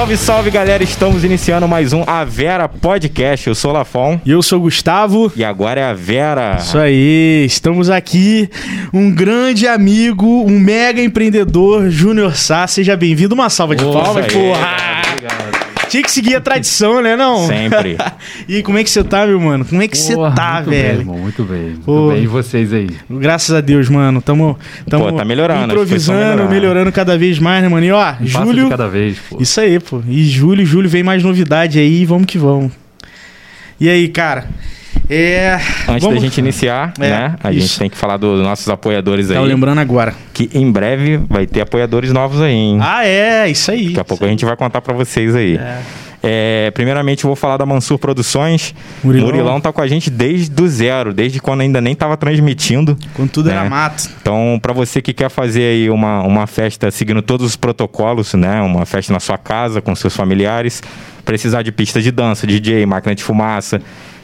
[0.00, 3.46] Salve, salve galera, estamos iniciando mais um A Vera Podcast.
[3.46, 4.18] Eu sou o Lafon.
[4.24, 5.30] E eu sou o Gustavo.
[5.36, 6.56] E agora é a Vera.
[6.58, 8.48] Isso aí, estamos aqui.
[8.94, 12.66] Um grande amigo, um mega empreendedor, Júnior Sá.
[12.66, 13.34] Seja bem-vindo.
[13.34, 14.76] Uma salva de palmas, porra!
[15.12, 15.69] Obrigado.
[15.90, 17.48] Tinha que seguir a tradição, né, não?
[17.48, 17.96] Sempre.
[18.48, 19.64] e como é que você tá, meu mano?
[19.64, 20.88] Como é que você tá, muito velho?
[20.88, 22.22] Bem, irmão, muito bem, muito Pô, bem.
[22.22, 22.88] E vocês aí?
[23.10, 24.22] Graças a Deus, mano.
[24.22, 24.56] Tamo,
[24.88, 27.84] tamo pô, tá melhorando, improvisando, melhorando cada vez mais, né, mano?
[27.84, 28.68] E ó, um julho...
[28.68, 29.42] cada vez, pô.
[29.42, 30.00] Isso aí, pô.
[30.06, 32.70] E julho, julho vem mais novidade aí, vamos que vamos.
[33.80, 34.48] E aí, cara...
[35.08, 36.14] É, Antes vamos...
[36.14, 37.36] da gente iniciar, é, né?
[37.42, 37.66] A isso.
[37.66, 39.36] gente tem que falar dos nossos apoiadores aí.
[39.36, 40.14] Tá lembrando agora.
[40.32, 42.78] Que em breve vai ter apoiadores novos aí, hein?
[42.80, 43.88] Ah, é, isso aí.
[43.88, 45.56] Daqui a pouco a gente vai contar para vocês aí.
[45.56, 45.80] É.
[46.22, 48.74] É, primeiramente, vou falar da Mansur Produções.
[49.02, 49.26] Murilão.
[49.26, 52.96] Murilão tá com a gente desde o zero, desde quando ainda nem estava transmitindo.
[53.14, 53.56] Quando tudo né?
[53.56, 54.08] era mato.
[54.20, 58.60] Então, para você que quer fazer aí uma, uma festa seguindo todos os protocolos, né?
[58.60, 60.82] Uma festa na sua casa, com seus familiares,
[61.24, 63.80] precisar de pista de dança, DJ, máquina de fumaça,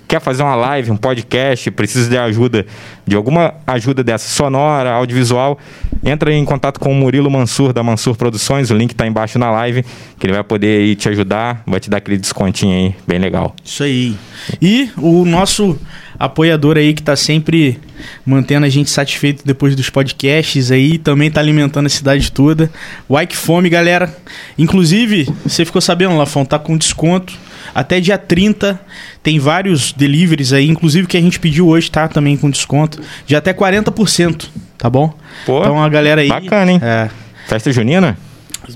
[0.06, 2.66] quer fazer uma live, um podcast, precisa de ajuda,
[3.06, 5.58] de alguma ajuda dessa sonora, audiovisual,
[6.04, 9.50] entra em contato com o Murilo Mansur, da Mansur Produções, o link está embaixo na
[9.50, 9.84] live,
[10.18, 13.54] que ele vai poder aí te ajudar, vai te dar aquele descontinho aí, bem legal.
[13.64, 14.16] Isso aí.
[14.60, 15.78] E o nosso
[16.18, 17.78] apoiador aí que está sempre
[18.24, 22.70] mantendo a gente satisfeito depois dos podcasts aí, também está alimentando a cidade toda.
[23.08, 24.14] O Ike Fome, galera.
[24.56, 27.36] Inclusive, você ficou sabendo, Lafon, tá com desconto
[27.74, 28.80] até dia 30
[29.22, 32.08] tem vários deliveries aí, inclusive que a gente pediu hoje, tá?
[32.08, 33.00] Também com desconto.
[33.26, 34.46] De até 40%,
[34.78, 35.12] tá bom?
[35.44, 36.28] Pô, então a galera aí.
[36.28, 36.80] Bacana, hein?
[36.82, 37.08] É.
[37.46, 38.16] Festa junina?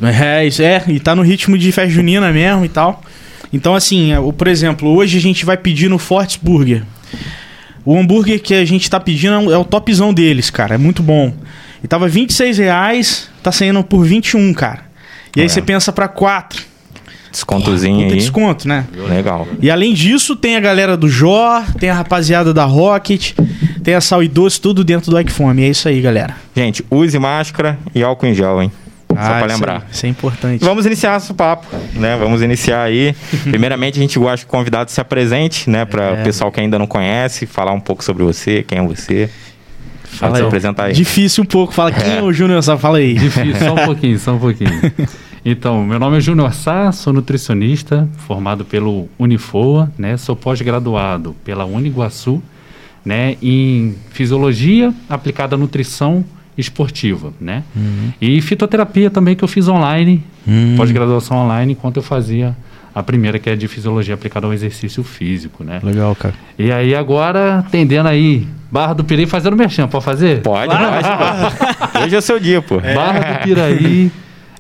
[0.03, 3.03] É, isso é, e tá no ritmo de festa junina mesmo e tal.
[3.53, 6.85] Então, assim, é, por exemplo, hoje a gente vai pedir no Fortes Burger.
[7.85, 10.75] O hambúrguer que a gente tá pedindo é o topzão deles, cara.
[10.75, 11.33] É muito bom.
[11.83, 14.85] E tava 26 reais, tá saindo por 21, cara.
[15.35, 16.70] E aí você pensa para 4.
[17.31, 18.17] Descontozinho aí.
[18.17, 18.87] desconto, né?
[19.09, 19.47] Legal.
[19.61, 23.33] E além disso, tem a galera do Jor, tem a rapaziada da Rocket,
[23.83, 25.63] tem a Sal e Doce, tudo dentro do Ecfome.
[25.63, 26.37] É isso aí, galera.
[26.55, 28.73] Gente, use máscara e álcool em gel, hein?
[29.17, 29.77] Ah, Só pra lembrar.
[29.79, 30.65] Isso, isso é importante.
[30.65, 32.17] Vamos iniciar nosso papo, né?
[32.17, 33.15] Vamos iniciar aí.
[33.45, 35.85] Primeiramente, a gente gosta que o convidado se apresente, né?
[35.85, 36.21] Para é.
[36.21, 39.31] o pessoal que ainda não conhece, falar um pouco sobre você, quem é você.
[40.05, 40.45] Fala aí.
[40.45, 40.93] apresentar aí.
[40.93, 41.73] Difícil um pouco.
[41.73, 43.15] Fala quem é, é o Júnior, só fala aí.
[43.15, 44.71] Difícil, só um pouquinho, só um pouquinho.
[45.45, 50.17] Então, meu nome é Júnior Sá, sou nutricionista, formado pelo Unifoa, né?
[50.19, 52.43] Sou pós-graduado pela Uniguaçu,
[53.05, 53.37] né?
[53.43, 56.23] Em fisiologia aplicada à nutrição
[56.59, 57.63] esportiva, né?
[57.75, 58.13] Uhum.
[58.21, 60.75] E fitoterapia também que eu fiz online, uhum.
[60.77, 62.55] pós-graduação online, enquanto eu fazia
[62.95, 65.81] a primeira que é de fisiologia aplicada ao exercício físico, né?
[65.83, 66.35] Legal, cara.
[66.59, 70.43] E aí agora, tendendo aí, Barra do Piraí fazendo merchan, pode fazer?
[70.43, 72.05] Pode, pode.
[72.05, 72.79] Hoje é seu dia, pô.
[72.79, 74.13] Barra do Piraí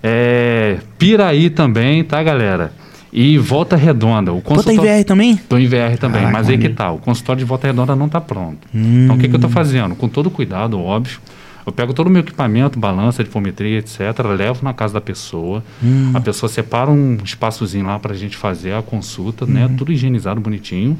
[0.02, 2.72] é, Piraí também, tá, galera?
[3.12, 4.32] E Volta Redonda.
[4.32, 4.80] O consultório...
[4.80, 5.36] Tô em VR também?
[5.36, 6.90] Tô em VR também, ah, mas aí que tá.
[6.92, 8.68] O consultório de Volta Redonda não tá pronto.
[8.74, 9.04] Hum.
[9.04, 9.94] Então o que, que eu tô fazendo?
[9.96, 11.18] Com todo cuidado, óbvio.
[11.66, 14.00] Eu pego todo o meu equipamento, balança, difometria, etc.,
[14.36, 15.62] levo na casa da pessoa.
[15.82, 16.12] Hum.
[16.14, 19.66] A pessoa separa um espaçozinho lá para a gente fazer a consulta, né?
[19.66, 19.76] Hum.
[19.76, 20.96] Tudo higienizado, bonitinho.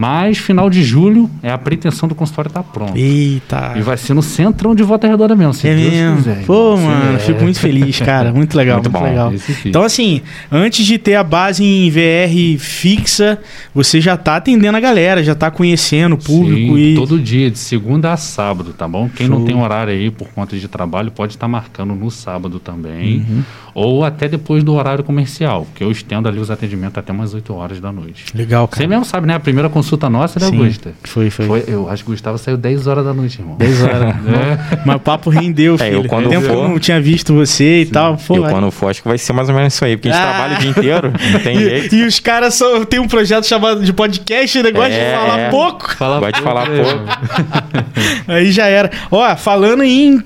[0.00, 2.96] Mas final de julho é a pretensão do consultório estar tá pronto.
[2.96, 3.74] Eita.
[3.76, 5.52] E vai ser no centrão de Volta Redonda mesmo.
[5.52, 6.16] Se é Deus mesmo.
[6.16, 7.18] Quiser, Pô, mano, é.
[7.18, 8.32] fico muito feliz, cara.
[8.32, 9.30] Muito legal, muito, muito legal.
[9.62, 13.38] Então, assim, antes de ter a base em VR fixa,
[13.74, 16.76] você já tá atendendo a galera, já tá conhecendo o público.
[16.76, 16.94] Sim, e...
[16.94, 19.06] todo dia, de segunda a sábado, tá bom?
[19.14, 19.38] Quem Show.
[19.38, 23.18] não tem horário aí por conta de trabalho, pode estar tá marcando no sábado também.
[23.18, 23.42] Uhum.
[23.74, 27.52] Ou até depois do horário comercial, que eu estendo ali os atendimentos até umas 8
[27.52, 28.24] horas da noite.
[28.34, 28.82] Legal, cara.
[28.82, 29.34] Você mesmo sabe, né?
[29.34, 30.92] A primeira consulta nossa, né, Augusta?
[31.04, 31.64] Foi, foi, foi.
[31.66, 33.56] Eu acho que o Gustavo saiu 10 horas da noite, irmão.
[33.56, 34.14] 10 horas.
[34.26, 34.82] é.
[34.84, 35.90] Mas o papo rendeu, filho.
[35.90, 36.52] É, eu quando Tempo for...
[36.52, 37.92] eu não tinha visto você e Sim.
[37.92, 38.16] tal.
[38.16, 38.52] Pô, eu vai.
[38.52, 40.28] quando for, acho que vai ser mais ou menos isso aí, porque a gente ah.
[40.28, 41.94] trabalha o dia inteiro, não tem e, jeito.
[41.94, 45.38] E os caras só tem um projeto chamado de podcast, e negócio é, de falar
[45.38, 45.50] é.
[45.50, 45.96] pouco.
[45.96, 48.24] Fala Gosta de falar pouco.
[48.28, 48.90] aí já era.
[49.10, 50.22] Ó, falando em...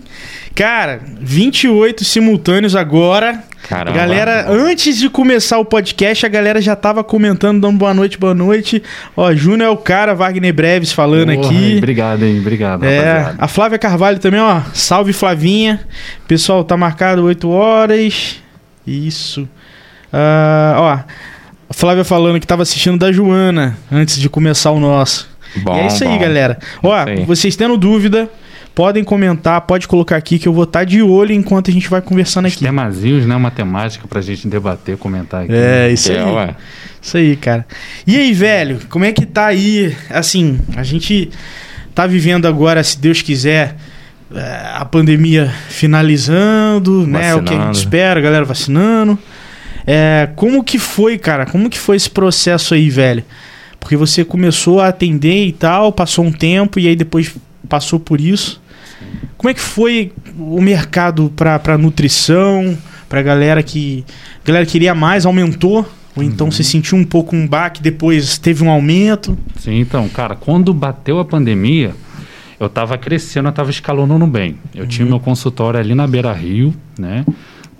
[0.54, 3.96] Cara, 28 simultâneos agora Caramba.
[3.96, 8.34] Galera, antes de começar o podcast, a galera já tava comentando, dando boa noite, boa
[8.34, 8.82] noite.
[9.16, 11.74] Ó, Júnior é o cara, Wagner Breves falando Porra, aqui.
[11.78, 12.38] Obrigado, hein?
[12.40, 13.36] Obrigado, É, rapaziada.
[13.38, 14.60] a Flávia Carvalho também, ó.
[14.74, 15.80] Salve Flavinha.
[16.28, 18.36] Pessoal, tá marcado 8 horas.
[18.86, 19.48] Isso.
[20.12, 20.88] Ah, ó,
[21.70, 25.28] a Flávia falando que tava assistindo da Joana antes de começar o nosso.
[25.56, 26.18] Bom, e é isso aí, bom.
[26.18, 26.58] galera.
[26.82, 27.24] Ó, Isso aí.
[27.24, 28.28] vocês tendo dúvida,
[28.74, 32.00] podem comentar, pode colocar aqui que eu vou estar de olho enquanto a gente vai
[32.02, 32.64] conversando Os aqui.
[32.64, 33.36] temazinhos, né?
[33.36, 35.52] Uma temática pra gente debater, comentar aqui.
[35.54, 36.32] É, isso É, aí.
[36.32, 36.54] ué.
[37.00, 37.66] Isso aí, cara.
[38.06, 39.94] E aí, velho, como é que tá aí?
[40.10, 41.30] Assim, a gente
[41.94, 43.76] tá vivendo agora, se Deus quiser,
[44.34, 47.34] eh, a pandemia finalizando, né?
[47.34, 47.78] O que a gente Vacinando.
[47.78, 49.18] espera, a galera vacinando.
[49.86, 51.44] É, como que foi, cara?
[51.46, 53.22] Como que foi esse processo aí, velho?
[53.78, 57.34] Porque você começou a atender e tal, passou um tempo e aí depois
[57.68, 58.62] passou por isso.
[59.36, 62.76] Como é que foi o mercado pra nutrição,
[63.08, 64.04] pra galera que.
[64.42, 65.86] A galera queria mais, aumentou?
[66.16, 69.36] Ou então você sentiu um pouco um baque, depois teve um aumento?
[69.56, 71.92] Sim, então, cara, quando bateu a pandemia,
[72.60, 74.56] eu tava crescendo, eu tava escalonando bem.
[74.74, 77.24] Eu tinha meu consultório ali na Beira Rio, né?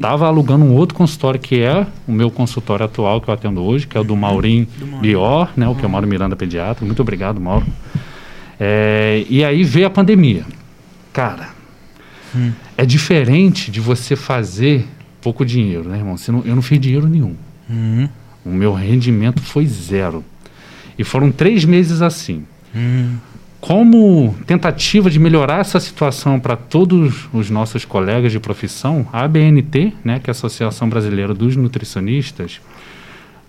[0.00, 3.86] Tava alugando um outro consultório que é o meu consultório atual que eu atendo hoje,
[3.86, 4.66] que é o do Maurim
[5.00, 5.68] Bior, né?
[5.68, 6.84] O que é o Mauro Miranda Pediatra.
[6.84, 7.64] Muito obrigado, Mauro.
[8.58, 10.44] É, e aí veio a pandemia.
[11.14, 11.48] Cara,
[12.76, 14.86] é diferente de você fazer
[15.22, 16.16] pouco dinheiro, né, irmão?
[16.28, 17.34] Não- eu não fiz dinheiro nenhum.
[17.70, 18.08] Uhum.
[18.44, 20.22] O meu rendimento foi zero.
[20.98, 22.44] E foram três meses assim.
[22.74, 23.16] Uhum.
[23.60, 29.94] Como tentativa de melhorar essa situação para todos os nossos colegas de profissão, a ABNT,
[30.04, 32.60] né, que é a Associação Brasileira dos Nutricionistas,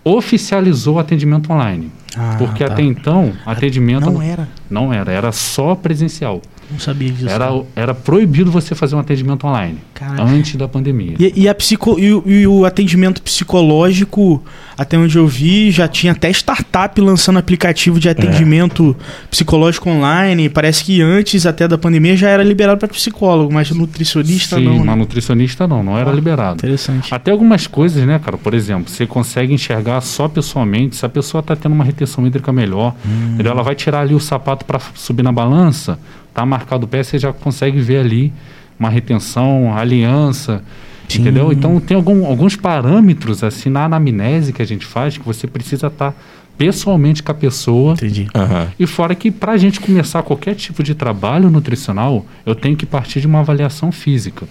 [0.02, 1.90] oficializou o atendimento online.
[2.16, 2.72] Ah, porque tá.
[2.72, 4.48] até então, atendimento Não era.
[4.70, 6.40] não era, era só presencial.
[6.70, 7.28] Não sabia disso.
[7.28, 10.22] Era, era proibido você fazer um atendimento online Caraca.
[10.24, 11.14] antes da pandemia.
[11.18, 14.42] E, e a psico, e, o- e o atendimento psicológico,
[14.76, 18.96] até onde eu vi, já tinha até startup lançando aplicativo de atendimento
[19.30, 20.48] psicológico online.
[20.48, 24.76] Parece que antes até da pandemia já era liberado para psicólogo, mas nutricionista Sim, não.
[24.78, 24.94] mas Né?
[24.96, 26.54] nutricionista não, não era Ah, liberado.
[26.56, 27.14] Interessante.
[27.14, 28.36] Até algumas coisas, né, cara?
[28.36, 32.52] Por exemplo, você consegue enxergar só pessoalmente se a pessoa está tendo uma retenção hídrica
[32.52, 32.94] melhor.
[33.06, 33.36] Hum.
[33.38, 35.98] Ela vai tirar ali o sapato para subir na balança,
[36.36, 38.32] tá marcado o pé, você já consegue ver ali
[38.78, 40.62] uma retenção, aliança.
[41.08, 41.22] Sim.
[41.22, 41.50] Entendeu?
[41.50, 45.86] Então tem algum- alguns parâmetros assim na anamnese que a gente faz que você precisa
[45.86, 46.12] estar
[46.58, 47.94] pessoalmente com a pessoa.
[47.94, 48.26] Entendi.
[48.34, 48.68] Aham.
[48.78, 52.84] E fora que para a gente começar qualquer tipo de trabalho nutricional, eu tenho que
[52.84, 54.46] partir de uma avaliação física.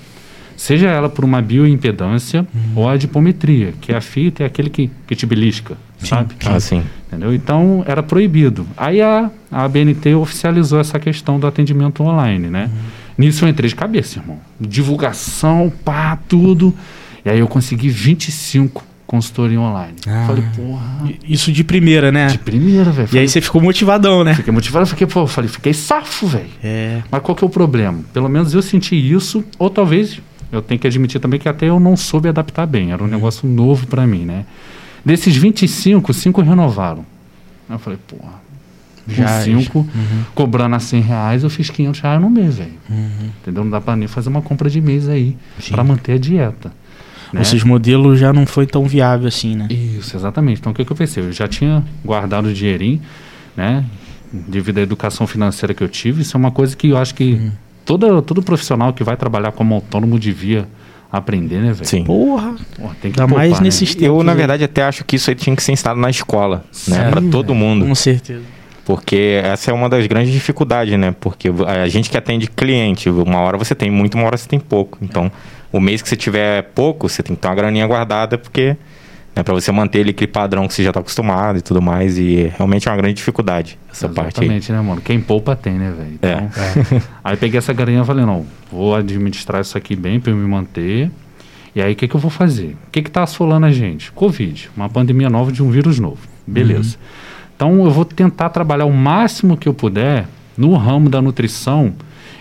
[0.55, 4.89] Seja ela por uma bioimpedância ou a dipometria, que é a fita é aquele que,
[5.05, 6.35] que te belisca, sabe?
[6.45, 6.83] Ah, sim.
[7.07, 7.33] Entendeu?
[7.33, 8.65] Então era proibido.
[8.77, 12.69] Aí a, a ABNT oficializou essa questão do atendimento online, né?
[13.17, 14.39] Nisso eu entrei de cabeça, irmão.
[14.59, 16.73] Divulgação, pá, tudo.
[17.23, 19.95] E aí eu consegui 25 consultoria online.
[20.07, 20.25] Ah.
[20.27, 22.27] Falei, porra, Isso de primeira, né?
[22.27, 23.09] de primeira, velho.
[23.13, 24.33] E aí você ficou motivadão, né?
[24.33, 26.49] Fiquei motivado, fiquei, pô, falei, fiquei safo, velho.
[26.63, 27.01] É.
[27.09, 27.99] Mas qual que é o problema?
[28.13, 30.19] Pelo menos eu senti isso, ou talvez
[30.51, 32.91] eu tenho que admitir também que até eu não soube adaptar bem.
[32.91, 34.45] Era um negócio novo pra mim, né?
[35.03, 37.05] Desses 25, 5 renovaram.
[37.69, 38.43] Eu falei, porra,
[39.07, 40.23] Já- 5, Uhum.
[40.33, 42.71] cobrando a 100 reais, eu fiz 500 reais no mês, velho.
[42.89, 43.29] Uhum.
[43.41, 43.63] Entendeu?
[43.63, 45.37] Não dá pra nem fazer uma compra de mês aí,
[45.69, 46.71] pra manter a dieta.
[47.31, 47.39] né?
[47.39, 49.67] Ou seja, o modelo já não foi tão viável assim, né?
[49.69, 50.59] Isso, exatamente.
[50.59, 51.23] Então o que, que eu pensei?
[51.23, 53.01] Eu já tinha guardado o dinheirinho,
[53.57, 53.83] né?
[54.31, 57.33] Devido à educação financeira que eu tive, isso é uma coisa que eu acho que
[57.33, 57.51] Uhum.
[57.85, 60.67] Todo, todo profissional que vai trabalhar como autônomo devia
[61.11, 61.85] aprender, né, velho?
[61.87, 62.03] Sim.
[62.03, 62.55] Porra.
[62.75, 63.65] Pô, tem que Ainda mais poupar, né?
[63.67, 66.09] nesses Eu, na tempos, verdade, até acho que isso aí tinha que ser ensinado na
[66.09, 66.63] escola, né?
[66.97, 67.59] Sério, Pra todo velho?
[67.59, 67.85] mundo.
[67.85, 68.41] Com certeza.
[68.85, 71.15] Porque essa é uma das grandes dificuldades, né?
[71.19, 74.59] Porque a gente que atende cliente, uma hora você tem muito, uma hora você tem
[74.59, 74.99] pouco.
[75.01, 75.31] Então,
[75.71, 78.75] o mês que você tiver pouco, você tem que ter uma graninha guardada, porque
[79.35, 82.17] né, para você manter ele aquele padrão que você já está acostumado e tudo mais.
[82.17, 84.45] E realmente é uma grande dificuldade essa parte aí.
[84.45, 85.01] Exatamente, né, mano?
[85.01, 86.19] Quem poupa tem, né, velho?
[86.21, 86.43] É.
[86.43, 90.37] Então, Aí peguei essa garinha e falei, não, vou administrar isso aqui bem pra eu
[90.37, 91.11] me manter.
[91.75, 92.77] E aí o que, que eu vou fazer?
[92.87, 94.09] O que que tá assolando a gente?
[94.13, 96.19] Covid, uma pandemia nova de um vírus novo.
[96.47, 96.97] Beleza.
[97.53, 100.25] Então eu vou tentar trabalhar o máximo que eu puder
[100.57, 101.93] no ramo da nutrição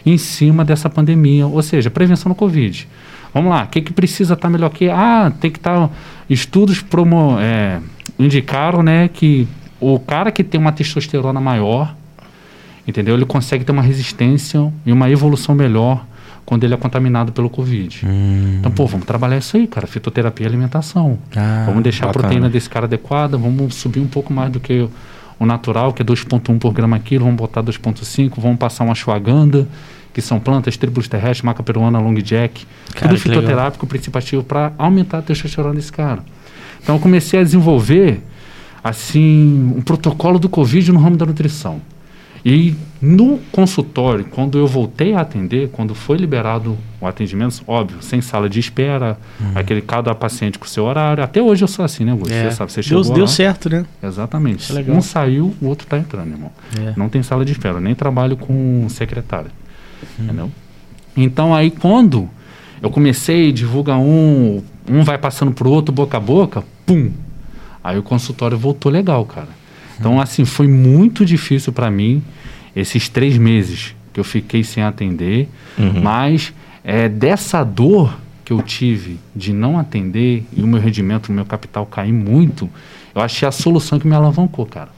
[0.06, 2.86] em cima dessa pandemia, ou seja, prevenção do Covid.
[3.32, 4.88] Vamos lá, o que, que precisa estar melhor aqui?
[4.88, 5.90] Ah, tem que estar.
[6.28, 7.80] Estudos promo, é,
[8.18, 9.48] indicaram né, que
[9.80, 11.94] o cara que tem uma testosterona maior,
[12.86, 13.14] entendeu?
[13.14, 16.04] Ele consegue ter uma resistência e uma evolução melhor
[16.44, 18.02] quando ele é contaminado pelo Covid.
[18.06, 18.56] Hum.
[18.58, 19.86] Então, pô, vamos trabalhar isso aí, cara.
[19.86, 21.18] Fitoterapia e alimentação.
[21.34, 22.22] Ah, vamos deixar a bacana.
[22.24, 24.88] proteína desse cara adequada, vamos subir um pouco mais do que
[25.38, 29.66] o natural, que é 2,1 por grama quilo, vamos botar 2,5, vamos passar uma ashwagandha,
[30.14, 34.72] que são plantas, tribos terrestres, maca peruana, long jack, Cara, tudo fitoterápico, princípio ativo para
[34.78, 36.24] aumentar a testosterona desse cara.
[36.80, 38.22] Então eu comecei a desenvolver
[38.82, 41.82] assim um protocolo do Covid no ramo da nutrição.
[42.44, 48.20] E no consultório, quando eu voltei a atender, quando foi liberado o atendimento, óbvio, sem
[48.20, 49.18] sala de espera,
[49.54, 51.24] aquele cada paciente com o seu horário.
[51.24, 52.34] Até hoje eu sou assim, né, Augusto?
[52.34, 52.50] É.
[52.50, 53.28] Você sabe, você Deu, chegou deu lá.
[53.28, 53.86] certo, né?
[54.02, 54.76] Exatamente.
[54.76, 54.92] É.
[54.92, 56.52] Um saiu, o outro está entrando, irmão.
[56.78, 56.92] É.
[56.96, 59.50] Não tem sala de espera, nem trabalho com secretária.
[60.18, 60.50] Entendeu?
[61.16, 62.28] Então aí quando
[62.82, 67.10] eu comecei, divulga um, um vai passando pro outro boca a boca, pum.
[67.82, 69.48] Aí o consultório voltou legal, cara.
[69.98, 72.22] Então assim, foi muito difícil para mim
[72.74, 76.00] esses três meses que eu fiquei sem atender, Uhum.
[76.02, 76.52] mas
[76.84, 81.44] é dessa dor que eu tive de não atender e o meu rendimento, o meu
[81.44, 82.68] capital cair muito,
[83.14, 84.90] eu achei a solução que me alavancou, cara.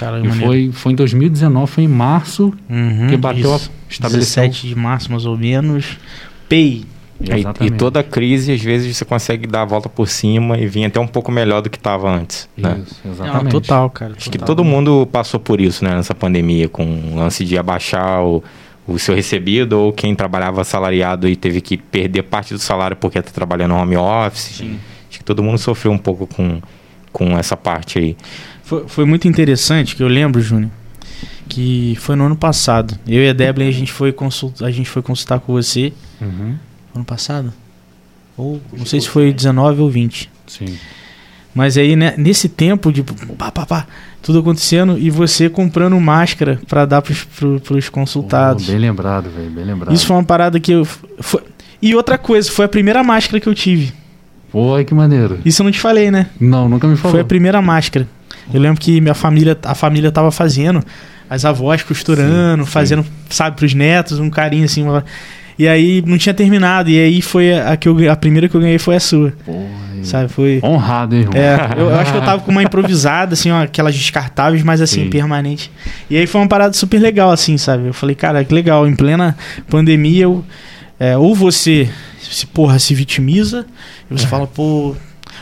[0.00, 3.70] Cara, E foi, foi em 2019, foi em março Uhum, que bateu isso.
[3.88, 4.42] a estabeleceu.
[4.44, 5.98] 17 de março, mais ou menos.
[6.48, 6.84] PEI.
[7.28, 10.66] É, E, e toda crise, às vezes, você consegue dar a volta por cima e
[10.66, 12.48] vir até um pouco melhor do que estava antes.
[12.56, 12.80] Né?
[12.82, 13.52] Isso, Não, exatamente.
[13.52, 14.14] total, cara.
[14.16, 14.56] Acho que total.
[14.56, 18.42] todo mundo passou por isso, né, nessa pandemia, com o lance de abaixar o,
[18.88, 23.18] o seu recebido ou quem trabalhava assalariado e teve que perder parte do salário porque
[23.18, 24.56] está trabalhando home office.
[24.56, 24.78] Sim.
[25.10, 26.58] Acho que todo mundo sofreu um pouco com,
[27.12, 28.16] com essa parte aí.
[28.70, 30.70] Foi, foi muito interessante que eu lembro, Júnior,
[31.48, 32.96] que foi no ano passado.
[33.04, 36.54] Eu e a Débora a gente foi consultar, a gente foi consultar com você Uhum,
[36.94, 37.52] ano passado.
[38.36, 40.30] Ou não sei se foi 19 ou 20.
[40.46, 40.78] sim.
[41.52, 43.86] Mas aí né, nesse tempo de pá, pá, pá,
[44.22, 48.66] tudo acontecendo e você comprando máscara pra dar pros, pro, pros consultados.
[48.66, 49.92] Pô, bem lembrado, velho, bem lembrado.
[49.92, 51.42] Isso foi uma parada que eu foi-
[51.82, 53.92] e outra coisa, foi a primeira máscara que eu tive.
[54.52, 55.40] Pô, que maneiro.
[55.44, 56.28] Isso eu não te falei, né?
[56.38, 57.10] Não, nunca me falou.
[57.14, 58.06] Foi a primeira máscara.
[58.52, 60.82] Eu lembro que minha família, a família tava fazendo,
[61.28, 62.72] as avós costurando, Sim, sim.
[62.72, 64.82] fazendo, sabe, pros netos, um carinho assim.
[64.82, 65.04] uma-
[65.58, 66.88] E aí não tinha terminado.
[66.90, 69.32] E aí foi a, que eu, a primeira que eu ganhei foi a sua.
[69.46, 70.02] Ai.
[70.04, 70.28] Sabe?
[70.32, 70.58] Foi.
[70.62, 71.36] Honrado, hein, irmão?
[71.36, 74.80] É, eu, eu acho que eu tava com uma improvisada, assim, ó, aquelas descartáveis, mas
[74.80, 75.10] assim, Sim.
[75.10, 75.70] permanente.
[76.08, 77.88] E aí foi uma parada super legal, assim, sabe?
[77.88, 79.36] Eu falei, cara, que legal, em plena
[79.68, 80.42] pandemia, eu,
[80.98, 83.66] é, ou você se, porra, se vitimiza,
[84.10, 84.96] e você fala, pô.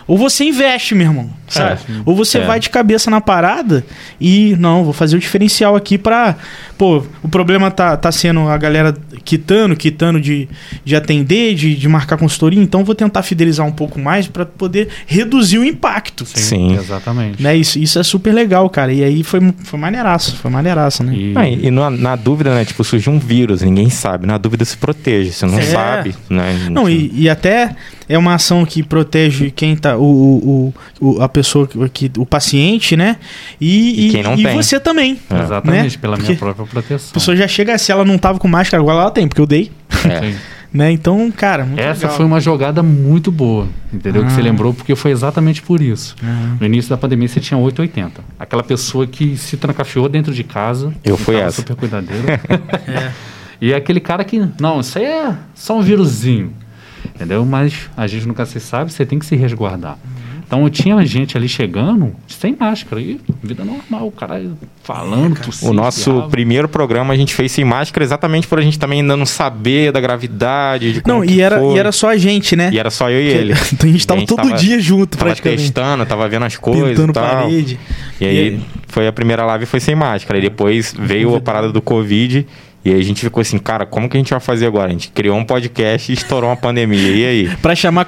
[0.08, 1.80] Ou você investe, meu irmão, sabe?
[1.86, 2.02] sim.
[2.06, 2.46] Ou você É.
[2.46, 3.84] vai de cabeça na parada
[4.20, 6.34] e, não, vou fazer o diferencial aqui pra.
[6.78, 10.48] Pô, o problema tá, tá sendo a galera quitando, quitando de,
[10.84, 14.88] de atender, de, de marcar consultoria, então vou tentar fidelizar um pouco mais pra poder
[15.06, 16.24] reduzir o impacto.
[16.24, 16.74] Sim.
[16.76, 17.42] Exatamente.
[17.42, 17.54] Né?
[17.56, 18.92] Isso, isso é super legal, cara.
[18.92, 21.14] E aí foi, foi maneiraço, foi maneiraço, né?
[21.14, 22.64] E, Ah, e na, na dúvida, né?
[22.64, 24.26] Tipo, surgiu um vírus, ninguém sabe.
[24.26, 25.62] Na dúvida se proteja, você não É.
[25.62, 26.68] sabe, né?
[26.70, 27.74] Não, e, e até
[28.08, 29.96] é uma ação que protege quem tá.
[29.96, 30.74] O, o,
[31.16, 33.16] o- a pessoa que, o paciente, né?
[33.60, 34.54] E, E quem não e tem.
[34.56, 35.18] você também.
[35.30, 35.42] É.
[35.42, 36.00] Exatamente, né?
[36.00, 37.12] pela Porque minha própria A proteção.
[37.12, 39.70] pessoa já chega, se ela não tava com máscara, agora ela tem, porque eu dei.
[40.04, 40.34] É.
[40.70, 40.92] Né?
[40.92, 42.16] Então, cara, muito Essa legal.
[42.18, 44.22] foi uma jogada muito boa, entendeu?
[44.22, 44.44] Que você Ah.
[44.44, 46.14] lembrou, porque foi exatamente por isso.
[46.22, 46.56] Ah.
[46.60, 48.20] No início da pandemia você tinha 880.
[48.38, 50.92] Aquela pessoa que se trancafiou dentro de casa.
[51.02, 51.62] Eu fui essa.
[51.62, 52.22] super cuidadeiro.
[52.86, 53.12] É.
[53.60, 56.52] E aquele cara que, não, isso aí é só um vírusinho.
[57.14, 57.44] Entendeu?
[57.44, 59.98] Mas a gente nunca se sabe, você tem que se resguardar.
[60.46, 63.02] Então tinha gente ali chegando sem máscara.
[63.02, 64.42] E vida normal, o cara
[64.82, 65.70] falando, tossindo.
[65.70, 66.30] O nosso espirrava.
[66.30, 69.92] primeiro programa a gente fez sem máscara exatamente por a gente também ainda não saber
[69.92, 71.74] da gravidade, de como Não, que e era, foi.
[71.76, 72.70] e era só a gente, né?
[72.72, 73.52] E era só eu e ele.
[73.74, 75.64] Então a gente tava todo dia junto, tava praticamente.
[75.64, 77.24] testando, tava vendo as coisas Pintando e tal.
[77.28, 77.78] parede.
[78.18, 80.38] E aí foi a primeira live foi sem máscara.
[80.38, 82.46] E depois veio a parada do Covid.
[82.85, 84.87] E aí a gente ficou assim, cara, como que a gente vai fazer agora?
[84.88, 87.11] A gente criou um podcast e estourou uma pandemia.
[87.14, 87.56] E aí?
[87.61, 88.06] Pra chamar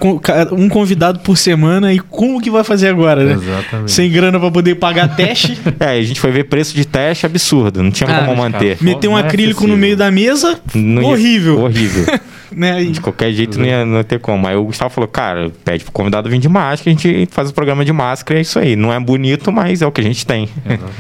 [0.53, 3.33] um convidado por semana e como que vai fazer agora, né?
[3.35, 3.91] Exatamente.
[3.93, 5.59] Sem grana pra poder pagar teste.
[5.79, 7.83] É, a gente foi ver preço de teste absurdo.
[7.83, 8.77] Não tinha Ah, como manter.
[8.77, 9.77] cara, Meter um é acrílico no possível.
[9.79, 11.61] meio da mesa, Não ia- horrível.
[11.61, 12.07] Horrível.
[12.51, 12.83] né?
[12.83, 14.47] E- De qualquer jeito não ia, não ia ter como.
[14.47, 17.53] Aí o Gustavo falou, cara, pede pro convidado vir de máscara, a gente faz o
[17.53, 18.77] programa de máscara, é isso aí.
[18.77, 20.49] Não é bonito, mas é o que a gente tem.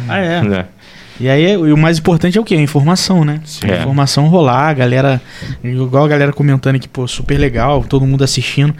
[0.08, 0.42] Ah, é.
[0.42, 0.64] Né?
[1.20, 2.54] E aí e o mais importante é o quê?
[2.54, 3.40] A informação, né?
[3.44, 3.70] Sim.
[3.70, 5.20] A informação rolar, a galera.
[5.62, 8.74] Igual a galera comentando aqui, pô, super legal, todo mundo assistindo.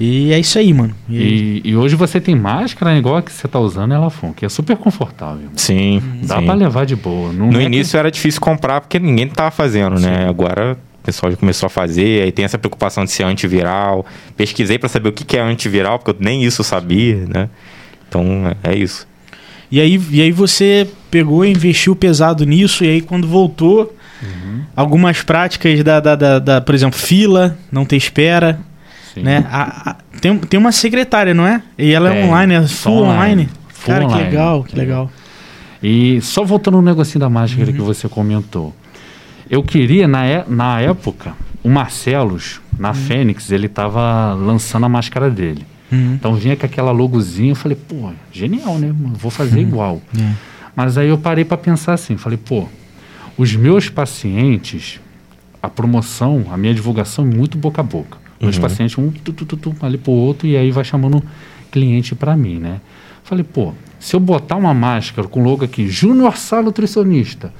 [0.00, 0.94] E é isso aí, mano.
[1.08, 4.44] E, E, e hoje você tem máscara igual a que você tá usando, ela que
[4.44, 5.48] é super confortável.
[5.56, 6.00] Sim.
[6.22, 6.44] Dá sim.
[6.44, 7.32] pra levar de boa.
[7.32, 10.22] Não No é início era difícil comprar porque ninguém tava fazendo, né?
[10.22, 10.28] Sim.
[10.28, 14.06] Agora o pessoal já começou a fazer, aí tem essa preocupação de ser antiviral.
[14.36, 17.48] Pesquisei pra saber o que que é antiviral, porque eu nem isso sabia, né?
[18.08, 18.24] Então
[18.62, 19.06] é isso.
[19.70, 24.62] E, aí, e aí você pegou e investiu pesado nisso, e aí quando voltou, Uhum.
[24.74, 28.58] algumas práticas da, da, da, da, por exemplo, fila, não ter espera,
[29.14, 29.22] Sim.
[29.22, 29.46] né?
[29.50, 31.62] A- a- tem, tem uma secretária, não é?
[31.78, 33.16] E ela é Tem, online, é só full online.
[33.44, 33.48] online.
[33.68, 34.30] Full Cara, que online.
[34.30, 35.10] legal, que legal.
[35.80, 37.76] E só voltando no negocinho da máscara Uhum.
[37.76, 38.74] que você comentou.
[39.48, 45.30] Eu queria, na, é- na época, o Marcelos, na Fênix, ele tava lançando a máscara
[45.30, 45.64] dele.
[45.90, 46.14] Uhum.
[46.14, 48.94] Então vinha com aquela logozinha, eu falei, pô, genial, né?
[49.14, 50.02] Vou fazer igual.
[50.18, 50.32] É.
[50.76, 52.68] Mas aí eu parei para pensar assim, falei, pô,
[53.36, 55.00] os meus pacientes,
[55.62, 58.18] a promoção, a minha divulgação é muito boca a boca.
[58.40, 61.22] Meus pacientes, um tu, tu, tu, tu, ali pro outro, e aí vai chamando
[61.70, 62.80] cliente para mim, né?
[63.24, 67.52] Falei, pô, se eu botar uma máscara com logo aqui, Júnior Sá Nutricionista,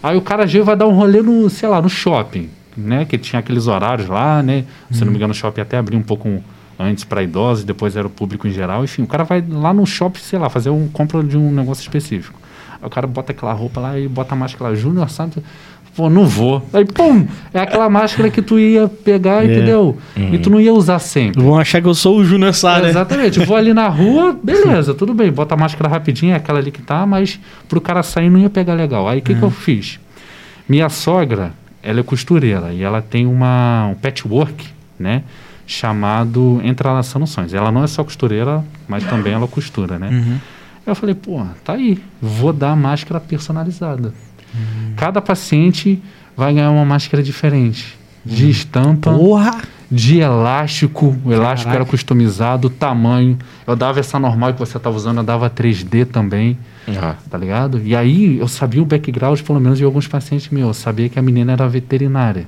[0.00, 3.04] aí o cara já vai dar um rolê no, sei lá, no shopping, né?
[3.04, 4.64] Que tinha aqueles horários lá, né?
[4.90, 6.42] Se não me engano, o shopping até abriu um pouco
[6.80, 8.82] antes para idosos, depois era o público em geral.
[8.82, 11.82] Enfim, o cara vai lá no shopping, sei lá, fazer um compra de um negócio
[11.82, 12.38] específico.
[12.80, 15.42] Aí o cara bota aquela roupa lá e bota a máscara Júnior Santos.
[15.94, 16.64] Pô, não vou.
[16.72, 19.98] Aí, pum, é aquela máscara que tu ia pegar, entendeu?
[20.16, 21.42] E tu não ia usar sempre.
[21.42, 22.90] Vão achar que eu sou o Júnior Sá, né?
[22.90, 23.40] Exatamente.
[23.40, 25.32] Vou ali na rua, beleza, tudo bem.
[25.32, 28.48] Bota a máscara rapidinho, é aquela ali que tá, mas pro cara sair não ia
[28.48, 29.08] pegar legal.
[29.08, 29.98] Aí o que, que eu fiz?
[30.68, 34.68] Minha sogra, ela é costureira e ela tem uma, um patchwork,
[34.98, 35.24] né?
[35.70, 37.54] Chamado Entrelaçando Sonhos.
[37.54, 40.08] Ela não é só costureira, mas também ela costura, né?
[40.10, 40.38] Uhum.
[40.84, 42.02] Eu falei, pô, tá aí.
[42.20, 44.12] Vou dar a máscara personalizada.
[44.96, 46.02] Cada paciente
[46.36, 47.96] vai ganhar uma máscara diferente.
[48.24, 49.62] De estampa Porra!
[49.88, 51.82] de elástico, o elástico Caraca.
[51.82, 53.38] era customizado, tamanho.
[53.66, 56.58] Eu dava essa normal que você estava usando, eu dava 3D também,
[57.00, 57.80] Ah, tá ligado?
[57.84, 60.66] E aí eu sabia o background, pelo menos, de alguns pacientes meus.
[60.66, 62.46] Eu sabia que a menina era veterinária.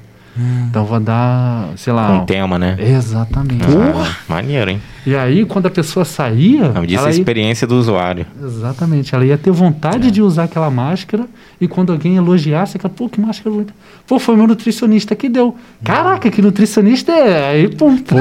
[0.69, 2.21] Então vou dar, sei lá.
[2.21, 2.77] com tema, né?
[2.79, 3.65] Exatamente.
[3.67, 4.81] Ah, maneiro, hein?
[5.05, 6.71] E aí, quando a pessoa saía.
[6.71, 8.25] Como disse ela a ia- experiência do usuário.
[8.43, 11.27] Exatamente, ela ia ter vontade de usar aquela máscara
[11.61, 13.75] e quando alguém elogiasse, aquela, pô, que máscara bonita.
[14.07, 15.55] Pô, foi meu nutricionista que deu.
[15.85, 17.51] Caraca, que nutricionista é.
[17.51, 18.17] Aí, pô, pô.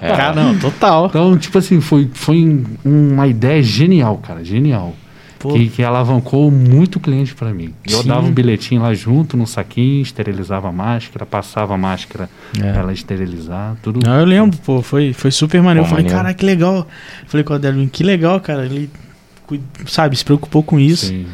[0.00, 1.06] Cara, não, total.
[1.06, 4.94] Então, tipo assim, foi, foi uma ideia genial, cara, genial.
[5.50, 7.72] Que, que alavancou muito cliente para mim.
[7.88, 8.08] Eu Sim.
[8.08, 12.72] dava um bilhetinho lá junto, no saquinho, esterilizava a máscara, passava a máscara É.
[12.72, 14.00] pra ela esterilizar, tudo.
[14.04, 15.80] Não, eu lembro, pô, foi, foi super maneiro.
[15.80, 16.22] Pô, eu falei, maneiro.
[16.24, 16.86] cara, que legal.
[17.26, 18.64] Falei com o Adelvin, que legal, cara.
[18.64, 18.88] Ele,
[19.86, 21.06] sabe, se preocupou com isso.
[21.06, 21.26] Sim,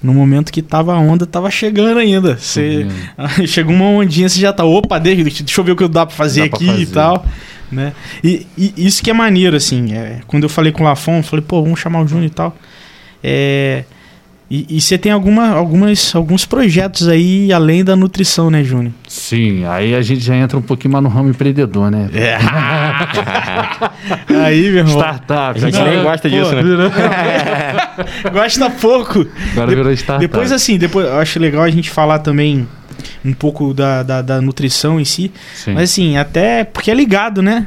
[0.00, 2.36] No momento que tava a onda, tava chegando ainda.
[2.36, 2.86] Você,
[3.38, 3.46] Uhum.
[3.48, 6.14] chegou uma ondinha, você já tá, opa, deixa, deixa eu ver o que dá pra
[6.14, 6.94] fazer Dá pra aqui e fazer.
[6.94, 7.26] tal.
[7.70, 7.92] Né?
[8.24, 9.92] E, e isso que é maneiro, assim.
[9.92, 12.30] é, quando eu falei com o Lafon, eu falei, pô, vamos chamar o Júnior e
[12.30, 12.56] tal.
[13.22, 13.84] É,
[14.50, 18.92] e e você tem alguma, algumas, alguns projetos aí além da nutrição, né, Júnior?
[19.06, 22.08] Sim, aí a gente já entra um pouquinho mais no ramo empreendedor, né?
[22.14, 22.38] É.
[24.34, 24.96] aí, meu irmão.
[24.96, 25.58] Startup.
[25.58, 26.62] A gente nem gosta disso, né?
[26.62, 26.90] Virou,
[28.32, 29.26] Gosta pouco.
[29.52, 30.20] agora virou startup.
[30.26, 32.66] Depois, assim, depois eu acho legal a gente falar também
[33.24, 35.32] um pouco da, da, da nutrição em si.
[35.54, 35.74] Sim.
[35.74, 37.66] Mas assim, até porque é ligado, né?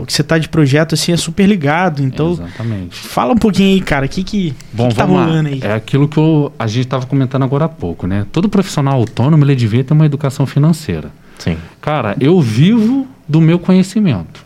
[0.00, 2.02] O que você tá de projeto, assim, é super ligado.
[2.02, 2.96] Então, Exatamente.
[2.96, 4.06] fala um pouquinho aí, cara.
[4.06, 5.54] O que que, Bom, que que tá rolando lá.
[5.54, 5.60] aí?
[5.62, 8.26] É aquilo que eu- a gente estava comentando agora há pouco, né?
[8.32, 11.10] Todo profissional autônomo ele devia ter uma educação financeira.
[11.38, 11.56] Sim.
[11.80, 14.44] Cara, eu vivo do meu conhecimento.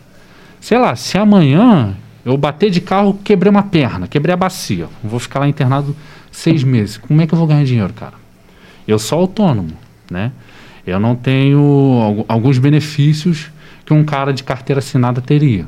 [0.61, 5.19] Sei lá, se amanhã eu bater de carro, quebrei uma perna, quebrei a bacia, vou
[5.19, 5.97] ficar lá internado
[6.31, 6.99] seis meses.
[6.99, 8.15] Como é que eu vou ganhar dinheiro, cara?
[8.87, 9.71] Eu sou autônomo,
[10.11, 10.33] né?
[10.87, 11.61] Eu não tenho
[12.03, 13.51] algu- alguns benefícios
[13.85, 15.67] que um cara de carteira assinada teria,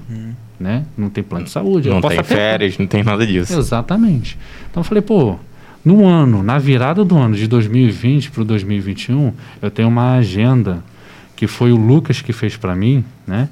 [0.58, 0.84] né?
[0.96, 1.88] Não tem plano de saúde.
[1.88, 3.56] Não posso tem férias, não tem nada disso.
[3.58, 4.38] Exatamente.
[4.70, 5.36] Então eu falei, pô,
[5.84, 10.82] no ano, na virada do ano de 2020 para o 2021, eu tenho uma agenda
[11.36, 13.48] que foi o Lucas que fez para mim, né?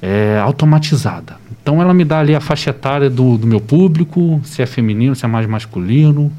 [0.00, 1.36] É, automatizada.
[1.62, 5.14] Então ela me dá ali a faixa etária do, do meu público, se é feminino,
[5.14, 6.32] se é mais masculino,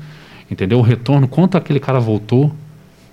[0.51, 0.79] entendeu?
[0.79, 2.53] O retorno, quanto aquele cara voltou,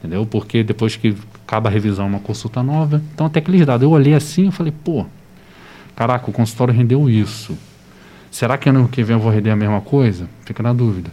[0.00, 0.26] entendeu?
[0.26, 1.14] Porque depois que
[1.46, 3.00] acaba a revisão, uma consulta nova.
[3.14, 3.84] Então até aqueles dados.
[3.84, 5.06] Eu olhei assim e falei, pô,
[5.94, 7.56] caraca, o consultório rendeu isso.
[8.30, 10.28] Será que ano que vem eu vou render a mesma coisa?
[10.44, 11.10] Fica na dúvida.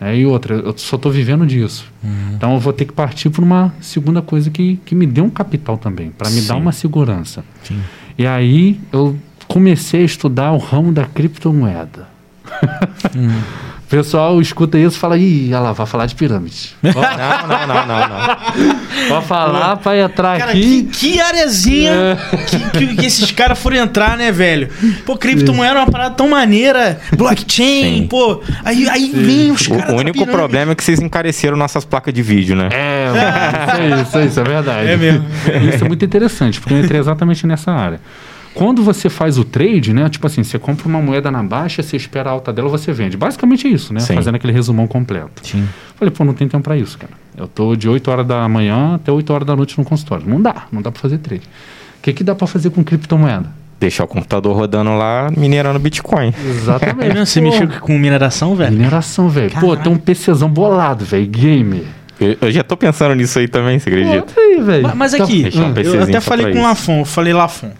[0.00, 1.90] É, e outra, eu só estou vivendo disso.
[2.34, 5.30] Então eu vou ter que partir para uma segunda coisa que, que me dê um
[5.30, 6.60] capital também, para me dar Sim.
[6.60, 7.44] uma segurança.
[7.62, 7.80] Sim.
[8.18, 9.16] E aí eu
[9.48, 12.08] comecei a estudar o ramo da criptomoeda.
[13.84, 16.70] O pessoal escuta isso e fala, ih, olha lá, vai falar de pirâmide.
[16.82, 19.08] Não, não, não, não, não.
[19.08, 20.88] Vai falar para entrar Cara, que, aqui.
[20.92, 22.18] que areazinha
[22.48, 24.68] que, que- que esses caras foram entrar, né, velho?
[25.04, 26.98] Pô, criptomoeda é uma parada tão maneira.
[27.16, 28.06] Blockchain, Sim.
[28.08, 28.42] pô.
[28.64, 29.90] Aí, aí vem os caras.
[29.90, 32.68] O único problema é que vocês encareceram nossas placas de vídeo, né?
[32.72, 34.88] É, mano, isso aí, isso isso é verdade.
[34.90, 35.24] É mesmo.
[35.74, 38.00] Isso é muito interessante, porque eu entrei exatamente nessa área.
[38.54, 40.08] Quando você faz o trade, né?
[40.08, 43.16] Tipo assim, você compra uma moeda na baixa, você espera a alta dela, você vende.
[43.16, 44.00] Basicamente é isso, né?
[44.00, 44.14] Sim.
[44.14, 45.46] Fazendo aquele resumão completo.
[45.46, 45.68] Sim.
[45.96, 47.12] Falei, pô, não tem tempo pra isso, cara.
[47.36, 50.24] Eu tô de 8 horas da manhã até 8 horas da noite no consultório.
[50.26, 51.42] Não dá, não dá pra fazer trade.
[51.98, 53.46] O que, que dá pra fazer com criptomoeda?
[53.80, 56.32] Deixar o computador rodando lá, minerando Bitcoin.
[56.48, 57.04] Exatamente.
[57.04, 57.26] É mesmo?
[57.26, 58.72] Você Pô, mexeu com mineração, velho?
[58.72, 59.50] Mineração, velho.
[59.58, 61.26] Pô, tem um PCzão bolado, velho.
[61.26, 61.84] Gamer.
[62.20, 64.20] Eu, eu já tô pensando nisso aí também, você acredita?
[64.20, 64.82] Bota aí, velho.
[64.84, 66.62] Mas, mas Então, aqui, um eu até falei com o.
[66.62, 67.72] Lafon, eu falei, Lafon,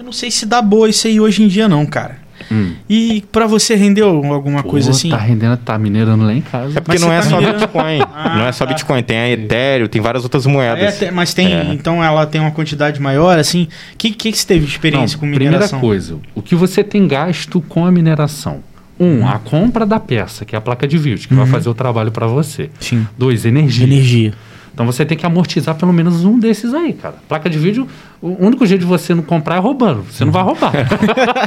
[0.00, 2.18] eu não sei se dá boa isso aí hoje em dia não, cara.
[2.50, 2.72] Hum.
[2.88, 5.10] E pra você rendeu alguma coisa Pô, assim?
[5.10, 6.78] Tá rendendo, tá minerando lá em casa.
[6.78, 8.00] É porque Mas não é tá só Bitcoin.
[8.14, 8.72] Ah, não é só tá.
[8.72, 10.98] Bitcoin, tem a Ethereum, tem várias outras É, moedas.
[10.98, 11.66] te- mas tem, É.
[11.74, 13.68] então ela tem uma quantidade maior, assim.
[13.92, 15.80] O que, que, que você teve de experiência Não, com primeira mineração?
[15.80, 18.60] coisa, o que você tem gasto com a mineração?
[18.98, 21.50] Um, a compra da peça, que é a placa de vídeo, que vai Uhum.
[21.50, 22.70] fazer o trabalho para você.
[22.80, 23.06] Sim.
[23.18, 23.84] Dois, energia.
[23.84, 24.34] energia.
[24.80, 27.16] Então você tem que amortizar pelo menos um desses aí, cara.
[27.28, 27.86] Placa de vídeo,
[28.18, 30.02] o único jeito de você não comprar é roubando.
[30.10, 30.72] Você não vai roubar.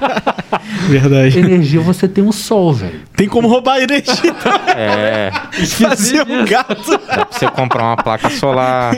[0.88, 1.40] Verdade.
[1.40, 3.00] energia você tem o sol, velho.
[3.16, 4.36] Tem como roubar energia
[4.78, 5.32] É,
[5.66, 6.92] fazer um gato.
[6.92, 8.96] dá pra você comprar uma placa solar.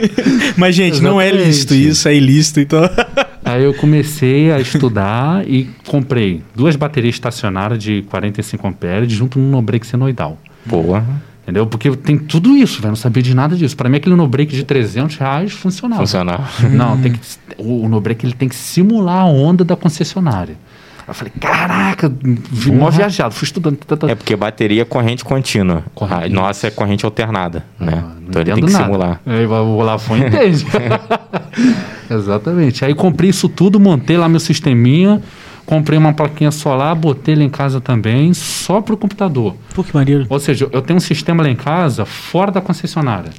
[0.54, 1.48] Mas, gente, não é Exatamente.
[1.48, 2.82] lícito isso, é ilícito, então.
[3.42, 9.48] Aí eu comecei a estudar e comprei duas baterias estacionárias de 45 amperes junto num
[9.50, 10.36] no-break senoidal.
[10.66, 11.02] Boa.
[11.46, 11.64] Entendeu?
[11.64, 12.88] Porque tem tudo isso, velho.
[12.88, 13.76] Não sabia de nada disso.
[13.76, 16.00] Pra mim, aquele no-break de 300 reais funcionava.
[16.02, 16.50] Funcionar.
[16.72, 17.20] Não, tem que,
[17.56, 20.56] o, o no-break ele tem que simular a onda da concessionária.
[20.98, 23.76] Aí Eu falei, caraca, vi mó viajado, fui estudando.
[23.76, 24.10] tá, tá.
[24.10, 25.84] É porque bateria é corrente contínua.
[25.94, 26.30] Corrente.
[26.30, 28.02] Nossa é corrente alternada, né?
[28.04, 28.84] Ah, então ele tem que nada.
[28.84, 29.20] simular.
[29.24, 30.66] Aí o Lafon entende.
[32.10, 32.84] Exatamente.
[32.84, 35.22] Aí comprei isso tudo, montei lá meu sisteminha,
[35.66, 39.56] comprei uma plaquinha solar, botei lá em casa também, só pro computador.
[39.74, 40.24] Pô, que maneiro.
[40.30, 43.30] Ou seja, eu tenho um sistema lá em casa fora da concessionária.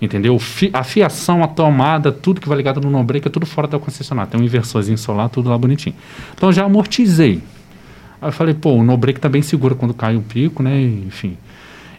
[0.00, 0.36] Entendeu?
[0.38, 3.78] Fi- a fiação, a tomada, tudo que vai ligado no no-break é tudo fora da
[3.78, 4.30] concessionária.
[4.30, 5.94] Tem um inversorzinho solar, tudo lá bonitinho.
[6.34, 7.40] Então eu já amortizei.
[8.20, 10.80] Aí eu falei, pô, o no-break tá bem seguro quando cai o pico, né?
[10.80, 11.36] Enfim.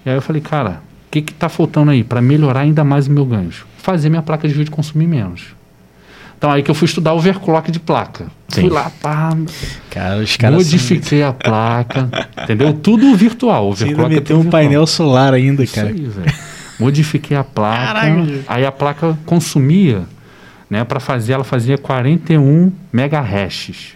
[0.06, 3.08] E aí eu falei, cara, o que que tá faltando aí para melhorar ainda mais
[3.08, 3.66] o meu gancho?
[3.78, 5.56] Fazer minha placa de vídeo consumir menos.
[6.44, 8.26] Então aí que eu fui estudar overclock de placa.
[8.50, 8.64] Sim.
[8.64, 9.30] Fui lá, pá,
[9.90, 10.58] Cara, os caras.
[10.58, 12.10] modifiquei a placa,
[12.44, 12.74] entendeu?
[12.74, 13.74] Tudo virtual.
[13.74, 14.62] Você ainda Overclock é meteu tudo um virtual.
[14.62, 15.88] painel solar ainda, Isso cara.
[15.88, 16.34] aí, velho.
[16.78, 18.08] Modifiquei a placa.
[18.08, 18.44] Gente.
[18.46, 20.02] aí a placa consumia,
[20.70, 23.94] né, para fazer, ela fazia 41 megahashes,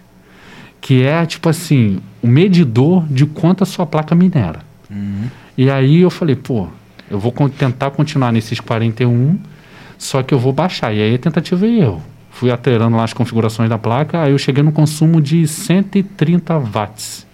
[0.80, 4.60] que é tipo assim, o medidor de quanto a sua placa minera.
[4.90, 5.26] Uhum.
[5.58, 6.70] E aí eu falei, pô,
[7.12, 9.38] eu vou tentar continuar nesses 41,
[9.98, 10.94] só que eu vou baixar.
[10.94, 12.02] E aí é tentativa e erro.
[12.38, 17.26] Fui alterando lá as configurações da placa, aí eu cheguei no consumo de 130 watts.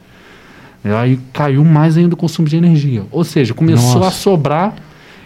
[0.81, 3.03] Aí caiu mais ainda o consumo de energia.
[3.11, 4.07] Ou seja, começou Nossa.
[4.07, 4.73] a sobrar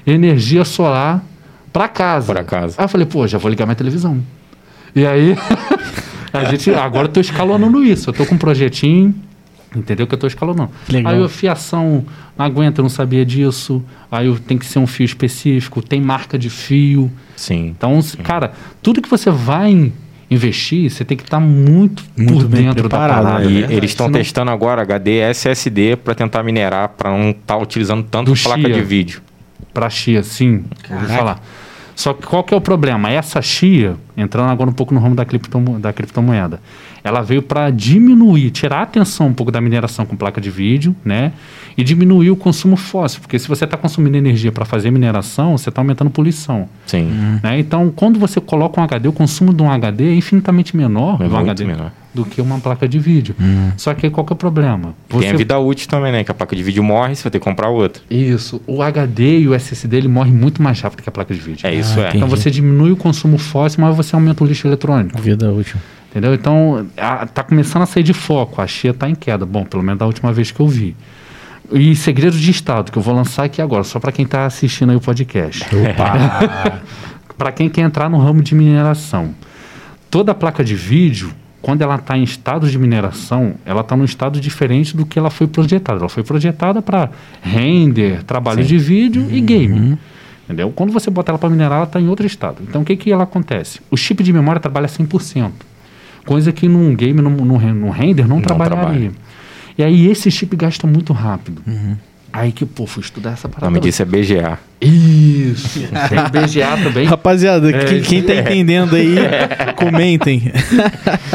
[0.06, 1.24] energia solar
[1.72, 2.34] para casa.
[2.34, 2.74] Pra casa.
[2.80, 4.20] Aí eu falei, pô, já vou ligar minha televisão.
[4.96, 5.38] E aí,
[6.34, 8.10] a gente, agora eu tô escalonando isso.
[8.10, 9.14] Eu tô com um projetinho,
[9.76, 10.08] entendeu?
[10.08, 10.70] Que eu tô escalonando.
[10.90, 11.14] Legal.
[11.14, 12.06] Aí a fiação
[12.38, 13.84] não aguenta, eu não sabia disso.
[14.12, 17.12] Aí tem que ser um fio específico, tem marca de fio.
[17.36, 17.68] Sim.
[17.78, 19.94] Então, s- cara, tudo que você vai in-
[20.30, 23.46] investir, você tem que estar muito, Muito por bem dentro preparado, da parada.
[23.50, 23.68] E né?
[23.74, 28.34] eles estão Senão- testando agora HD SSD para tentar minerar, para não estar utilizando tanto
[28.34, 28.74] Do placa Chia.
[28.74, 29.22] de vídeo.
[29.74, 31.14] Para chia, sim, ouvi Caraca.
[31.14, 31.44] falar.
[31.96, 33.10] Só que qual que é o problema?
[33.12, 36.60] Essa chia, entrando agora um pouco no ramo da, criptomo- da criptomoeda,
[37.08, 40.96] ela veio para diminuir, tirar a atenção um pouco da mineração com placa de vídeo,
[41.04, 41.32] né?
[41.78, 45.70] E diminuir o consumo fóssil, porque se você está consumindo energia para fazer mineração, você
[45.70, 46.68] está aumentando poluição.
[46.88, 47.08] Sim.
[47.44, 47.60] Né?
[47.60, 51.26] Então, quando você coloca um HD, o consumo de um HD é infinitamente menor, É
[51.26, 51.92] um muito HD menor.
[52.16, 53.36] do que uma placa de vídeo.
[53.78, 54.96] Só que aí qual que é o problema?
[55.08, 56.24] Tem a vida útil também, né?
[56.24, 58.02] Que a placa de vídeo morre, você vai ter que comprar outra.
[58.10, 58.60] Isso.
[58.66, 61.68] O HD e o SSD ele morre muito mais rápido que a placa de vídeo.
[61.68, 62.08] É isso, Ah, é.
[62.08, 62.18] entendi.
[62.18, 65.22] Então você diminui o consumo fóssil, mas você aumenta o lixo eletrônico.
[65.22, 65.78] Vida útil.
[66.10, 66.34] Entendeu?
[66.34, 68.62] Então, a, tá começando a sair de foco.
[68.62, 69.46] A Chia tá em queda.
[69.46, 70.96] Bom, pelo menos da última vez que eu vi.
[71.72, 74.90] E Segredo de Estado, que eu vou lançar aqui agora, só para quem tá assistindo
[74.90, 75.66] aí o podcast.
[77.38, 79.36] para quem quer entrar no ramo de mineração.
[80.10, 84.40] Toda placa de vídeo, quando ela está em estado de mineração, ela está num estado
[84.40, 86.00] diferente do que ela foi projetada.
[86.00, 87.10] Ela foi projetada para
[87.42, 89.98] render, trabalho de vídeo e game.
[90.46, 90.72] Entendeu?
[90.72, 92.64] Quando você bota ela para minerar, ela está em outro estado.
[92.66, 93.82] Então, o que, que ela acontece?
[93.92, 95.52] O chip de memória trabalha 100%.
[96.28, 98.84] Coisa que num game, num, num, ren- num render, não, Não trabalharia.
[98.84, 99.12] trabalha.
[99.78, 101.62] E aí, esse chip gasta muito rápido.
[102.34, 103.68] Aí que, pô, fui estudar essa O parada.
[103.72, 104.60] nome disso é BGA.
[104.82, 105.80] Isso.
[106.10, 107.06] Tem o BGA também.
[107.06, 109.16] Rapaziada, É, quem, quem tá entendendo aí,
[109.78, 110.52] comentem.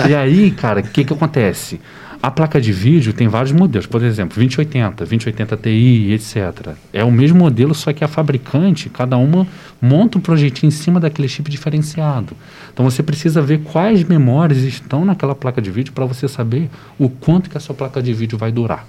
[0.09, 1.81] E aí, cara, o que, que acontece?
[2.23, 6.77] A placa de vídeo tem vários modelos, por exemplo, 2080, 2080 Ti, etc.
[6.93, 9.45] É o mesmo modelo, só que a fabricante, cada uma
[9.81, 12.37] monta um projetinho em cima daquele chip diferenciado.
[12.73, 17.09] Então você precisa ver quais memórias estão naquela placa de vídeo para você saber o
[17.09, 18.87] quanto que a sua placa de vídeo vai durar.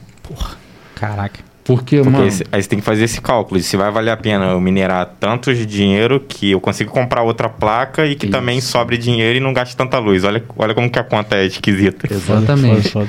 [0.93, 1.52] Caraca.
[1.63, 4.11] Porque, Porque mano, esse- aí você tem que fazer esse cálculo de se vai valer
[4.11, 8.25] a pena eu minerar tanto de dinheiro que eu consigo comprar outra placa e que
[8.25, 8.31] Isso.
[8.33, 10.23] também sobre dinheiro e não gaste tanta luz.
[10.25, 12.07] Olha, olha como que a conta é esquisita.
[12.13, 12.89] Exatamente.
[12.89, 13.07] Foda, foda.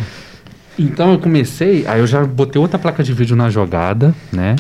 [0.79, 4.57] Então eu comecei, aí eu já botei outra placa de vídeo na jogada, né?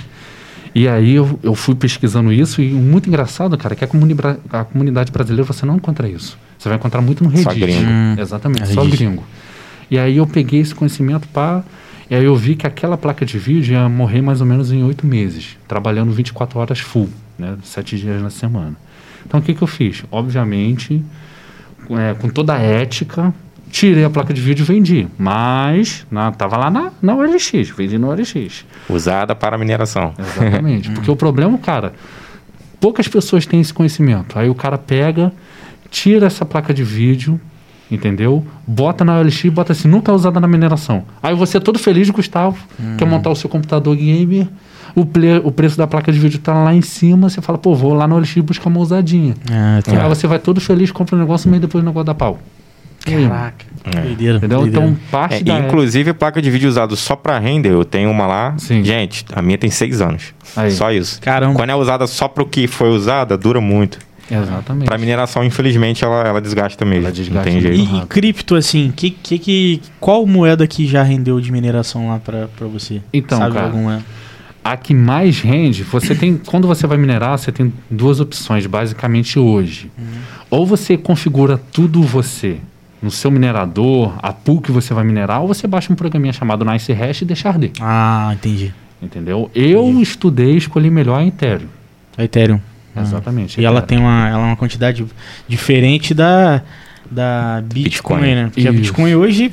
[0.74, 4.16] E aí eu, eu fui pesquisando isso e muito engraçado, cara, que a, comuni
[4.50, 6.36] a comunidade brasileira você não encontra isso.
[6.58, 7.44] Você vai encontrar muito no Reddit.
[7.44, 7.88] Só gringo.
[7.88, 8.16] Hum.
[8.18, 8.96] Exatamente, É só Reddit.
[9.04, 9.24] gringo.
[9.90, 11.64] E aí eu peguei esse conhecimento para
[12.10, 14.82] e aí eu vi que aquela placa de vídeo ia morrer mais ou menos em
[14.84, 18.76] oito meses, trabalhando 24 horas full, né, sete dias na semana.
[19.26, 20.04] Então o que que eu fiz?
[20.10, 21.02] Obviamente,
[21.90, 23.32] é, com toda a ética,
[23.70, 25.08] tirei a placa de vídeo e vendi.
[25.18, 28.64] Mas na, tava lá na, na OLX, vendi no OLX.
[28.88, 30.14] Usada para mineração.
[30.18, 30.90] Exatamente.
[30.94, 31.94] Porque o problema, cara,
[32.78, 34.38] poucas pessoas têm esse conhecimento.
[34.38, 35.32] Aí o cara pega,
[35.90, 37.40] tira essa placa de vídeo,
[37.90, 38.44] entendeu?
[38.66, 41.04] Bota na OLX e bota assim, nunca é usada na mineração.
[41.22, 42.56] Aí você todo feliz, Gustavo,
[42.98, 44.46] quer montar o seu computador gamer,
[44.94, 47.74] o, ple- o preço da placa de vídeo tá lá em cima, você fala, pô,
[47.74, 49.34] vou lá na OLX buscar uma usadinha.
[49.50, 52.38] Ah, Aí você vai todo feliz, compra um negócio, mas depois o negócio dá pau.
[53.04, 53.66] Caraca.
[53.84, 54.12] É.
[54.36, 54.66] Entendeu?
[54.66, 55.58] Então, parte É, da...
[55.60, 58.54] inclusive, placa de vídeo usada só para render, eu tenho uma lá.
[58.56, 58.82] Sim.
[58.82, 60.32] Gente, a minha tem seis anos.
[60.56, 60.70] Aí.
[60.70, 61.20] Só isso.
[61.20, 61.54] Caramba.
[61.54, 63.98] Quando é usada só para o que foi usada, dura muito.
[64.30, 64.86] Exatamente.
[64.86, 67.04] Para mineração, infelizmente, ela, ela desgasta mesmo.
[67.04, 67.94] Ela desgasta Não tem jeito.
[67.94, 72.18] E, e cripto, assim, que, que, que, qual moeda que já rendeu de mineração lá
[72.18, 73.02] pra, pra você?
[73.12, 74.04] Então, Sabe cara, alguma?
[74.62, 76.38] A que mais rende, você tem.
[76.38, 79.90] quando você vai minerar, você tem duas opções, basicamente hoje.
[80.48, 82.56] Ou você configura tudo você
[83.02, 86.64] no seu minerador, a pool que você vai minerar, ou você baixa um programinha chamado
[86.64, 87.72] Nice Hash e deixa arder.
[87.78, 88.72] Ah, entendi.
[89.02, 89.50] Entendeu?
[89.54, 91.68] Eu estudei e escolhi melhor a Ethereum.
[92.16, 92.58] A Ethereum.
[92.96, 93.02] Ah.
[93.02, 93.60] Exatamente.
[93.60, 93.86] E ela Ethereum.
[93.86, 95.04] tem uma, ela é uma quantidade
[95.48, 96.62] diferente da,
[97.10, 98.34] da Bitcoin, Bitcoin.
[98.34, 98.44] né?
[98.52, 98.80] Porque a Isso.
[98.80, 99.52] Bitcoin hoje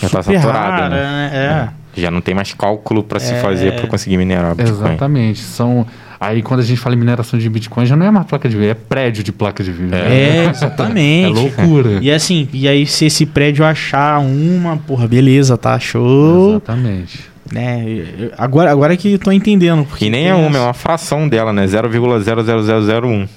[0.00, 1.30] Já tá super saturada, rara, né?
[1.32, 1.70] né?
[1.96, 2.00] É.
[2.00, 3.40] Já não tem mais cálculo para se É.
[3.40, 4.78] fazer para conseguir minerar Bitcoin.
[4.90, 5.40] Exatamente.
[5.40, 5.86] São.
[6.20, 8.54] Aí quando a gente fala em mineração de Bitcoin, já não é mais placa de
[8.54, 9.94] vídeo, é prédio de placa de vídeo.
[9.94, 11.32] É, É exatamente.
[11.32, 11.98] loucura.
[12.02, 17.29] E assim, e aí se esse prédio achar uma, porra, beleza, tá show, Exatamente.
[17.52, 18.30] Né?
[18.38, 19.84] Agora, agora que eu tô entendendo.
[19.84, 21.66] Porque E nem é uma, é uma fração dela, né?
[21.66, 23.28] 0,00001.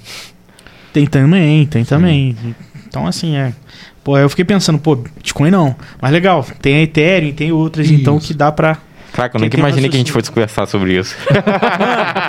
[0.92, 2.36] Tem também, tem também.
[2.88, 3.54] Então, assim, é.
[4.04, 5.76] Pô, eu fiquei pensando, pô, Bitcoin não.
[6.02, 7.96] Mas legal, tem a Ethereum, tem outras, Isso.
[8.02, 8.78] então que dá pra.
[9.14, 11.16] Caraca, eu nunca tem imaginei que a gente fosse conversar sobre isso.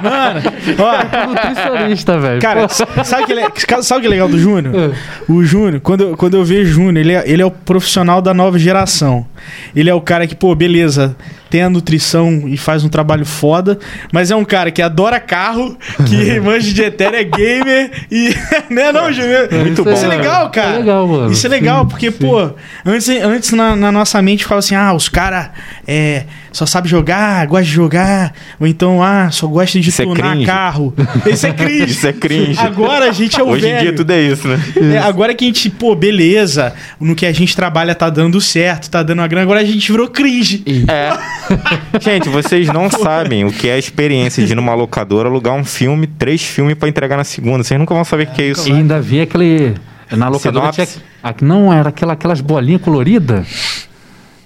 [0.02, 0.42] Mano,
[0.78, 2.40] ó, Nutricionista, velho.
[2.42, 4.94] cara, sabe o que, é- sabe que é legal do Júnior?
[5.28, 8.20] O Júnior, quando, eu- quando eu vejo o Júnior, ele é, ele é o profissional
[8.20, 9.26] da nova geração.
[9.74, 11.16] Ele é o cara que, pô, beleza,
[11.54, 13.78] tem a nutrição e faz um trabalho foda,
[14.12, 18.34] mas é um cara que adora carro, que manja de Ethereum, é gamer e.
[18.74, 19.48] né, não, Júnior?
[19.52, 20.70] Muito Isso bom, Isso é legal, cara.
[20.70, 21.30] É legal, mano.
[21.30, 22.18] Isso é legal, Sim, porque, sim.
[22.18, 22.50] pô,
[22.84, 25.50] antes, antes na, na nossa mente ficava assim, ah, os caras
[25.86, 30.04] é, só sabe jogar, gosta de jogar, ou então, ah, só gosta de Isso é
[30.04, 30.46] tunar cringe.
[30.46, 30.94] carro.
[31.26, 31.84] Isso é cringe.
[31.90, 32.58] Isso é cringe.
[32.58, 33.80] Agora a gente é o Hoje em velho.
[33.82, 34.58] dia tudo é isso, né?
[34.94, 38.90] É, agora que a gente, pô, beleza, no que a gente trabalha tá dando certo,
[38.90, 40.64] tá dando uma grana, agora a gente virou cringe.
[40.88, 41.12] É.
[42.00, 45.64] Gente, vocês não sabem o que é a experiência de ir numa locadora alugar um
[45.64, 47.62] filme, três filmes pra entregar na segunda.
[47.62, 48.68] Vocês nunca vão saber o que é isso.
[48.68, 49.74] E ainda vi aquele.
[50.10, 50.86] Na locadora tinha.
[50.86, 51.08] Sinopse.
[51.22, 53.88] ah, Não, era aquela, aquelas bolinhas coloridas.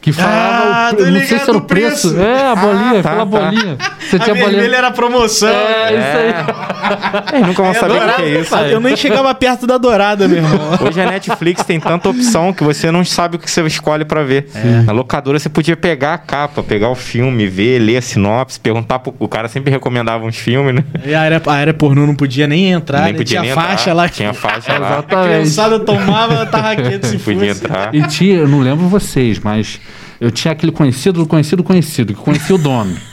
[0.00, 0.64] Que falava.
[0.64, 2.14] Ah, o, não sei se era o preço.
[2.14, 2.20] preço.
[2.20, 3.24] É, a bolinha, Ah, tá, aquela tá.
[3.24, 3.76] bolinha.
[3.98, 4.50] Você A tinha bolinha.
[4.60, 5.48] vermelha era promoção.
[5.48, 7.24] É, isso aí.
[7.30, 8.54] Vocês nunca vão saber o que é isso.
[8.56, 10.58] Eu nem chegava perto da dourada, meu irmão.
[10.86, 14.22] Hoje a Netflix tem tanta opção que você não sabe o que você escolhe pra
[14.22, 14.48] ver.
[14.86, 19.00] Na locadora você podia pegar a capa, pegar o filme, ver, ler a sinopse, perguntar
[19.00, 19.14] pro...
[19.18, 20.84] O cara sempre recomendava uns filmes, né?
[21.04, 23.18] E a área, a área pornô não podia nem entrar, Nem né?
[23.18, 23.94] podia tinha nem faixa entrar.
[23.94, 24.08] lá.
[24.08, 24.86] Tinha faixa lá.
[24.88, 25.28] A Exatamente.
[25.28, 27.64] criançada tomava tarraqueta se Não podia fosse.
[27.66, 27.94] entrar.
[27.94, 29.80] E tinha, eu não lembro vocês, mas
[30.20, 32.96] eu tinha aquele conhecido do conhecido do conhecido, que conhecia o dono.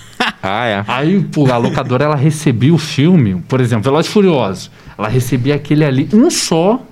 [0.47, 0.83] Ah, é.
[0.87, 4.69] Aí, pô, a locadora, ela recebia o filme, por exemplo, Velozes Furiosos.
[4.95, 6.85] Ela recebia aquele ali, um só,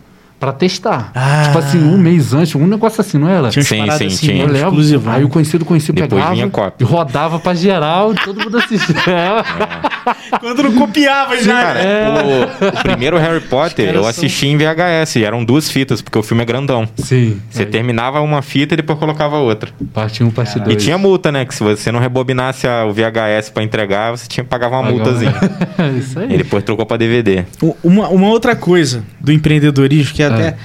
[0.43, 1.11] pra testar.
[1.15, 1.43] Ah.
[1.45, 3.49] Tipo assim, um mês antes, um negócio assim, não era?
[3.49, 4.43] Tinha Sim, sim, assim, tinha.
[4.43, 5.13] Eu né, exclusivão.
[5.13, 6.83] Aí o conhecido conhecido Depois pegava vinha cópia.
[6.83, 8.95] e rodava pra geral e todo mundo assistia.
[10.39, 11.53] Quando não copiava já.
[11.53, 11.79] Cara,
[12.25, 16.23] o, o primeiro Harry Potter eu assisti em VHS, e eram duas fitas, porque o
[16.23, 16.87] filme é grandão.
[16.97, 17.39] Sim.
[17.49, 19.71] Você terminava uma fita e depois colocava outra.
[19.93, 20.73] Parte 1, um, parte 2.
[20.73, 21.45] E tinha multa, né?
[21.45, 24.83] Que se você não rebobinasse a- o VHS pra entregar, você tinha que pagar uma
[24.83, 24.95] Pagava.
[24.97, 25.33] multazinha.
[25.97, 26.33] Isso aí.
[26.33, 27.45] E depois trocou pra DVD.
[27.83, 30.57] Uma, uma outra coisa do empreendedorismo que até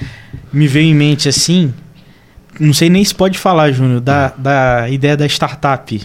[0.51, 1.73] me veio em mente assim,
[2.59, 6.01] não sei nem se pode falar, Júnior, da, da ideia da startup.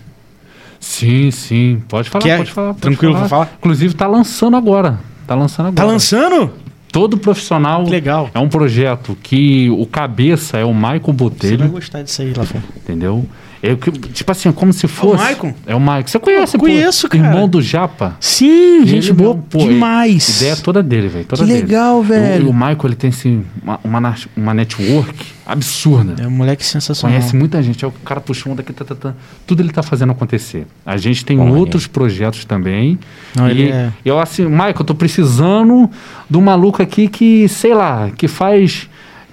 [0.81, 1.83] Sim, sim.
[1.89, 2.69] Pode falar, Que é- pode falar.
[2.69, 3.51] pode tranquilo pra falar?
[3.59, 4.99] Inclusive, tá lançando agora.
[5.27, 5.77] Tá lançando agora.
[5.77, 6.51] Tá lançando?
[6.93, 7.85] Todo profissional.
[7.85, 8.31] Que legal.
[8.35, 12.33] É um projeto que o cabeça é o Michael Você vai Botelho, gostar disso aí,
[12.37, 12.61] Lafon.
[12.77, 13.27] entendeu?
[13.67, 15.23] É, que- tipo assim, como se fosse.
[15.25, 15.55] Maicon?
[15.67, 16.09] É o Maicon.
[16.09, 17.29] Você conhece, Eu conheço, pô, cara.
[17.31, 18.15] Irmão do Japa.
[18.21, 20.37] Sim, gente Ele boa pô, demais.
[20.37, 21.25] Ideia toda dele, velho.
[21.25, 21.53] Que dele.
[21.55, 22.49] legal, velho.
[22.49, 26.23] O, o Michael, ele tem assim, uma, uma, uma network absurda.
[26.23, 27.17] É um moleque sensacional.
[27.19, 27.83] Conhece muita gente.
[27.83, 29.15] Aí o cara puxa um daqui, tá, tá, tá.
[29.47, 30.67] tudo ele tá fazendo acontecer.
[30.85, 31.51] A gente tem Olha.
[31.53, 32.99] outros projetos também.
[33.35, 35.89] Não, e é- eu assim, Michael, eu tô precisando
[36.29, 38.91] de um maluco aqui que, sei lá, que faz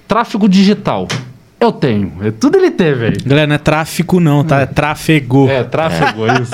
[0.08, 1.06] tráfego digital.
[1.62, 2.12] Eu tenho.
[2.20, 3.16] É, tudo ele tem, velho.
[3.24, 4.62] Galera, não é tráfico não, tá?
[4.62, 5.48] É tráfego.
[5.48, 6.50] É, tráfego, é isso.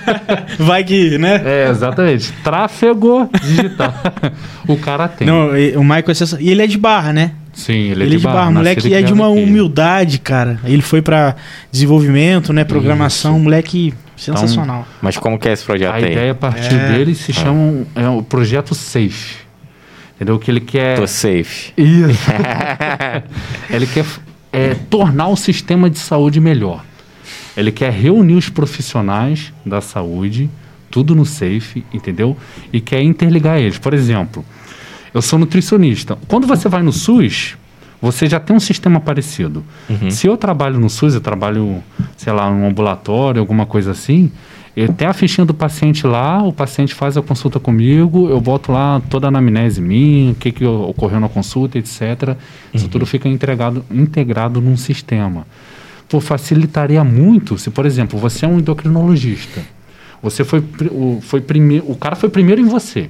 [0.64, 1.42] Vai que, né?
[1.44, 2.32] É, exatamente.
[2.42, 3.92] Tráfego digital.
[4.66, 5.26] o cara tem.
[5.26, 6.42] Não, o Michael é.
[6.42, 7.32] E ele é de barra, né?
[7.52, 8.36] Sim, ele, Ele, é de barra.
[8.50, 9.42] nascido moleque e é de uma aqui.
[9.42, 10.58] humildade, cara.
[10.64, 11.36] Ele foi pra
[11.70, 12.64] desenvolvimento, né?
[12.64, 13.38] Programação.
[13.38, 14.86] Moleque sensacional.
[15.02, 16.12] Mas como que é esse projeto A aí?
[16.12, 16.92] ideia a partir É.
[16.92, 19.36] dele se chama é o projeto Safe.
[20.16, 20.38] Entendeu?
[20.38, 20.96] Que ele quer.
[20.96, 21.74] Tô safe.
[21.76, 22.18] Isso.
[23.68, 24.02] ele quer
[24.56, 26.84] é, tornar o sistema de saúde melhor.
[27.56, 30.48] Ele quer reunir os profissionais da saúde,
[30.90, 32.36] tudo no Safe, entendeu?
[32.72, 33.78] E quer interligar eles.
[33.78, 34.44] Por exemplo,
[35.12, 36.18] eu sou nutricionista.
[36.28, 37.56] Quando você vai no SUS,
[38.00, 39.64] você já tem um sistema parecido.
[40.10, 41.82] Se eu trabalho no SUS, eu trabalho,
[42.16, 44.30] sei lá, num ambulatório, alguma coisa assim,
[44.76, 48.70] eu tenho a fichinha do paciente lá, o paciente faz a consulta comigo, eu boto
[48.70, 52.36] lá toda a anamnese minha, o que, que ocorreu na consulta, etc.
[52.74, 55.46] Isso tudo fica entregado, integrado num sistema.
[56.08, 59.62] Pô, facilitaria muito se, por exemplo, você é um endocrinologista.
[60.22, 63.08] Você foi, o, foi primeiro, o cara foi primeiro em você.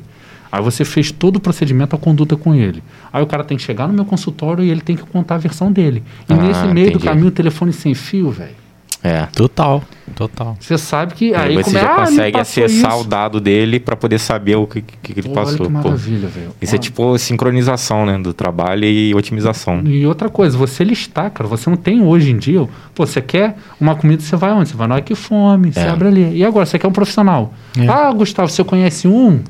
[0.53, 2.83] Aí você fez todo o procedimento, a conduta com ele.
[3.13, 5.39] Aí o cara tem que chegar no meu consultório e ele tem que contar a
[5.39, 6.03] versão dele.
[6.29, 7.05] E Ah, nesse meio do entendi.
[7.05, 8.55] caminho, o telefone sem fio, velho.
[9.03, 9.27] É.
[9.27, 9.83] Total,
[10.17, 10.57] total.
[10.59, 13.01] Você sabe que Aí aí você come- já Ah, me consegue passou acessar isso.
[13.01, 15.61] o dado dele pra poder saber o que, que, que ele Pô, passou.
[15.61, 16.51] Olha que maravilha, velho.
[16.61, 18.19] Isso é Ó, tipo sincronização, né?
[18.19, 19.81] Do trabalho e otimização.
[19.85, 22.67] E outra coisa, você listar, cara, você não tem hoje em dia.
[22.95, 24.71] Pô, você quer uma comida, você vai onde?
[24.71, 25.89] Você vai no que fome, você É.
[25.89, 26.37] abre ali.
[26.39, 27.55] E agora, você quer um profissional.
[27.79, 27.87] É.
[27.87, 29.41] Ah, Gustavo, você conhece um?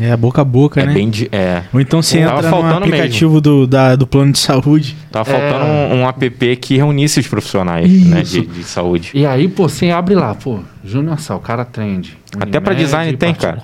[0.00, 0.92] É boca a boca, É né?
[0.92, 1.28] bem de.
[1.30, 1.62] É.
[1.72, 4.96] Ou então você Tava entra no aplicativo do, da, do plano de saúde.
[5.10, 5.94] Tava faltando É.
[5.94, 9.10] um, um app que reunisse os profissionais né, de, de saúde.
[9.14, 12.16] E aí, pô, você abre lá, pô, Júnior Sal, cara trend.
[12.40, 13.58] Até pra Unimed, design tem, cara.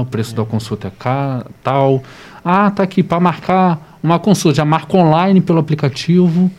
[0.00, 0.90] o preço da consulta é
[1.64, 2.02] tal.
[2.44, 6.50] Ah, tá aqui, para marcar uma consulta, já marca online pelo aplicativo.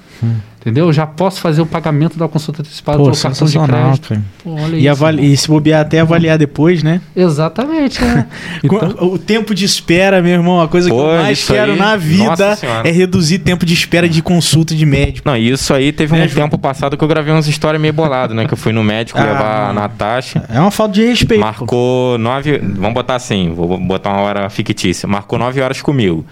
[0.62, 0.94] Entendeu?
[0.94, 4.08] Já posso fazer o pagamento da consulta antecipada Pô, pelo cartão de crédito.
[4.10, 4.22] cara.
[4.42, 4.90] Pô, olha E, isso.
[4.92, 7.02] avali- e se bobear até avaliar depois, né?
[7.14, 8.26] Exatamente, é.
[8.64, 11.78] Então, O tempo de espera, meu irmão, a coisa que Pô, eu mais quero aí,
[11.78, 15.28] na vida é reduzir tempo de espera de consulta de médico.
[15.28, 16.46] Não, e isso aí teve um É, João?
[16.46, 18.46] tempo passado que eu gravei umas histórias meio boladas, né?
[18.48, 19.74] Que eu fui no médico Ah, levar a.
[19.74, 20.46] Natasha.
[20.50, 21.42] É uma falta de respeito.
[21.42, 22.58] Marcou nove.
[22.60, 25.06] Vamos botar assim, vou botar uma hora fictícia.
[25.10, 26.26] Marcou nove horas comigo.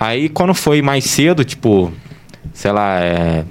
[0.00, 1.92] Aí quando foi mais cedo, tipo,
[2.52, 3.44] sei lá, é,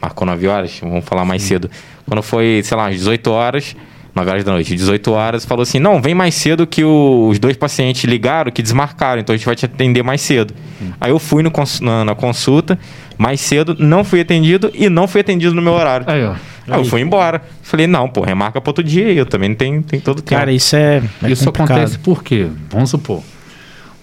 [0.00, 1.70] marcou nove horas, vamos falar mais cedo.
[2.06, 3.74] Quando foi, sei lá, às 18 horas,
[4.14, 7.38] 9 horas da noite, 18 horas, falou assim: não, vem mais cedo que o- os
[7.38, 10.54] dois pacientes ligaram, que desmarcaram, então a gente vai te atender mais cedo.
[11.00, 12.78] Aí eu fui no cons- na, na consulta,
[13.18, 16.06] mais cedo, não fui atendido e não fui atendido no meu horário.
[16.08, 16.34] aí, ó.
[16.66, 17.42] Aí eu fui embora.
[17.62, 20.38] Falei, não, pô, remarca pra outro dia aí, eu também não tenho, tenho todo tempo.
[20.38, 21.72] Cara, isso é, é Isso complicado.
[21.78, 22.46] acontece por quê?
[22.70, 23.22] Vamos supor.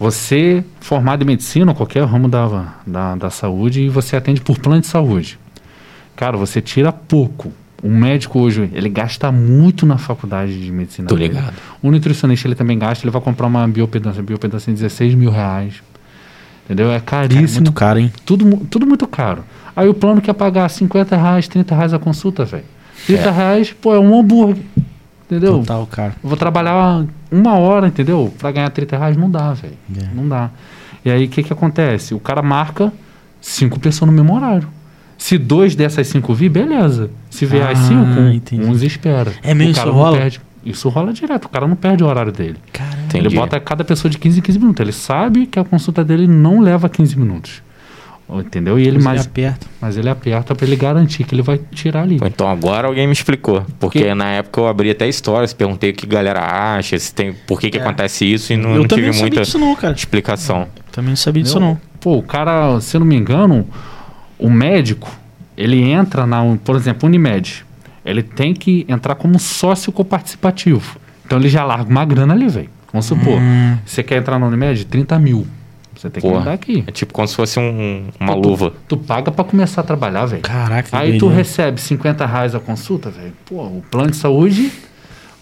[0.02, 4.58] Você, formado em medicina, ou qualquer ramo da, da, da saúde, e você atende por
[4.58, 5.38] plano de saúde.
[6.16, 7.54] Cara, você tira pouco.
[7.84, 11.08] Um médico hoje, ele gasta muito na faculdade de medicina.
[11.08, 11.28] Tô dele.
[11.36, 11.54] ligado.
[11.84, 14.24] Um nutricionista, ele também gasta, ele vai comprar uma biopedância.
[14.24, 15.84] Biopedância em 16 mil reais.
[16.66, 16.92] Entendeu?
[16.92, 17.60] É Cara, é caríssimo.
[17.66, 18.12] muito caro, hein?
[18.26, 19.44] Tudo, tudo muito caro.
[19.76, 22.64] Aí o plano quer pagar 50 reais, 30 reais a consulta, velho.
[23.06, 23.32] 30 É.
[23.32, 24.64] reais, pô, é um hambúrguer.
[25.32, 25.60] Entendeu?
[25.60, 26.14] Total, cara.
[26.22, 28.34] Eu vou trabalhar uma hora, entendeu?
[28.38, 29.74] Pra ganhar 30 reais não dá, velho.
[29.98, 30.08] É.
[30.14, 30.50] Não dá.
[31.06, 32.14] E aí o que que acontece?
[32.14, 32.92] O cara marca
[33.40, 34.68] cinco pessoas no mesmo horário.
[35.18, 37.10] Se dois dessas cinco vir, beleza.
[37.30, 38.64] Se vier as Ah, cinco, entendi.
[38.64, 39.32] uns espera.
[39.42, 40.18] É mesmo, O cara isso rola?
[40.18, 40.42] Perde.
[40.66, 41.46] Isso rola direto.
[41.46, 42.58] O cara não perde o horário dele.
[42.74, 42.98] Caramba.
[43.14, 44.82] Ele bota cada pessoa de 15 em 15 minutos.
[44.82, 47.64] Ele sabe que a consulta dele não leva 15 minutos.
[48.40, 48.80] Entendeu?
[48.80, 49.68] E ele Mas mais, ele aperta.
[49.82, 52.18] mas ele aperta pra ele garantir que ele vai tirar ali.
[52.24, 53.66] Então agora alguém me explicou.
[53.80, 56.40] Porque Que- na época eu abri até stories, perguntei o que a galera
[56.78, 57.82] acha, se tem, por que, que É.
[57.82, 59.94] acontece isso e não, eu não também tive não sabia muita disso não, cara.
[59.94, 60.68] explicação.
[60.92, 61.78] Também não sabia disso não.
[62.00, 63.68] Pô, o cara, se eu não me engano,
[64.40, 65.12] o médico,
[65.58, 67.66] ele entra na, por exemplo, Unimed.
[68.06, 70.98] Ele tem que entrar como sócio coparticipativo.
[71.26, 72.70] Então ele já larga uma grana ali, velho.
[72.92, 73.78] Vamos supor, Hum.
[73.86, 74.86] você quer entrar na Unimed?
[74.86, 75.46] 30 mil.
[76.02, 76.84] Você tem que Pô, mandar aqui.
[76.88, 78.74] É tipo como se fosse um- uma Tu- luva.
[78.88, 80.42] Tu paga pra começar a trabalhar, velho.
[80.42, 83.34] Caraca, que Aí tu recebe 50 reais a consulta, velho.
[83.46, 84.72] Pô, o plano de saúde,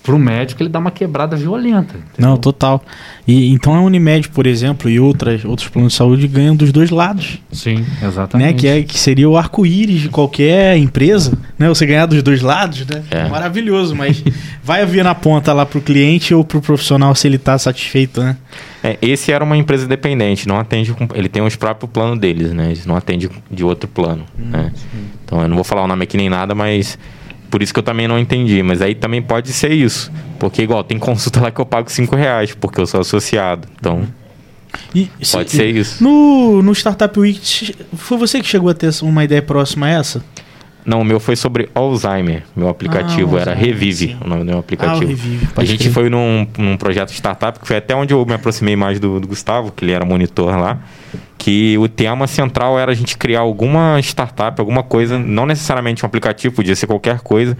[0.09, 1.95] pro médico ele dá uma quebrada violenta.
[1.95, 2.31] entendeu?
[2.31, 2.83] Não, total.
[3.27, 6.89] E então a Unimed, por exemplo, e outras, outros planos de saúde ganham dos dois
[6.89, 8.53] lados, Sim, exatamente.
[8.53, 8.59] né?
[8.59, 11.67] Que, é, que seria o arco-íris de qualquer empresa, né?
[11.67, 13.03] Você ganhar dos dois lados, né?
[13.11, 13.29] É.
[13.29, 14.23] Maravilhoso, mas
[14.63, 18.35] vai haver na ponta lá pro cliente ou pro profissional se ele tá satisfeito, né?
[18.83, 22.51] É, esse era uma empresa independente, não atende com, ele tem os próprios planos deles,
[22.51, 22.67] né?
[22.67, 24.71] Eles não atendem de outro plano, né?
[25.23, 26.97] Então eu não vou falar o nome aqui nem nada, mas
[27.49, 28.61] por isso que eu também não entendi.
[28.63, 32.15] Mas aí também pode ser isso, porque igual tem consulta lá que eu pago 5
[32.15, 34.03] reais porque eu sou associado, então
[34.93, 36.03] E, pode se- ser isso.
[36.03, 40.23] No, no Startup Week, foi você que chegou a ter uma ideia próxima a essa?
[40.85, 42.43] Não, o meu foi sobre Alzheimer.
[42.55, 44.17] Meu aplicativo Ah, era Alzheimer, Revive, sim.
[44.23, 45.07] o nome do meu Ah, aplicativo.
[45.07, 45.91] Revive, a gente crer.
[45.93, 49.19] foi num, num projeto de startup, que foi até onde eu me aproximei mais do,
[49.19, 50.79] do Gustavo, que ele era monitor lá.
[51.37, 56.07] Que o tema central era a gente criar alguma startup, alguma coisa, não necessariamente um
[56.07, 57.57] aplicativo, podia ser qualquer coisa,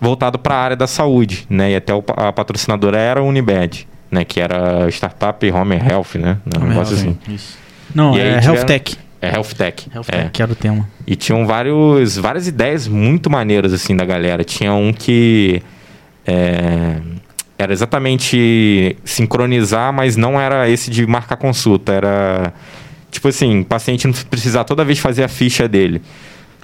[0.00, 1.72] voltado para a área da saúde, né?
[1.72, 4.24] E até a patrocinadora era a Unibed, né?
[4.24, 6.38] Que era Startup Home Health, né?
[6.60, 7.16] Um negócio assim.
[7.28, 7.56] Isso.
[7.94, 8.96] Não, E é tiveram- Health Tech.
[9.20, 9.88] É Health Tech.
[9.94, 10.16] Health é.
[10.22, 10.88] Tech, que era o tema.
[11.06, 14.42] E tinham vários, várias ideias muito maneiras, assim, da galera.
[14.42, 15.62] Tinha um que
[16.26, 16.96] é,
[17.62, 21.92] era exatamente sincronizar, mas não era esse de marcar consulta.
[21.92, 22.52] Era,
[23.10, 26.02] tipo assim, o paciente não precisar toda vez fazer a ficha dele.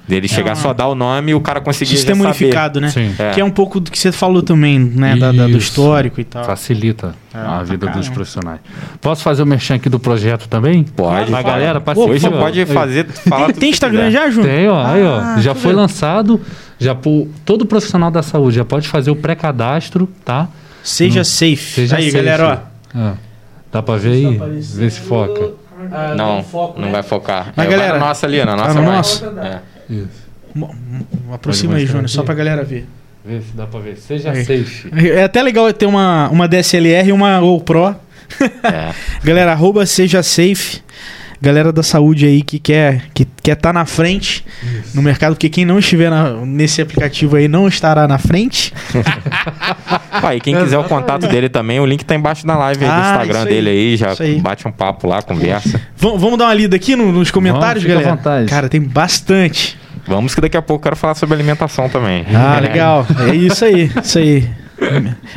[0.06, 2.44] Dele chegar uma- só dar o nome e o cara conseguir Sistema saber.
[2.46, 2.88] unificado, né?
[2.88, 3.14] Sim.
[3.18, 3.32] É.
[3.32, 5.14] Que é um pouco do que você falou também, né?
[5.16, 6.46] Da, da- do histórico e tal.
[6.46, 8.58] Facilita É, a vida dos profissionais.
[9.02, 10.82] Posso fazer o merchan aqui do projeto também?
[10.82, 11.30] Pode.
[11.30, 12.30] Pra galera Hoje participar.
[12.30, 14.10] você pode fazer, falar Tem, Instagram quiser.
[14.12, 14.54] já, Júnior?
[14.54, 15.18] Tem, ó, aí, ó.
[15.20, 15.76] Ah, Já foi ver.
[15.76, 16.40] lançado.
[16.78, 20.48] Já por, todo profissional da saúde já pode fazer o pré-cadastro, tá?
[20.88, 21.56] Seja safe.
[21.56, 22.16] Seja aí, safe.
[22.16, 22.64] galera,
[22.94, 22.98] ó.
[22.98, 23.14] Ah,
[23.72, 24.40] dá pra ver aí?
[24.74, 25.52] Vê se foca.
[26.16, 26.44] Não,
[26.76, 27.52] não vai focar.
[27.56, 28.96] Mas, é, vai galera, na nossa ali, na nossa no vai.
[28.96, 29.24] nosso?
[29.26, 29.60] É.
[29.88, 30.28] Isso.
[31.32, 32.86] Aproxima aí, Júnior, só pra galera ver.
[33.24, 33.96] Vê se dá pra ver.
[33.96, 34.44] Seja Aí.
[34.44, 34.88] safe.
[35.10, 37.94] É até legal ter uma, uma DSLR e uma GoPro.
[38.62, 38.92] É.
[39.22, 40.80] Galera, arroba seja safe.
[41.40, 44.44] Galera da saúde aí que quer que quer estar na frente
[44.92, 48.72] no mercado, porque quem não estiver na- nesse aplicativo aí não estará na frente.
[50.10, 52.90] Pá, e quem quiser o contato dele também, o link tá embaixo da live aí
[52.90, 54.40] do Ah, Instagram isso aí, dele aí, já isso aí.
[54.40, 55.80] bate um papo lá, conversa.
[55.96, 58.16] Vamos, vamos dar uma lida aqui no- nos comentários, Vamos, fica à galera?
[58.16, 58.46] vontade.
[58.48, 59.78] Cara, tem bastante.
[60.06, 62.24] Vamos que daqui a pouco eu quero falar sobre alimentação também.
[62.34, 63.06] Ah, legal.
[63.30, 64.48] É isso aí, isso aí.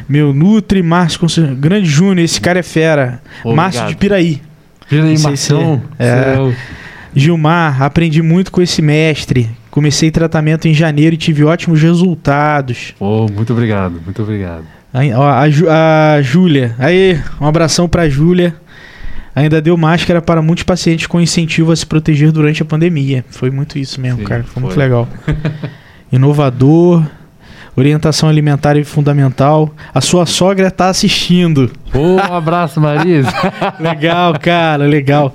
[0.07, 3.21] Meu Nutri, Márcio, Conce- Grande Júnior, esse cara é fera.
[3.39, 3.55] Obrigado.
[3.55, 4.41] Márcio de Piraí.
[4.89, 5.81] Vira aí, Não sei se Marcão.
[5.99, 6.33] é- é.
[6.35, 6.55] Seu-
[7.13, 9.49] Gilmar, aprendi muito com esse mestre.
[9.71, 12.93] Comecei tratamento em janeiro e tive ótimos resultados.
[12.99, 14.65] Pô, muito obrigado, muito obrigado.
[14.93, 16.75] A, Ju- a Júlia.
[16.77, 18.53] Aí, um abração pra Júlia.
[19.33, 23.23] Ainda deu máscara para muitos pacientes com incentivo a se proteger durante a pandemia.
[23.29, 24.43] Foi muito isso mesmo, Sim, cara.
[24.43, 24.83] Foi, muito foi.
[24.83, 25.07] legal.
[26.11, 27.05] Inovador.
[27.73, 29.73] Orientação alimentar e fundamental.
[29.93, 31.71] A sua sogra tá assistindo.
[31.95, 33.31] Um abraço, Marisa.
[33.79, 35.33] Legal, cara, legal.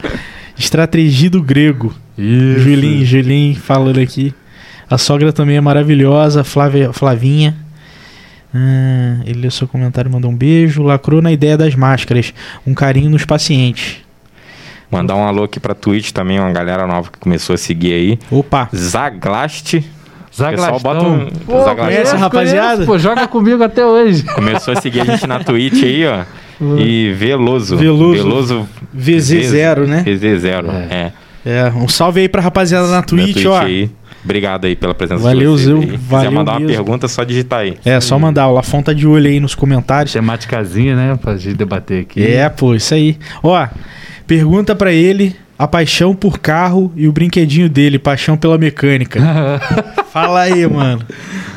[0.58, 1.94] Estratégia do grego.
[2.18, 2.60] Isso.
[2.60, 4.34] Julinho, Julinho falando aqui.
[4.88, 7.56] A sogra também é maravilhosa, Flávia, Flavinha.
[8.54, 10.82] Ah, ele leu seu comentário e mandou um beijo.
[10.82, 12.32] Lacrou na ideia das máscaras.
[12.66, 13.96] Um carinho nos pacientes.
[14.90, 18.18] Mandar um alô aqui pra Twitch também, uma galera nova que começou a seguir aí.
[18.30, 18.68] Opa!
[18.74, 19.82] Zaglast.
[20.34, 20.74] Zaglastão.
[20.74, 21.84] Pessoal, bota um- Pô, Zaglastão.
[21.86, 22.86] Conhece, rapaziada?
[22.86, 24.22] Pô, joga comigo até hoje.
[24.22, 26.24] Começou a seguir a gente na Twitch aí, ó.
[26.78, 27.76] E Veloso.
[27.76, 28.22] Veloso.
[28.22, 30.04] Veloso VZ0, né?
[30.06, 30.94] VZ0, É.
[30.94, 31.12] é.
[31.46, 33.58] É, um salve aí pra rapaziada na Na Twitch, ó.
[33.60, 33.88] aí.
[34.24, 35.78] Obrigado aí pela presença Valeu, de vocês Zeu.
[35.80, 35.90] aí.
[35.90, 36.74] Se Valeu quiser mandar uma mesmo.
[36.74, 37.78] pergunta, é só digitar aí.
[37.84, 38.48] É, só mandar.
[38.48, 40.12] O Lafon tá de olho aí nos comentários.
[40.12, 41.16] Temáticazinha, né?
[41.22, 42.26] Pra gente debater aqui.
[42.26, 43.16] É, pô, isso aí.
[43.44, 43.68] Ó,
[44.26, 49.20] pergunta pra ele a paixão por carro e o brinquedinho dele, paixão pela mecânica.
[50.12, 51.02] Fala aí, mano.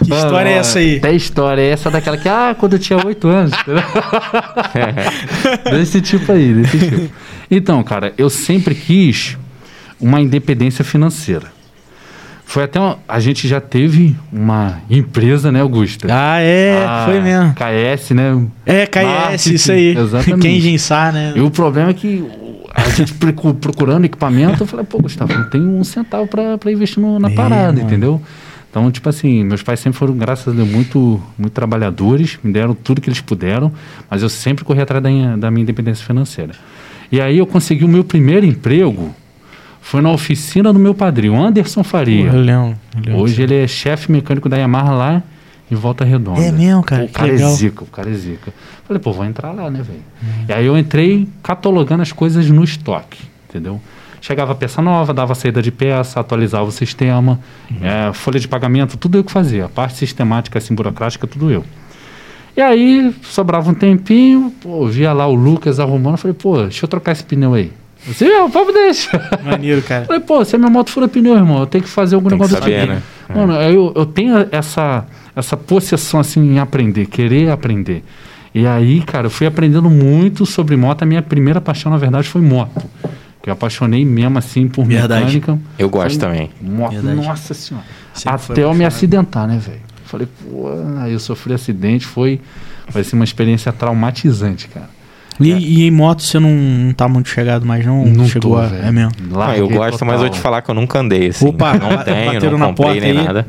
[0.06, 0.98] Que história é essa aí?
[0.98, 1.62] Até história.
[1.64, 3.52] É essa daquela que, ah, quando eu tinha 8 anos.
[3.54, 3.84] entendeu?
[5.72, 7.10] desse tipo aí, desse tipo.
[7.50, 9.36] Então, cara, eu sempre quis
[10.00, 11.48] uma independência financeira.
[12.46, 16.08] Foi até uma, a gente já teve uma empresa, né, Augusta?
[16.10, 17.54] Ah, é, Ah, foi mesmo.
[17.54, 18.48] KS, né?
[18.66, 19.96] É, KS, Marketing, isso aí.
[19.96, 20.42] exatamente.
[20.42, 21.34] Quem gensar, né?
[21.36, 22.24] E o problema é que
[22.74, 27.00] a gente procu- procurando equipamento, eu falei, pô, Gustavo, não tem um centavo pra investir
[27.00, 27.82] no- na É, parada, mano.
[27.82, 28.22] entendeu?
[28.72, 32.74] Então, tipo assim, meus pais sempre foram, graças a Deus, muito, muito trabalhadores, me deram
[32.74, 33.72] tudo que eles puderam,
[34.10, 36.54] mas eu sempre corri atrás da minha, da minha independência financeira.
[37.12, 39.14] E aí eu consegui o meu primeiro emprego,
[39.82, 42.28] foi na oficina do meu padrinho, Anderson Faria.
[42.28, 43.22] Eu lembro, eu lembro.
[43.22, 45.24] Hoje ele é chefe mecânico da Yamaha lá
[45.72, 46.42] em Volta Redonda.
[46.42, 47.50] É mesmo, cara, o cara legal.
[47.50, 48.54] é zica, o cara é zica.
[48.86, 50.04] Falei, pô, vou entrar lá, né, velho?
[50.48, 53.80] E aí eu entrei catalogando as coisas no estoque, entendeu?
[54.22, 57.40] Chegava peça nova, dava saída de peça, atualizava o sistema,
[57.82, 59.66] é, folha de pagamento, tudo eu que fazia.
[59.66, 61.64] A parte sistemática, assim, burocrática, tudo eu.
[62.58, 66.90] E aí, sobrava um tempinho, pô, via lá o Lucas arrumando, falei, pô, deixa eu
[66.90, 67.72] trocar esse pneu aí.
[68.08, 69.10] Você, o papo deixa.
[69.44, 70.06] Maneiro, cara.
[70.08, 72.38] Falei, pô, se a minha moto fura pneu, irmão, eu tenho que fazer algum Tem
[72.38, 72.90] negócio saber, aqui.
[72.90, 73.02] né?
[73.34, 78.04] Mano, eu, eu tenho essa, essa possessão, assim, em aprender, querer aprender.
[78.56, 81.04] E aí, cara, eu fui aprendendo muito sobre moto.
[81.04, 82.84] A minha primeira paixão, na verdade, foi moto.
[83.44, 85.26] Que eu apaixonei mesmo, assim, por Verdade.
[85.36, 85.60] mecânica.
[85.78, 86.50] Eu gosto também.
[86.62, 87.16] Moto, Verdade.
[87.16, 87.86] nossa senhora.
[88.14, 89.82] Sempre foi Até eu me acidentar, né, velho?
[90.06, 90.68] Falei, pô,
[91.00, 92.42] aí eu sofri acidente, foi,
[92.90, 94.90] foi assim, uma experiência traumatizante, cara.
[95.40, 95.52] E,
[95.84, 98.06] e em moto você não, não tá muito chegado mais, não?
[98.06, 98.66] Não Chegou tô, a...
[98.66, 99.12] É mesmo.
[99.34, 100.34] Ah, Larguei eu gosto, mas eu total.
[100.34, 101.48] te falar que eu nunca andei assim.
[101.48, 103.26] Opa, não tenho, bateram não na comprei porta nem aí.
[103.26, 103.48] nada.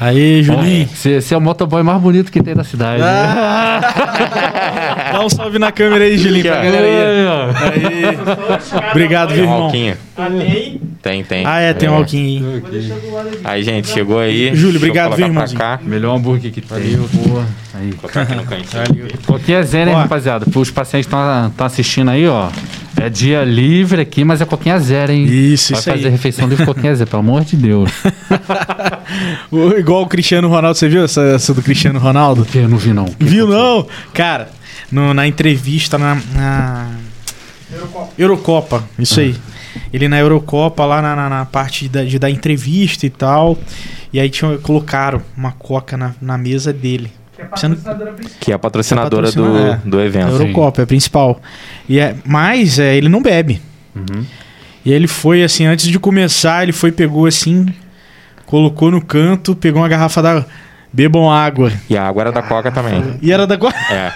[0.00, 0.88] Aí, Julinho.
[0.88, 3.02] Você é o motoboy mais bonito que tem da cidade.
[3.02, 3.80] Ah.
[3.80, 4.91] né?
[5.22, 8.90] Dá um salve na câmera aí, Julinho, pra Aqui, galera aí.
[8.90, 9.70] Obrigado, viu, Tem irmão?
[11.00, 11.46] Tem, tem.
[11.46, 12.92] Ah, é, tem um alquinho aí.
[13.44, 14.54] Aí, gente, chegou aí.
[14.54, 15.60] Júlio, obrigado, viu, irmãozinho?
[15.82, 16.96] Melhor hambúrguer que tem.
[16.96, 17.46] Boa.
[17.74, 17.92] Aí.
[17.92, 19.08] Colocar aqui no cantinho.
[19.26, 20.46] Coquinha é zero, hein, rapaziada?
[20.54, 22.48] Os pacientes estão assistindo aí, ó.
[23.00, 25.24] É dia livre aqui, mas é coquinha zero, hein?
[25.24, 26.10] Isso, Vai isso fazer aí.
[26.12, 27.90] refeição livre coquinha zero, pelo amor de Deus.
[29.78, 32.46] Igual o Cristiano Ronaldo, você viu essa, essa do Cristiano Ronaldo?
[32.54, 33.06] Eu não vi, não.
[33.06, 33.86] Que Viu não?
[34.14, 34.48] Cara,
[34.92, 36.90] no- na entrevista na, na-
[38.18, 38.84] Eurocopa.
[38.98, 39.34] isso aí.
[39.92, 43.58] Ele na Eurocopa, lá na, na- na parte da, de dar entrevista e tal.
[44.12, 47.10] E aí tinha, colocaram uma coca na, na mesa dele.
[47.56, 47.76] Sendo
[48.38, 50.28] Que é a patrocinadora É patrocina- do, do a evento.
[50.28, 51.40] Eurocopa, é a principal.
[51.88, 53.60] E é, mas é, ele não bebe.
[53.96, 54.24] Uhum.
[54.84, 57.66] E aí ele foi assim, antes de começar, ele foi, pegou assim,
[58.46, 60.46] colocou no canto, pegou uma garrafa d'água.
[60.92, 61.72] Bebam água.
[61.88, 63.18] E a água era da Coca também.
[63.22, 63.76] E era da coca.
[63.90, 64.10] É.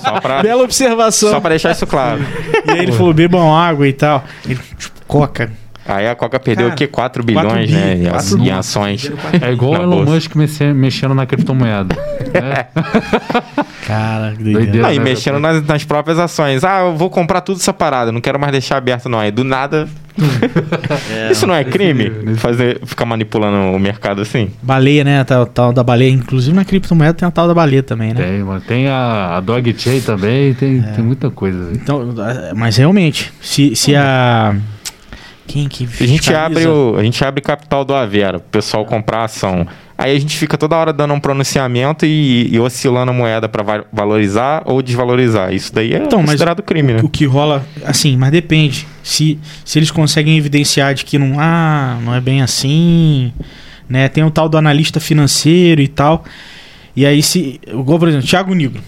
[0.00, 1.30] Só pra, Bela observação.
[1.30, 2.20] só pra deixar isso claro.
[2.66, 4.24] E aí ele falou, bebam água e tal.
[4.44, 5.50] Ele, tipo, coca.
[5.86, 6.86] Aí a Coca perdeu Cara, o quê?
[6.86, 7.94] 4 quatro bilhões, bi, né?
[7.94, 9.10] Em, em ações.
[9.40, 10.12] É igual o Elon bolsa.
[10.12, 11.96] Musk mexe- mexendo na criptomoeda.
[11.96, 12.66] né?
[13.86, 14.88] Cara, que Doideira.
[14.88, 16.62] Aí né, mexendo nas, nas próprias ações.
[16.64, 19.18] Ah, eu vou comprar tudo essa parada, não quero mais deixar aberto, não.
[19.18, 19.88] Aí do nada.
[21.30, 22.34] Isso não é crime?
[22.36, 24.50] Fazer, ficar manipulando o mercado assim?
[24.62, 25.20] Baleia, né?
[25.20, 26.10] A tal, tal da baleia.
[26.10, 28.22] Inclusive na criptomoeda tem a tal da baleia também, né?
[28.22, 28.60] Tem, mano.
[28.60, 30.92] Tem a, a Dog Chain também, tem, É.
[30.92, 31.70] tem muita coisa.
[31.72, 34.54] Então, é, mas realmente, se, se a.
[35.46, 35.88] Quem que.
[36.00, 39.66] A gente, abre o, a gente abre capital do Avera, o pessoal comprar ação.
[40.00, 43.84] Aí a gente fica toda hora dando um pronunciamento e, e oscilando a moeda para
[43.92, 45.52] valorizar ou desvalorizar.
[45.52, 47.00] Isso daí é Então, considerado crime, né?
[47.02, 48.88] O que rola, assim, mas depende.
[49.02, 53.30] Se, se eles conseguem evidenciar de que não, ah, não é bem assim,
[53.86, 54.08] né?
[54.08, 56.24] Tem o tal do analista financeiro e tal.
[56.96, 58.80] E aí se, igual por exemplo, Thiago Negro,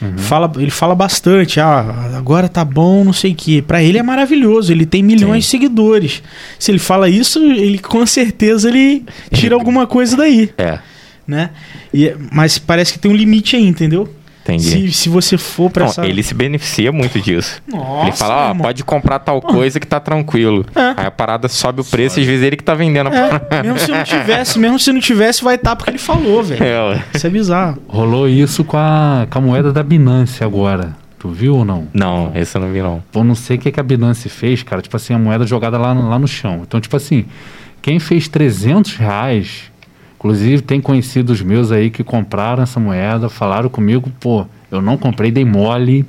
[0.00, 0.16] Uhum.
[0.18, 3.60] fala, ele fala bastante, ah, agora tá bom, não sei o que.
[3.60, 6.22] Para ele é maravilhoso, ele tem milhões de seguidores.
[6.58, 10.78] Se ele fala isso, ele com certeza ele tira alguma coisa daí, É,
[11.26, 11.50] né?
[11.92, 14.08] E, mas parece que tem um limite aí, entendeu?
[14.54, 14.92] Entendi.
[14.92, 16.06] Se, se você for pra Não, essa...
[16.06, 17.62] ele se beneficia muito disso.
[17.66, 18.64] Nossa, ele fala, ó, irmão.
[18.64, 20.64] pode comprar tal coisa que tá tranquilo.
[20.74, 20.94] É.
[20.96, 23.46] Aí a parada sobe o preço e às vezes ele que tá vendendo a parada.
[23.50, 26.62] É, mesmo se não tivesse, mesmo se não tivesse, vai estar porque ele falou, velho.
[26.62, 27.02] É.
[27.14, 27.82] Isso é bizarro.
[27.88, 30.96] Rolou isso com a, com a moeda da Binance agora.
[31.18, 31.88] Tu viu ou não?
[31.92, 33.02] Não, esse eu não vi não.
[33.10, 34.80] Pô, não sei o que, que a Binance fez, cara.
[34.80, 36.60] Tipo assim, a moeda jogada lá no, lá no chão.
[36.62, 37.24] Então, tipo assim,
[37.82, 39.64] quem fez 300 reais,
[40.18, 45.30] inclusive tem conhecidos meus aí que compraram essa moeda, falaram comigo, pô, eu não comprei,
[45.30, 46.04] dei mole.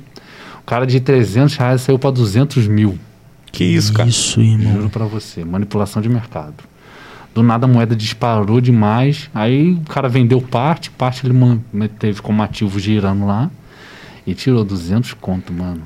[0.60, 2.98] O cara de 300 reais saiu pra 200 mil.
[3.50, 4.08] Que isso, cara?
[4.08, 4.74] Isso, irmão.
[4.74, 6.54] Juro pra você, manipulação de mercado.
[7.34, 12.42] Do nada a moeda disparou demais, aí o cara vendeu parte, parte ele teve como
[12.42, 13.48] ativo girando lá
[14.26, 15.82] e tirou 200 conto, mano.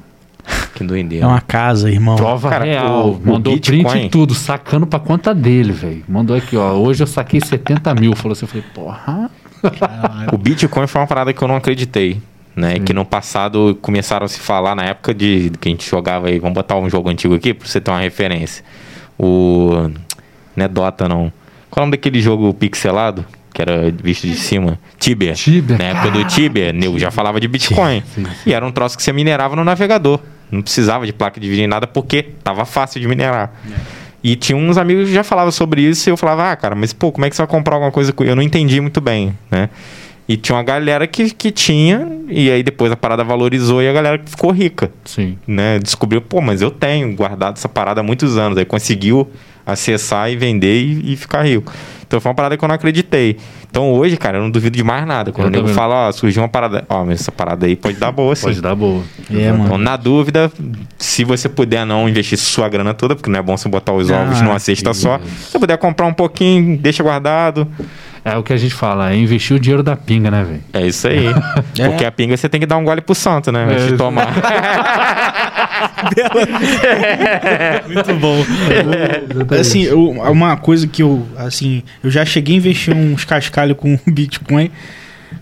[0.75, 1.25] Que doideira.
[1.25, 2.17] É uma casa, irmão.
[2.17, 3.09] Prova Cara, real.
[3.09, 6.05] o- o Mandou Bitcoin- print e tudo, sacando pra conta dele, velho.
[6.09, 6.73] Mandou aqui, ó.
[6.73, 8.15] Hoje eu saquei 70 mil.
[8.17, 9.31] Falou assim, eu falei, porra.
[10.33, 12.21] O Bitcoin foi uma parada que eu não acreditei.
[12.57, 12.79] Né?
[12.79, 16.39] Que no passado começaram a se falar na época de que a gente jogava aí.
[16.39, 18.65] Vamos botar um jogo antigo aqui pra você ter uma referência.
[19.19, 19.91] O.
[20.55, 21.33] Não é Dota, não.
[21.71, 23.25] Qual é o nome daquele jogo pixelado?
[23.53, 24.79] Que era visto de cima?
[24.99, 25.33] Tibia.
[25.33, 26.29] Tibia, Na época do cara.
[26.29, 28.03] Tibia, nego já falava de Bitcoin.
[28.15, 28.31] Sim, sim.
[28.47, 30.21] E era um troço que você minerava no navegador.
[30.51, 33.53] Não precisava de placa de vídeo nem nada porque tava fácil de minerar.
[34.23, 36.93] E tinha uns amigos que já falavam sobre isso e eu falava, ah, cara, mas
[36.93, 39.37] pô, como é que você vai comprar alguma coisa com Eu não entendi muito bem,
[39.51, 39.69] né?
[40.27, 43.93] E tinha uma galera que, que tinha, e aí depois a parada valorizou e a
[43.93, 45.37] galera ficou rica, Sim.
[45.47, 45.79] né?
[45.79, 48.57] Descobriu, pô, mas eu tenho guardado essa parada há muitos anos.
[48.57, 49.29] Aí conseguiu
[49.67, 51.73] acessar e vender e, e ficar rico.
[52.07, 53.39] Então foi uma parada que eu não acreditei.
[53.69, 55.33] Então hoje, cara, eu não duvido de mais nada.
[55.33, 56.85] Quando Eu o nego fala, ó, surgiu uma parada.
[56.89, 58.47] Ó, mas essa parada aí pode dar boa, sim.
[58.47, 59.03] Pode dar boa.
[59.31, 59.65] É, mano.
[59.65, 60.53] Então, na dúvida,
[60.97, 64.11] se você puder não investir sua grana toda, porque não é bom você botar os
[64.11, 65.19] Ah, ovos numa cesta só.
[65.19, 67.67] Se você puder comprar um pouquinho, deixa guardado.
[68.25, 70.63] É o que a gente fala, é investir o dinheiro da pinga, né, velho?
[70.73, 71.27] É isso aí.
[71.79, 71.89] É.
[71.89, 73.65] Porque a pinga você tem que dar um gole pro santo, né?
[73.65, 73.87] Antes É.
[73.89, 74.29] de tomar.
[77.87, 78.37] Muito bom.
[79.59, 83.99] assim, eu- uma coisa que eu, assim, eu já cheguei a investir uns cascalhos com
[84.07, 84.71] Bitcoin,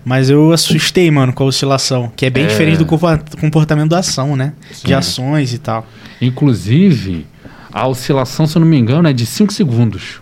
[0.03, 2.47] mas eu assustei, mano, com a oscilação, que é bem É.
[2.47, 4.53] diferente do comportamento da ação, né?
[4.71, 4.93] De Sim.
[4.93, 5.85] ações e tal.
[6.21, 7.25] Inclusive,
[7.71, 10.21] a oscilação, se eu não me engano, é de 5 segundos.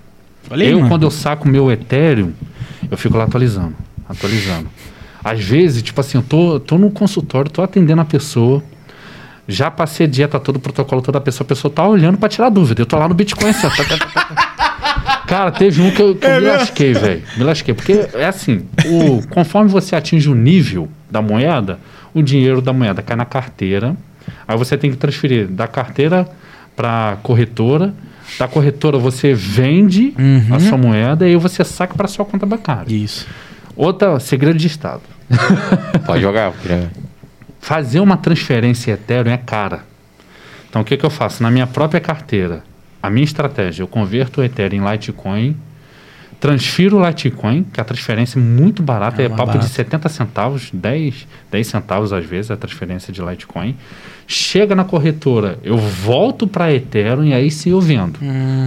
[0.51, 2.33] Olha eu, quando eu saco meu Ethereum,
[2.89, 3.73] eu fico lá atualizando,
[4.07, 4.67] atualizando.
[5.23, 8.61] Às vezes, tipo assim, eu tô, tô no consultório, tô atendendo a pessoa,
[9.47, 12.27] já passei a dieta todo o protocolo toda a pessoa, a pessoa tá olhando pra
[12.27, 12.81] tirar dúvida.
[12.81, 15.25] Eu tô lá no Bitcoin assim, tá, tá, tá.
[15.25, 17.23] Cara, teve um que eu, que eu me lasquei, velho.
[17.37, 17.73] Me lasquei.
[17.73, 21.79] Porque é assim, o, conforme você atinge o nível da moeda,
[22.13, 23.95] o dinheiro da moeda cai na carteira.
[24.45, 26.27] Aí você tem que transferir da carteira
[26.75, 27.93] para corretora.
[28.39, 30.55] Da corretora você vende Uhum.
[30.55, 32.93] a sua moeda e aí você saca para sua conta bancária.
[32.93, 33.27] Isso.
[33.75, 35.01] Outra segredo de Estado.
[36.05, 36.51] Pode jogar.
[36.51, 36.87] porque-
[37.59, 39.83] Fazer uma transferência Ethereum é cara.
[40.69, 41.43] Então o que, que eu faço?
[41.43, 42.63] Na minha própria carteira,
[43.03, 45.55] a minha estratégia, eu converto o Ethereum em Litecoin,
[46.41, 50.71] transfiro o Litecoin, que a transferência é muito barata, É é, papo de 70 centavos,
[50.73, 53.75] 10, 10 centavos às vezes a transferência de Litecoin.
[54.25, 58.17] Chega na corretora, eu volto para Ethereum e aí sim eu vendo.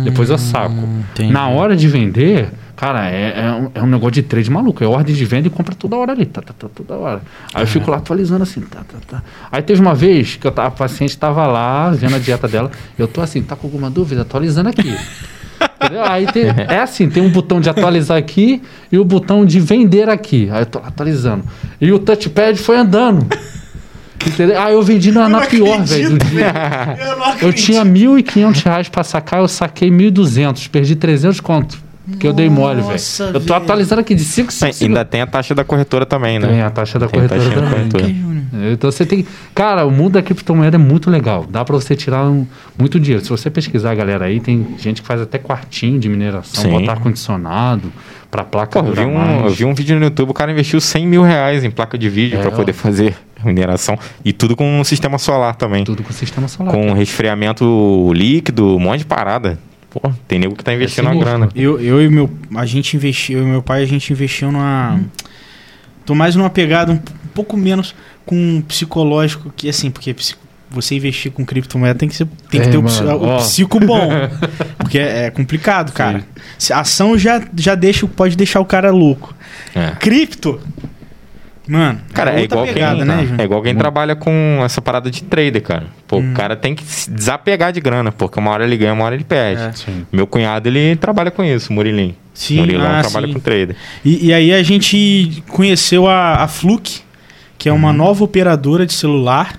[0.05, 0.75] Depois eu saco.
[0.75, 1.33] Hum, entendi.
[1.33, 4.85] Na hora de vender, cara, é, é um, é um negócio de trade maluco.
[4.85, 6.27] É ordem de venda e compra toda hora ali.
[6.27, 7.23] Tá, tá, tá, toda hora.
[7.53, 8.61] Aí eu fico lá atualizando assim.
[8.61, 9.23] Tá, tá, tá.
[9.51, 12.71] Aí teve uma vez que eu tava, a paciente tava lá, vendo a dieta dela.
[12.97, 14.23] Eu tô assim, tá com alguma dúvida?
[14.23, 14.95] Atualizando aqui.
[16.09, 20.09] Aí tem, é assim, tem um botão de atualizar aqui e o botão de vender
[20.09, 20.49] aqui.
[20.51, 21.45] Aí eu tô atualizando.
[21.81, 23.27] E o touchpad foi andando.
[24.27, 24.61] Entendeu?
[24.61, 26.53] Aí eu vendi na, na pior, velho, do dia.
[27.43, 31.84] Eu Eu tinha 1.500 reais pra sacar, eu saquei 1.200, perdi 300 conto.
[32.21, 33.01] Que eu dei mole, velho.
[33.35, 36.49] Eu tô atualizando aqui de 5 Sim, ainda tem a taxa da corretora também, né?
[36.49, 37.91] Tem a taxa da Tem corretora da também.
[37.91, 38.25] corretora.
[38.73, 39.27] Então você tem.
[39.55, 41.45] Cara, o mundo da criptomoeda é muito legal.
[41.49, 42.47] Dá pra você tirar um-
[42.79, 43.25] muito dinheiro.
[43.25, 46.71] Se você pesquisar, galera, aí tem gente que faz até quartinho de mineração, Sim.
[46.71, 47.91] botar ar-condicionado
[48.31, 49.45] pra placa Pô, eu vi, um, mais.
[49.45, 52.09] eu vi um vídeo no YouTube, o cara investiu 100 mil reais em placa de
[52.09, 52.75] vídeo É, pra poder ó.
[52.75, 53.99] fazer mineração.
[54.25, 55.85] E tudo com um sistema solar também.
[55.85, 56.73] Tudo com sistema solar.
[56.73, 56.95] Com cara.
[56.95, 59.59] resfriamento líquido, um monte de parada.
[59.95, 61.31] Pô, tem nego que tá investindo uma sinistro.
[61.39, 61.53] grana.
[61.55, 62.29] Eu, eu e meu.
[62.57, 65.01] A gente investiu, eu e meu pai, a gente investiu numa.
[66.05, 67.95] Tô mais numa pegada um, um pouco menos
[68.27, 70.15] com um psicológico, que assim, porque
[70.71, 73.27] você investir com criptomoeda tem que, ser, tem que É, ter o, psi- mano, o
[73.27, 73.37] ó.
[73.39, 74.09] psico bom.
[74.79, 76.25] porque é, é complicado, cara.
[76.59, 79.33] Se a ação já, já deixa, pode deixar o cara louco.
[79.75, 79.93] É.
[79.93, 80.61] Cripto.
[81.67, 83.41] Mano, Cara, é, outra igual pegada, quem, né, Júnior?
[83.41, 85.87] é igual quem trabalha com essa parada de trader, cara.
[86.07, 86.33] Pô, Hum.
[86.33, 89.15] o cara tem que se desapegar de grana, porque uma hora ele ganha, uma hora
[89.15, 89.63] ele perde.
[89.63, 89.73] É.
[90.13, 92.15] Meu cunhado, ele trabalha com isso, Murilim.
[92.35, 93.33] Sim, Murilão ah, trabalha sim.
[93.33, 93.77] com trader.
[94.05, 97.01] E, e aí a gente conheceu a, a Fluke,
[97.57, 97.97] que é uma Uhum.
[97.97, 99.59] nova operadora de celular.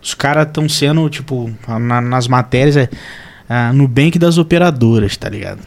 [0.00, 2.88] Os caras estão sendo, tipo, na- nas matérias, é
[3.48, 5.60] ah, no bank das operadoras, tá ligado?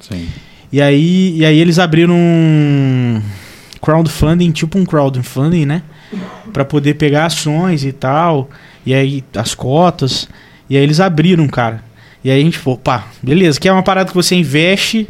[0.00, 0.28] Sim.
[0.70, 3.22] E aí, e aí eles abriram um
[3.82, 5.82] crowdfunding, tipo um crowdfunding, né?
[6.52, 8.48] Pra poder pegar ações e tal.
[8.86, 10.28] E aí as cotas.
[10.70, 11.82] E aí eles abriram, cara.
[12.24, 15.08] E aí a gente falou, pá, beleza, que é uma parada que você investe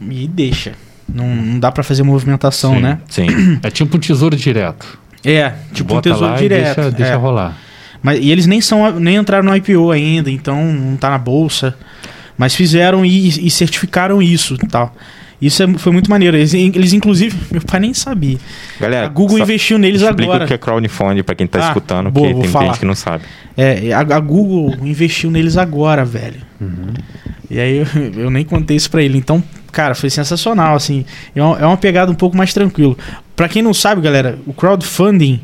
[0.00, 0.72] e deixa.
[1.06, 2.80] Não, não dá pra fazer movimentação, Sim.
[2.80, 2.98] né?
[3.08, 3.26] Sim.
[3.62, 4.98] É tipo um tesouro direto.
[5.22, 6.76] É, tipo um Bota tesouro lá e direto.
[6.76, 7.16] Deixa, deixa é.
[7.16, 7.56] rolar.
[8.02, 11.76] Mas, e eles nem, são, nem entraram no IPO ainda, então não tá na bolsa.
[12.36, 14.94] Mas fizeram e, e certificaram isso e tal.
[15.46, 16.36] Isso é- foi muito maneiro.
[16.36, 18.38] Eles, eles, inclusive, meu pai nem sabia.
[18.80, 20.44] Galera, A Google investiu neles explica agora.
[20.44, 22.66] o que é crowdfunding pra quem tá Ah, escutando, boa, porque tem falar.
[22.66, 23.24] gente que não sabe.
[23.56, 26.40] É, a, a Google investiu neles agora, velho.
[27.50, 27.86] E aí eu,
[28.24, 29.18] eu nem contei isso pra ele.
[29.18, 31.04] Então, cara, foi sensacional, assim.
[31.36, 32.96] É uma, é uma pegada um pouco mais tranquilo.
[33.36, 35.40] Pra quem não sabe, galera, o crowdfunding.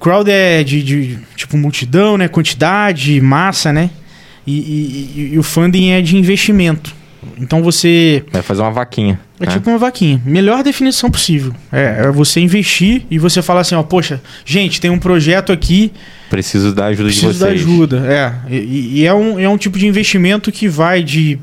[0.00, 2.26] Crowd é de, de, tipo multidão, né?
[2.28, 3.88] Quantidade, massa, né?
[4.46, 6.92] E- e- e o funding é de investimento.
[7.38, 8.24] Então você.
[8.30, 9.20] Vai fazer uma vaquinha.
[9.40, 9.52] É né?
[9.52, 10.20] tipo uma vaquinha.
[10.24, 11.54] Melhor definição possível.
[11.70, 15.92] É, é você investir e você falar assim, ó, poxa, gente, tem um projeto aqui,
[16.30, 17.60] Preciso da ajuda preciso de da vocês.
[17.60, 18.02] ajuda.
[18.06, 18.32] É.
[18.54, 21.38] E, e é, um, é um tipo de investimento que vai de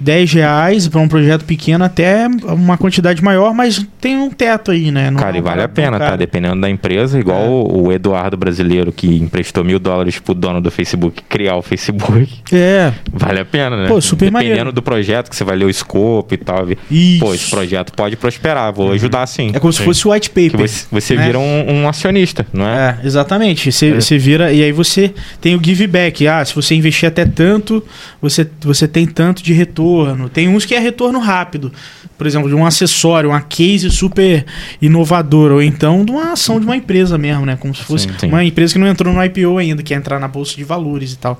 [0.00, 4.90] 10 reais para um projeto pequeno até uma quantidade maior, mas tem um teto aí,
[4.90, 5.10] né?
[5.10, 6.04] Não Cara, é e uma vale a pena, tá?
[6.04, 6.16] cara.
[6.16, 7.48] Dependendo da empresa, igual É.
[7.48, 12.28] o Eduardo brasileiro que emprestou mil dólares pro dono do Facebook criar o Facebook.
[12.52, 12.92] É.
[13.12, 13.88] Vale a pena, né?
[13.88, 14.72] Pô, super Dependendo maneiro.
[14.72, 16.66] do projeto, que você vai ler o escopo e tal.
[16.90, 17.20] Isso.
[17.20, 19.52] Pô, esse projeto pode prosperar, vou ajudar sim.
[19.54, 19.84] É como se Sim.
[19.84, 20.68] fosse o white Que paper.
[20.68, 21.26] você, você né?
[21.26, 22.98] vira um, um acionista, não é?
[23.02, 23.70] É, exatamente.
[23.70, 24.00] Você, É.
[24.00, 26.26] você vira e aí você tem o give back.
[26.26, 27.82] Ah, se você investir até tanto,
[28.20, 30.28] você, você tem tanto de retorno retorno.
[30.28, 31.72] Tem uns que é retorno rápido.
[32.16, 34.44] Por exemplo, de um acessório, uma case super
[34.80, 35.54] inovadora.
[35.54, 37.56] Ou então de uma ação de uma empresa mesmo, né?
[37.56, 38.28] Como se fosse Sim, sim.
[38.28, 41.12] uma empresa que não entrou no IPO ainda, que ia entrar na bolsa de valores
[41.12, 41.38] e tal.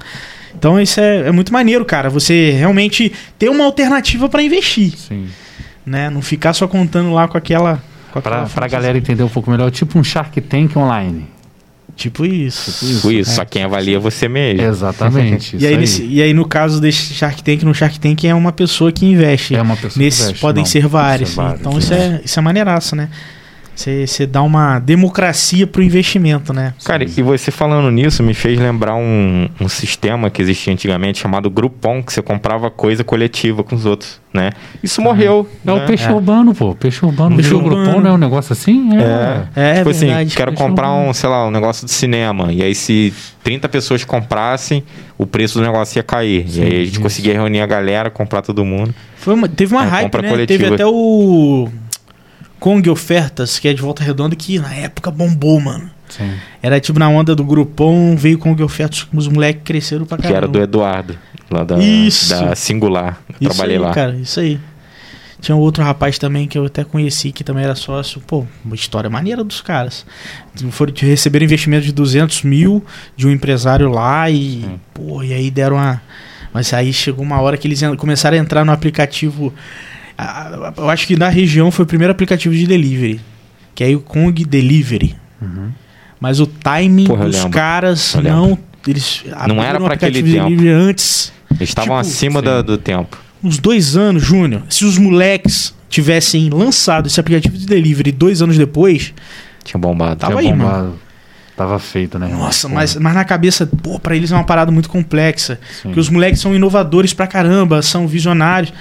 [0.57, 2.09] Então isso é, é muito maneiro, cara.
[2.11, 5.27] Você realmente ter uma alternativa para investir, Sim.
[5.85, 6.11] né?
[6.11, 7.83] Não ficar só contando lá com aquela.
[8.15, 11.34] Aquela pra galera entender um pouco melhor, tipo um Shark Tank online.
[11.97, 12.87] Tipo isso.
[12.97, 14.63] Tipo isso, só quem avalia é você mesmo.
[14.63, 15.55] Exatamente.
[15.55, 18.35] E isso aí, nesse- e aí, no caso desse Shark Tank, no Shark Tank é
[18.35, 19.55] uma pessoa que investe.
[19.55, 22.43] É uma pessoa que Nesses investe, podem não, ser vários, então isso é, isso é
[22.43, 23.09] maneiraço, né?
[23.75, 26.75] Você dá uma democracia pro investimento, né?
[26.85, 31.51] Cara, e você falando nisso me fez lembrar um, um sistema que existia antigamente chamado
[31.51, 34.51] Groupon, que você comprava coisa coletiva com os outros, né?
[34.83, 35.49] Isso morreu.
[35.67, 35.87] É o né?
[35.87, 36.75] peixe urbano, pô.
[36.75, 37.35] Peixe urbano.
[37.37, 37.83] Peixe urbano.
[37.85, 38.91] Grupom não é um negócio assim?
[38.97, 39.45] É.
[39.55, 41.11] É, tipo verdade, assim, quero peixe comprar urbano.
[41.11, 42.53] um, sei lá, um negócio de cinema.
[42.53, 43.13] E aí, se
[43.43, 44.85] 30 pessoas comprassem,
[45.19, 46.49] o preço do negócio ia cair.
[46.49, 47.01] Sim, e aí a gente isso.
[47.01, 48.95] conseguia reunir a galera, comprar todo mundo.
[49.17, 50.29] Foi uma- teve uma É, hype, né?
[50.31, 50.63] coletiva.
[50.65, 51.69] Teve até o
[52.65, 55.91] Kong Ofertas, que é de Volta Redonda, que na época bombou, mano.
[56.09, 56.33] Sim.
[56.63, 60.39] Era tipo na onda do Groupon, veio Kong Ofertas, os moleques cresceram pra Que caramba.
[60.39, 61.19] era do Eduardo,
[61.51, 62.31] lá da, Isso.
[62.31, 63.19] da Singular.
[63.29, 63.93] Eu Isso trabalhei aí, lá.
[63.93, 64.59] cara, isso aí.
[65.43, 68.19] Tinha um outro rapaz também que eu até conheci, que também era sócio.
[68.27, 70.07] Pô, uma história maneira dos caras.
[70.71, 72.83] Foram receber investimento de 200 mil
[73.15, 74.81] de um empresário lá e, Sim.
[74.95, 76.01] pô, e aí deram uma.
[76.51, 79.53] Mas aí chegou uma hora que eles começaram a entrar no aplicativo.
[80.77, 83.21] Eu acho que na região foi o primeiro aplicativo de delivery.
[83.75, 85.17] Que é o Kong Delivery.
[85.43, 85.71] Uhum.
[86.21, 88.57] Mas o timing Porra, dos caras não.
[88.87, 90.45] Eles Não era pra aquele tempo.
[90.45, 93.19] delivery antes Eles estavam Tipo, acima da- do tempo.
[93.43, 98.57] uns dois anos, Júnior, se os moleques tivessem lançado esse aplicativo de delivery dois anos
[98.59, 99.13] depois,
[99.65, 100.17] Tinha bombado.
[100.17, 100.99] Tava Tinha aí, bombado.
[101.57, 102.29] Tava feito, né?
[102.29, 105.59] nossa, Pô, mas, mas na cabeça, pô, pra eles é uma parada muito complexa.
[105.73, 105.83] sim.
[105.85, 108.73] Porque os moleques são inovadores pra caramba, são visionários.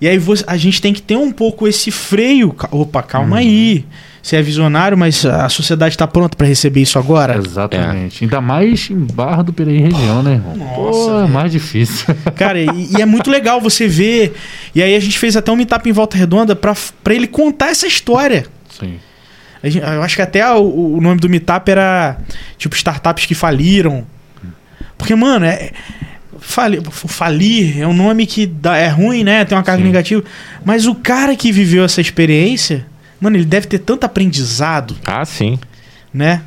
[0.00, 2.54] E aí você- a gente tem que ter um pouco esse freio.
[2.70, 3.34] Opa, calma Uhum.
[3.42, 3.84] aí.
[4.22, 7.38] Você é visionário, mas a sociedade tá pronta pra receber isso agora?
[7.38, 8.24] Exatamente.
[8.24, 10.56] Ainda mais em Barra do Piraí região, né, irmão?
[10.56, 12.06] Nossa, Pô, é mais difícil.
[12.36, 14.34] Cara, e, e é muito legal você ver.
[14.74, 16.74] E aí a gente fez até um meetup em Volta Redonda pra
[17.08, 18.44] ele contar essa história.
[18.78, 18.96] Sim.
[19.64, 22.18] Gente- Eu acho que até o, o nome do meetup era
[22.58, 24.04] tipo startups que faliram.
[24.98, 25.70] Porque, mano, é.
[26.40, 29.44] Fali- falir é um nome que dá- é ruim, né?
[29.44, 29.86] Tem uma carga Sim.
[29.88, 30.24] negativa.
[30.64, 32.86] Mas o cara que viveu essa experiência,
[33.20, 35.58] mano, ele deve ter tanto aprendizado, Ah, sim.
[36.12, 36.42] né?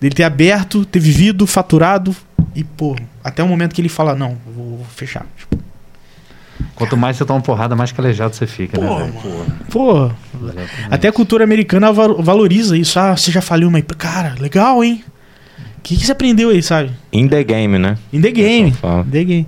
[0.00, 2.14] Dele ter aberto, ter vivido, faturado
[2.54, 5.26] e, pô, até o momento que ele fala: Não, vou, vou fechar.
[5.36, 5.58] Tipo,
[6.74, 9.12] Quanto mais você toma porrada, mais calejado você fica, Pô, né,
[9.70, 10.10] pô,
[10.42, 10.72] Exatamente.
[10.90, 12.98] Até a cultura americana val- valoriza isso.
[12.98, 13.80] Ah, você já faliu uma.
[13.82, 15.02] Cara, legal, hein?
[15.80, 16.90] O que, que você aprendeu aí, sabe?
[17.12, 17.96] In the game, né?
[18.12, 18.68] In the game.
[19.06, 19.46] In the game.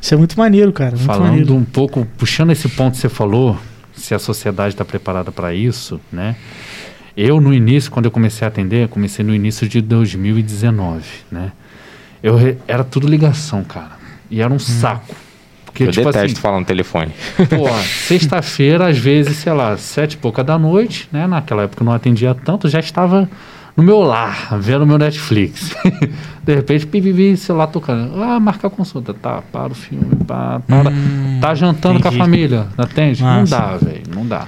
[0.00, 0.92] Isso é muito maneiro, cara.
[0.92, 1.54] Muito Falando maneiro.
[1.54, 3.58] um pouco, puxando esse ponto que você falou,
[3.94, 6.36] se a sociedade está preparada para isso, né?
[7.16, 11.52] Eu, no início, quando eu comecei a atender, comecei no início de 2019, né?
[12.22, 13.92] Eu re- era tudo ligação, cara.
[14.30, 15.14] E era um saco.
[15.66, 17.12] Porque, Eu tipo detesto assim, falar no telefone.
[17.50, 17.68] Pô,
[18.06, 21.26] sexta-feira, às vezes, sei lá, sete e pouca da noite, né?
[21.26, 23.28] Naquela época eu não atendia tanto, já estava
[23.76, 25.74] no meu lar, vendo meu Netflix.
[26.44, 28.22] De repente, pipipi, celular tocando.
[28.22, 29.14] Ah, marcar consulta.
[29.14, 30.90] Tá, para o filme, pá, para.
[30.90, 32.16] Hum, tá jantando entendi.
[32.16, 33.22] com a família, atende?
[33.22, 33.56] Não Massa.
[33.56, 34.46] dá, velho, não dá.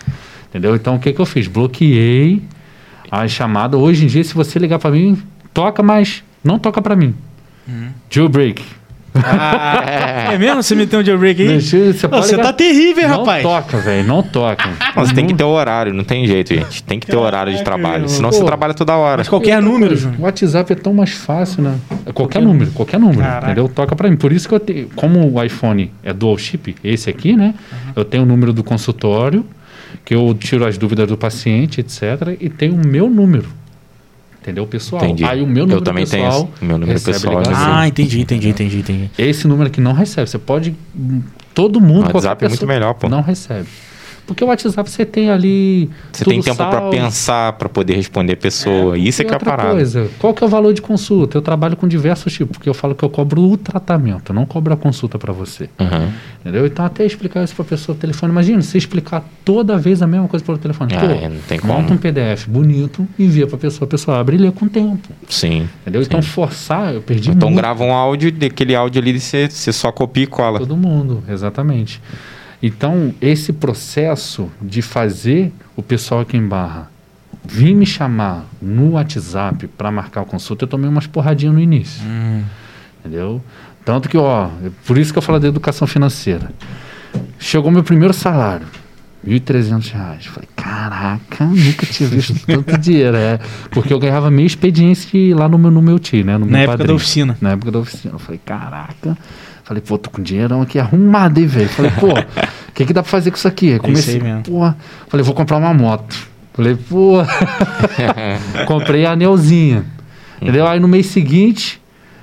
[0.49, 0.75] Entendeu?
[0.75, 1.47] Então, o que que eu fiz?
[1.47, 2.43] Bloqueei
[3.11, 3.77] a chamada.
[3.77, 5.21] Hoje em dia, se você ligar pra mim,
[5.53, 7.15] toca, mas não toca pra mim.
[7.69, 7.89] Hum.
[8.11, 8.63] Jailbreak.
[9.15, 10.63] Ah, é mesmo?
[10.63, 11.61] Você meteu um jailbreak aí?
[11.61, 13.43] Você, Você ligar- tá terrível, não rapaz.
[13.43, 14.69] toca, velho, não toca.
[14.95, 16.83] Mas tem que ter o horário, não tem jeito, gente.
[16.83, 18.01] Tem que ter horário de trabalho.
[18.01, 18.09] meu.
[18.09, 18.37] Senão Pô.
[18.37, 19.19] você trabalha toda hora.
[19.19, 20.21] Mas qualquer número, Júnior.
[20.21, 21.77] O WhatsApp é tão mais fácil, né?
[22.07, 23.47] É qualquer número, qualquer número, Caraca.
[23.47, 23.69] entendeu?
[23.69, 24.17] Toca pra mim.
[24.17, 27.55] Por isso que eu tenho, como o iPhone é dual chip, esse aqui, né?
[27.95, 29.45] Eu tenho o número do consultório,
[30.05, 32.37] que eu tiro as dúvidas do paciente, etc.
[32.41, 33.47] E tenho o meu número.
[34.45, 35.03] Entendeu, pessoal?
[35.03, 35.25] Entendi.
[35.25, 37.73] Aí o meu número Eu também tenho pessoal esse- o meu número recebe pessoal, ligação.
[37.75, 39.11] Ah, entendi, entendi, entendi, entendi.
[39.17, 40.29] Esse número aqui não recebe.
[40.29, 40.77] Você pode.
[41.55, 43.09] Todo mundo, O WhatsApp é muito melhor, pô.
[43.09, 43.67] Não recebe.
[44.27, 45.91] Porque o WhatsApp você tem ali.
[46.13, 46.91] Você tem tempo pra salvo.
[46.91, 48.97] pensar, pra poder responder a pessoa.
[48.97, 49.73] Isso é que é a parada.
[49.73, 51.37] coisa, qual que é o valor de consulta?
[51.37, 54.73] Eu trabalho com diversos tipos, porque eu falo que eu cobro o tratamento, não cobro
[54.73, 55.69] a consulta para você.
[55.79, 56.11] Uhum.
[56.41, 56.67] Entendeu?
[56.67, 58.33] Então, até explicar isso para pessoa pelo telefone.
[58.33, 60.95] Imagina, você explicar toda vez a mesma coisa pelo telefone.
[60.95, 61.73] Ah, Pô, é, não tem como.
[61.73, 65.09] monta um PDF bonito, envia para pessoa, a pessoa abre e lê com o tempo.
[65.29, 65.69] Sim.
[65.83, 66.03] Entendeu?
[66.03, 69.93] Então, forçar, eu perdi Então muito grava um áudio, daquele áudio ali você, você só
[69.93, 70.59] copia e cola.
[70.59, 72.01] todo mundo, exatamente.
[72.63, 76.91] Então, esse processo de fazer o pessoal aqui em Barra
[77.47, 82.03] vir me chamar no WhatsApp para marcar a consulta, eu tomei umas porradinhas no início.
[83.01, 83.43] Entendeu?
[83.85, 86.51] Tanto que, ó, é por isso que eu falo da educação financeira.
[87.39, 88.67] chegou meu primeiro salário.
[89.27, 90.27] 1.300 reais.
[90.27, 93.17] Falei, caraca, nunca tinha visto tanto dinheiro.
[93.17, 93.39] É,
[93.71, 96.37] porque eu ganhava meio expediente lá no meu, no meu tio, né?
[96.39, 96.97] No Na meu época da padrinho.
[96.97, 97.37] oficina.
[97.41, 98.15] Na época da oficina.
[98.15, 99.17] Eu falei, caraca.
[99.65, 101.69] Falei, pô, tô com dinheirão aqui arrumado, hein, velho?
[101.71, 103.73] Falei, pô, o que, que dá pra fazer com isso aqui?
[103.73, 104.73] Aí Comecei, pô.
[105.09, 106.15] Falei, vou comprar uma moto.
[106.53, 107.15] Falei, pô.
[108.69, 109.85] Comprei a anelzinha.
[110.41, 110.67] Entendeu?
[110.67, 111.81] Aí no mês seguinte,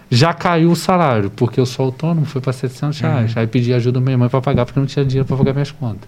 [0.10, 3.38] já caiu o salário, porque eu sou autônomo, foi para 700 reais.
[3.38, 5.72] Aí pedi ajuda da minha mãe para pagar, porque não tinha dinheiro para pagar minhas
[5.72, 6.08] contas.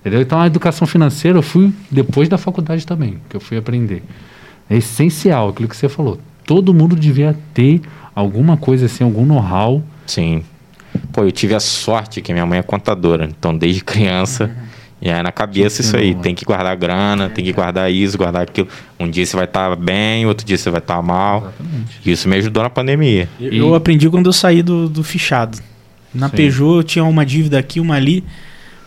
[0.00, 0.20] Entendeu?
[0.20, 4.02] Então a educação financeira eu fui depois da faculdade também, que eu fui aprender.
[4.68, 6.18] É essencial, aquilo que você falou.
[6.44, 7.80] Todo mundo devia ter
[8.14, 9.82] alguma coisa assim, algum know-how.
[10.06, 10.42] Sim.
[11.12, 14.50] Pô, eu tive a sorte que minha mãe é contadora, então desde criança.
[15.02, 16.20] E aí na cabeça isso aí, Uhum.
[16.20, 18.68] tem que guardar grana, tem que guardar isso, guardar aquilo.
[18.98, 21.38] Um dia você vai estar bem, outro dia você vai estar mal.
[21.60, 22.10] Exatamente.
[22.10, 23.28] Isso me ajudou na pandemia.
[23.38, 25.58] Eu, E- eu aprendi quando eu saí do, do fichado.
[26.14, 26.36] Na Sim.
[26.36, 28.24] Peugeot eu tinha uma dívida aqui, uma ali.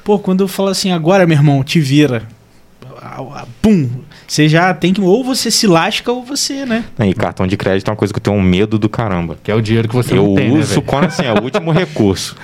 [0.03, 2.23] Pô, quando eu falo assim, agora, meu irmão, te vira.
[3.61, 3.89] Pum!
[4.27, 4.99] Você já tem que.
[5.01, 6.83] Ou você se lasca ou você, né?
[6.99, 9.37] E cartão de crédito é uma coisa que eu tenho um medo do caramba.
[9.41, 10.81] Que é o dinheiro que você eu não tem, né, uso velho?
[10.83, 12.35] quando assim, é o último recurso.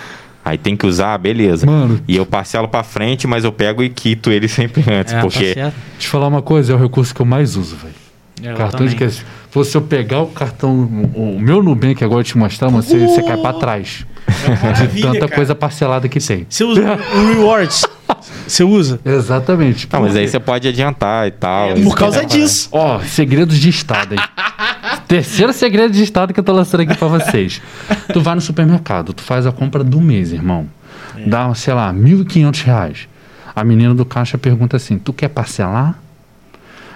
[0.45, 1.65] Aí tem que usar, beleza.
[1.65, 5.21] Mano, E eu parcelo pra frente, mas eu pego e quito ele sempre antes, É,
[5.21, 5.75] porque tá certo.
[5.99, 7.93] te falar uma coisa, é o recurso que eu mais uso, velho.
[8.41, 8.89] É, eu Cartão também.
[8.89, 9.25] de crédito.
[9.63, 10.71] Se eu pegar o cartão,
[11.15, 14.05] o meu Nubank agora eu te mostrar, mano, você, você cai pra trás.
[14.27, 15.31] É De tanta cara.
[15.36, 16.45] coisa parcelada que tem.
[16.49, 16.81] Você usa
[17.15, 17.86] o Rewards.
[18.47, 18.99] Você usa?
[19.06, 19.88] Exatamente.
[19.91, 21.70] Não, mas aí você pode adiantar e tal.
[21.70, 22.70] É, por causa é disso.
[22.72, 24.20] Ó, segredos de Estado aí.
[25.08, 27.62] Terceiro segredo de Estado que eu tô lançando aqui pra vocês.
[28.12, 30.68] Tu vai no supermercado, tu faz a compra do mês, irmão.
[31.26, 33.08] Dá, sei lá, 1.500 reais.
[33.56, 35.99] A menina do caixa pergunta assim, tu quer parcelar?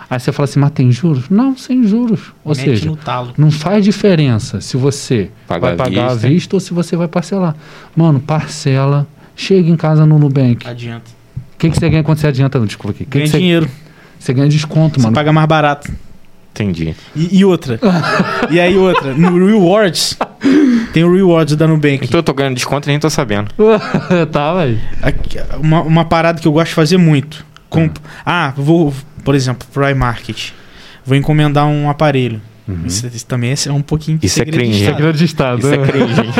[0.09, 1.29] Aí você fala assim, mas tem juros?
[1.29, 2.31] Não, sem juros.
[2.43, 2.91] Ou Mete seja,
[3.37, 6.27] não faz diferença se você Paga vai pagar à vista.
[6.29, 7.55] vista ou se você vai parcelar.
[7.95, 9.05] Mano, parcela,
[9.37, 10.65] chega em casa no Nubank.
[10.65, 11.09] O Adianta.
[11.57, 12.59] que, que você ganha quando você adianta?
[12.59, 13.03] Desculpa aqui.
[13.03, 13.69] O que, Ganha que você, dinheiro.
[14.19, 15.15] você ganha desconto, Você mano.
[15.15, 15.89] paga mais barato.
[16.51, 16.95] Entendi.
[17.15, 17.79] E, e outra.
[18.49, 19.13] e aí outra.
[19.13, 20.17] No Rewards.
[20.91, 22.03] Tem o Rewards da Nubank.
[22.03, 23.51] Então eu tô ganhando desconto e nem tô sabendo.
[24.31, 24.79] tá, velho.
[25.61, 27.45] Uma, uma parada que eu gosto de fazer muito.
[27.69, 28.91] Comp- Ah, vou,
[29.23, 30.49] por exemplo, Prime Market.
[31.05, 32.41] Vou encomendar um aparelho.
[32.85, 34.83] Isso, isso também é um pouquinho Isso é segredo de cringe.
[34.83, 34.95] Estado.
[34.97, 35.59] Segredo de Estado.
[35.59, 36.33] Isso é cringe, hein?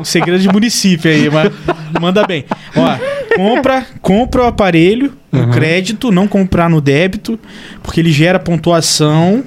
[0.00, 1.50] um segredo de município aí, mas
[2.00, 2.44] manda bem.
[2.76, 5.50] Ó, compra, compra o aparelho no Uhum.
[5.50, 7.38] crédito, não comprar no débito,
[7.82, 9.42] porque ele gera pontuação.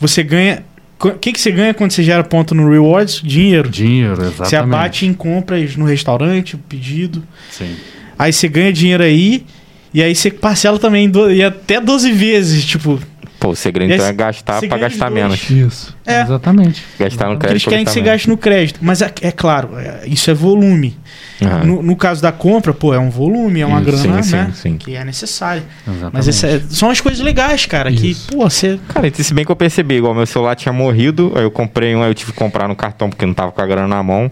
[0.00, 0.62] Você ganha.
[1.00, 3.20] O que, que você ganha quando você gera ponto no Rewards?
[3.22, 3.68] Dinheiro.
[3.68, 4.48] Dinheiro, exatamente.
[4.48, 7.22] Você abate em compras no restaurante, pedido.
[7.50, 7.74] Sim.
[8.18, 9.44] Aí você ganha dinheiro aí.
[9.94, 13.00] E aí você parcela também do- e até 12 vezes, tipo.
[13.40, 15.14] Pô, o segredo então é gastar ganha gastar dois.
[15.22, 15.50] menos.
[15.50, 15.96] Isso.
[16.04, 16.22] É.
[16.22, 16.82] Exatamente.
[16.98, 18.80] Gastar no crédito eles querem que você gaste no crédito.
[18.82, 20.96] Mas é, é claro, é- isso é volume.
[21.64, 24.46] No, no caso da compra, pô, é um volume, é uma Isso, grana, sim, né?
[24.52, 24.76] sim, sim.
[24.76, 25.62] Que é necessário.
[25.86, 26.10] Exatamente.
[26.12, 27.90] Mas essa é- são as coisas legais, cara.
[27.92, 28.26] Isso.
[28.28, 28.80] Que, pô, você.
[28.88, 32.02] Cara, se bem que eu percebi, igual meu celular tinha morrido, aí eu comprei um,
[32.02, 34.28] aí eu tive que comprar no cartão porque não tava com a grana na mão.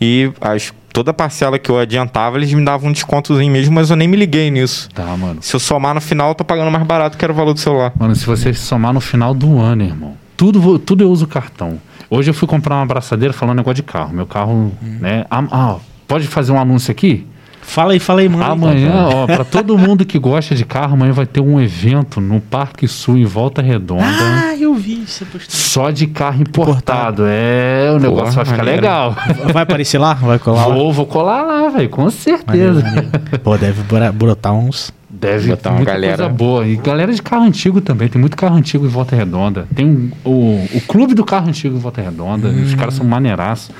[0.00, 3.96] E as, toda parcela que eu adiantava, eles me davam um descontozinho mesmo, mas eu
[3.96, 4.88] nem me liguei nisso.
[4.94, 5.42] Tá, mano.
[5.42, 7.60] Se eu somar no final, eu tô pagando mais barato que era o valor do
[7.60, 7.92] celular.
[7.98, 11.78] Mano, se você somar no final do ano, irmão, tudo, tudo eu uso cartão.
[12.08, 14.14] Hoje eu fui comprar uma abraçadeira falando negócio de carro.
[14.14, 15.26] Meu carro, né?
[15.30, 15.76] Ah, ah,
[16.08, 17.26] pode fazer um anúncio aqui?
[17.68, 18.44] Fala aí, fala aí, mano.
[18.44, 22.40] Amanhã, ó, pra todo mundo que gosta de carro, amanhã vai ter um evento no
[22.40, 24.04] Parque Sul, em Volta Redonda.
[24.06, 25.40] Ah, eu vi postando.
[25.48, 27.24] Só de carro importado.
[27.26, 28.80] É, o negócio vai ficar maneiro.
[28.80, 29.16] legal.
[29.52, 30.14] Vai aparecer lá?
[30.14, 30.74] Vai colar lá?
[30.74, 32.82] Vou, vou colar lá, velho, com Maneiro, certeza.
[32.82, 33.08] maneiro.
[33.42, 34.92] Pô, deve brotar uns.
[35.10, 36.16] Deve Botar uma muita galera.
[36.16, 36.66] coisa boa.
[36.66, 38.06] E galera de carro antigo também.
[38.08, 39.66] Tem muito carro antigo em Volta Redonda.
[39.74, 42.48] Tem um- o, o clube do carro antigo em Volta Redonda.
[42.48, 43.70] Os caras são maneiraços.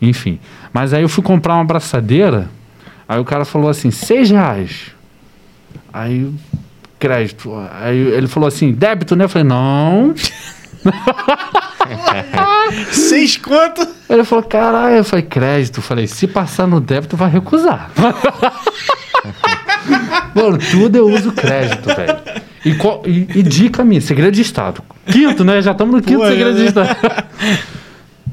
[0.00, 0.38] Enfim.
[0.72, 2.48] Mas aí eu fui comprar uma abraçadeira.
[3.08, 4.88] Aí o cara falou assim, seis reais.
[5.92, 6.30] Aí,
[6.98, 7.52] crédito.
[7.80, 9.24] Aí ele falou assim, débito, né?
[9.24, 10.14] Eu falei, não.
[12.92, 13.86] Seis conto?
[14.08, 15.78] Ele falou, caralho, eu falei, crédito.
[15.78, 17.90] Eu falei, se passar no débito, vai recusar.
[20.34, 22.16] Mano, tudo eu uso crédito, velho.
[22.64, 24.82] E, qual- e- e dica minha, segredo de Estado.
[25.10, 25.60] Quinto, né?
[25.62, 26.96] Já estamos no quinto Pô, segredo é, de Estado.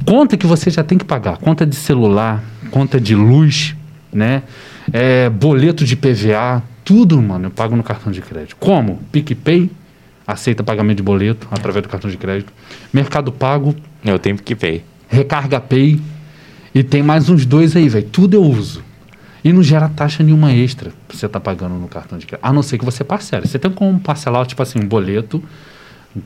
[0.05, 1.37] Conta que você já tem que pagar.
[1.37, 3.75] Conta de celular, conta de luz,
[4.15, 4.43] né?
[4.91, 8.55] É, boleto de PVA, tudo, mano, eu pago no cartão de crédito.
[8.55, 8.99] Como?
[9.11, 9.69] PicPay,
[10.25, 12.51] aceita pagamento de boleto através do cartão de crédito.
[12.93, 14.83] Mercado Pago, Eu tenho que pay.
[15.07, 15.99] Recarga Pay.
[16.73, 18.05] E tem mais uns dois aí, velho.
[18.11, 18.83] Tudo eu uso.
[19.43, 22.45] E não gera taxa nenhuma extra pra você tá pagando no cartão de crédito.
[22.45, 23.47] A não ser que você parcele.
[23.47, 25.43] Você tem como parcelar, tipo assim, um boleto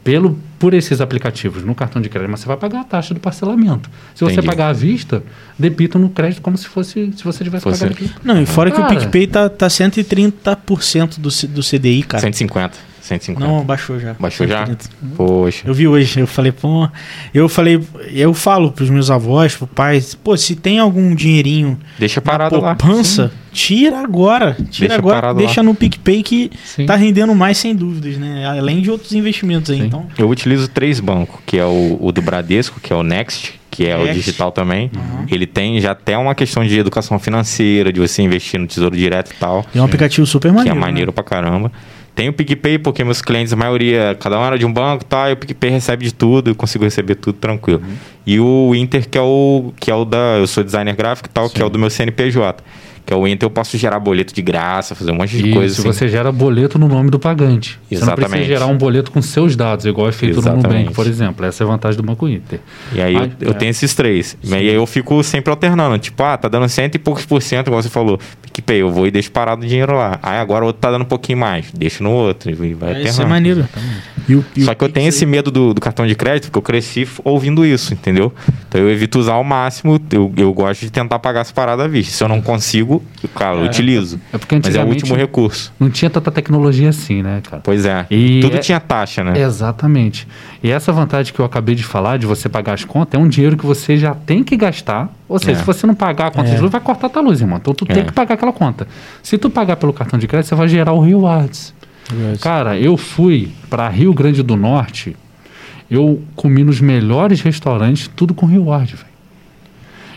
[0.03, 3.19] pelo, por esses aplicativos no cartão de crédito, mas você vai pagar a taxa do
[3.19, 3.89] parcelamento.
[4.13, 4.47] Se você Entendi.
[4.47, 5.23] pagar à vista,
[5.57, 8.11] debitam no crédito como se fosse se você tivesse Fosse- pagado aqui.
[8.23, 8.95] Não, e fora que o Cara.
[8.99, 12.21] PicPay tá, tá 130% do, do CDI, cara.
[12.21, 12.77] 150.
[13.09, 13.45] 150.
[13.45, 14.15] Não, baixou já.
[14.19, 14.65] Baixou já?
[14.65, 14.89] 130.
[15.17, 15.67] Poxa.
[15.67, 16.87] Eu vi hoje, eu falei, pô.
[17.33, 17.81] Eu falei,
[18.13, 22.59] eu falo pros meus avós, pro pai, pô, se tem algum dinheirinho Deixa na parado
[22.61, 22.75] lá.
[22.75, 24.53] poupança, tira agora.
[24.69, 26.85] Tira Deixa agora, parado deixa no PicPay que Sim.
[26.85, 28.45] tá rendendo mais sem dúvidas, né?
[28.47, 29.85] Além de outros investimentos aí, Sim.
[29.87, 30.05] então.
[30.17, 33.85] Eu utilizo três bancos, que é o, o do Bradesco, que é o Next, que
[33.85, 34.89] é o digital também.
[34.95, 35.25] Uhum.
[35.29, 39.31] Ele tem já até uma questão de educação financeira, de você investir no Tesouro Direto
[39.31, 40.77] e tal, É um aplicativo super que maneiro.
[40.77, 41.71] é maneiro pra caramba.
[42.15, 45.07] Tem o PicPay, porque meus clientes, a maioria, cada um era de um banco e
[45.07, 47.81] tal, e o PicPay recebe de tudo, eu consigo receber tudo tranquilo.
[48.25, 50.37] E o Inter, que é o, que é o da.
[50.37, 52.63] Eu sou designer gráfico e tal, que é o do meu CNPJ.
[53.09, 55.53] Que é o Inter, eu posso gerar boleto de graça, fazer um monte de Isso,
[55.57, 55.91] coisa assim.
[55.91, 57.79] você gera boleto no nome do pagante.
[57.89, 58.29] Você não Exatamente.
[58.29, 60.67] precisa gerar um boleto com seus dados, igual é feito no Exatamente.
[60.81, 61.43] Nubank, por exemplo.
[61.43, 62.59] Essa é a vantagem do Banco Inter.
[62.93, 63.53] E aí eu, eu é.
[63.55, 64.37] tenho esses três.
[64.43, 65.97] E aí eu fico sempre alternando.
[65.97, 68.19] Tipo, ah, tá dando cento e poucos por cento, igual você falou.
[68.43, 70.19] PicPay, eu vou e deixo parado o dinheiro lá.
[70.21, 71.71] Aí agora o outro tá dando um pouquinho mais.
[71.73, 73.07] Deixo no outro e vai É, alternando.
[73.09, 73.67] isso é maneiro.
[74.27, 76.59] E o- e Só que eu tenho esse medo do, do cartão de crédito, porque
[76.59, 78.31] eu cresci ouvindo isso, entendeu?
[78.67, 79.99] Então eu evito usar ao máximo.
[80.11, 82.13] Eu, eu gosto de tentar pagar as paradas à vista.
[82.13, 84.19] Se eu não consigo, eu, cara, eu utilizo.
[84.33, 85.73] É porque Mas é o último recurso.
[85.79, 87.61] não tinha tanta tecnologia assim, né, cara?
[87.63, 88.05] Pois é.
[88.09, 89.39] E Tudo é- tinha taxa, né?
[89.39, 90.27] Exatamente.
[90.63, 93.27] E essa vantagem que eu acabei de falar, de você pagar as contas, é um
[93.27, 95.09] dinheiro que você já tem que gastar.
[95.27, 95.55] Ou seja, É.
[95.55, 96.55] se você não pagar a conta É.
[96.55, 97.57] de luz, vai cortar a tua luz, irmão.
[97.57, 97.93] Então tu É.
[97.93, 98.87] tem que pagar aquela conta.
[99.23, 101.73] Se tu pagar pelo cartão de crédito, você vai gerar o rewards.
[102.41, 105.15] Cara, eu fui para Rio Grande do Norte,
[105.91, 109.09] eu comi nos melhores restaurantes, tudo com reward, velho.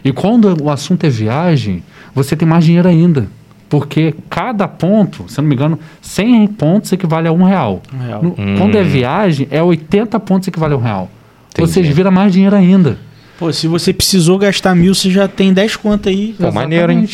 [0.04, 1.82] E quando o assunto é viagem,
[2.14, 3.26] você tem mais dinheiro ainda.
[3.68, 7.80] Porque cada ponto, se eu não me engano, 100 pontos equivale a um real.
[7.94, 8.22] Um real.
[8.22, 8.56] No- Hum.
[8.58, 11.10] Quando é viagem, é 80 pontos equivale a um real.
[11.58, 12.98] Ou seja, vira mais dinheiro ainda.
[13.38, 16.34] Pô, se você precisou gastar mil, você já tem 10 conto aí.
[16.38, 17.08] Pô, maneiro, hein?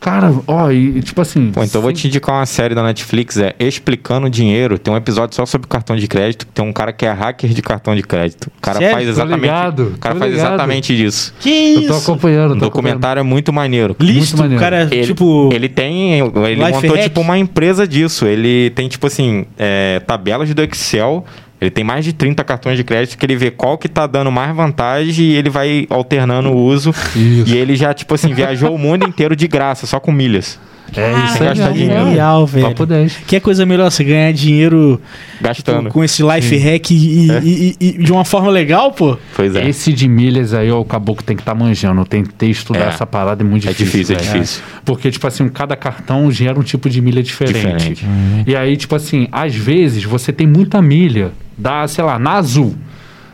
[0.00, 1.50] Cara, ó, e tipo assim.
[1.52, 4.78] Pô, então eu vou te indicar uma série da Netflix, é Explicando Dinheiro.
[4.78, 6.46] Tem um episódio só sobre cartão de crédito.
[6.46, 8.50] Tem um cara que é hacker de cartão de crédito.
[8.56, 8.94] O cara Sério?
[8.94, 9.40] faz exatamente.
[9.42, 10.46] ligado, o cara faz ligado.
[10.48, 11.34] exatamente isso.
[11.38, 12.10] Que Eu tô isso?
[12.10, 12.52] acompanhando.
[12.52, 13.94] O documentário é muito maneiro.
[14.00, 15.50] Listo, Muito o cara, Ele, tipo...
[15.52, 16.20] ele tem.
[16.20, 17.02] Ele Life montou, hack?
[17.02, 18.24] tipo, uma empresa disso.
[18.24, 21.26] Ele tem, tipo assim, é, tabelas do Excel.
[21.60, 24.32] Ele tem mais de 30 cartões de crédito que ele vê qual que tá dando
[24.32, 26.90] mais vantagem e ele vai alternando o uso.
[27.14, 27.52] Isso.
[27.52, 30.58] E ele já, tipo assim, viajou o mundo inteiro de graça, só com milhas.
[30.96, 31.48] É isso aí.
[31.48, 31.94] gastar dinheiro.
[31.94, 32.04] é.
[32.04, 32.68] Legal, velho.
[32.68, 33.16] Papo 10.
[33.26, 35.00] Que é coisa melhor você ganhar dinheiro
[35.40, 35.90] Gastando.
[35.90, 37.40] com esse life hack e, É.
[37.42, 39.16] e- e- e de uma forma legal, pô?
[39.34, 39.68] Pois é.
[39.68, 42.00] Esse de milhas aí, ó, o caboclo tem que estar manjando.
[42.00, 42.88] Eu tentei estudar É.
[42.88, 43.86] essa parada, é muito É difícil.
[44.00, 44.32] difícil, é velho.
[44.32, 44.62] difícil.
[44.84, 47.54] Porque, tipo assim, cada cartão gera um tipo de milha diferente.
[47.94, 48.06] Diferente.
[48.46, 52.74] E aí, tipo assim, às vezes você tem muita milha, da, sei lá, na azul.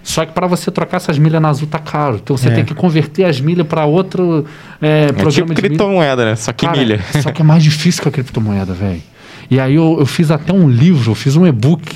[0.09, 2.21] Só que para você trocar essas milhas na azul tá caro.
[2.23, 2.53] Então você É.
[2.53, 4.45] tem que converter as milhas para outro
[4.81, 5.69] é, É programa tipo de milha.
[5.69, 6.37] criptomoeda, né?
[6.37, 7.01] Só que Cara, milha.
[7.21, 9.03] Só que é mais difícil que a criptomoeda, velho.
[9.51, 11.93] E aí eu, eu fiz até um livro, eu fiz um e-book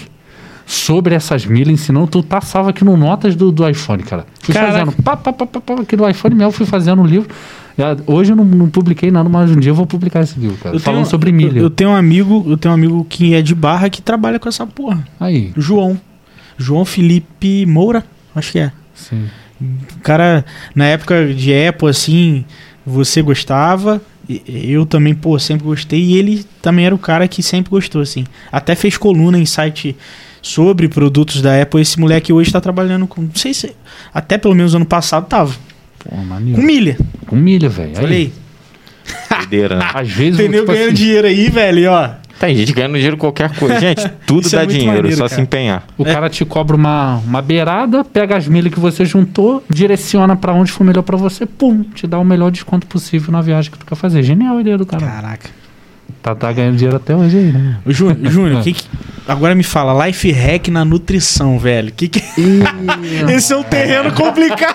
[0.66, 2.08] sobre essas milhas, ensinando.
[2.08, 4.26] Tu tá salvo aqui no Notas do, do iPhone, cara.
[4.40, 4.72] Fui Caraca.
[4.72, 7.28] fazendo, pá, pá, pá, pá, pá, aqui no iPhone mesmo, fui fazendo um livro.
[8.08, 10.78] Hoje eu não, não publiquei nada, mas um dia eu vou publicar esse livro, cara.
[10.80, 11.58] falando sobre milha.
[11.60, 14.38] Eu, eu tenho um amigo, eu tenho um amigo que é de barra que trabalha
[14.38, 15.06] com essa porra.
[15.18, 15.96] Aí, João.
[16.60, 18.04] João Felipe Moura,
[18.34, 18.72] acho que é.
[18.94, 19.28] sim.
[20.02, 20.44] Cara,
[20.74, 22.44] na época de Apple, assim,
[22.84, 24.00] você gostava.
[24.46, 26.00] Eu também, pô, sempre gostei.
[26.00, 28.24] E ele também era o cara que sempre gostou, assim.
[28.50, 29.94] Até fez coluna em site
[30.40, 31.80] sobre produtos da Apple.
[31.82, 33.20] Esse moleque hoje tá trabalhando com.
[33.22, 33.74] Não sei se.
[34.14, 35.54] Até pelo menos ano passado tava.
[35.98, 36.58] Pô, maneiro.
[36.58, 36.98] Com milha.
[37.26, 37.90] Com milha, velho.
[37.90, 38.32] Aí, Falei.
[39.30, 39.90] Doideira, né?
[39.92, 40.60] Às vezes, Entendeu?
[40.62, 42.10] tipo Ganhando assim, dinheiro aí, velho, ó.
[42.40, 43.78] Tem gente ganhando dinheiro com qualquer coisa.
[43.78, 45.34] Gente, tudo é dá muito dinheiro, maneiro, só cara.
[45.34, 45.84] se empenhar.
[45.98, 50.54] o cara te cobra uma, uma beirada, pega as milhas que você juntou, direciona pra
[50.54, 53.78] onde for melhor pra você, pum, te dá o melhor desconto possível na viagem que
[53.78, 54.22] tu quer fazer.
[54.22, 55.04] Genial a ideia do cara.
[55.04, 55.59] Caraca.
[56.22, 57.78] Tá, tá ganhando dinheiro até hoje aí, né?
[57.86, 58.84] Ô, Júnior, que que-
[59.26, 61.90] agora me fala, life hack na nutrição, velho.
[61.96, 62.22] Que que...
[63.34, 64.74] Esse é um terreno complicado.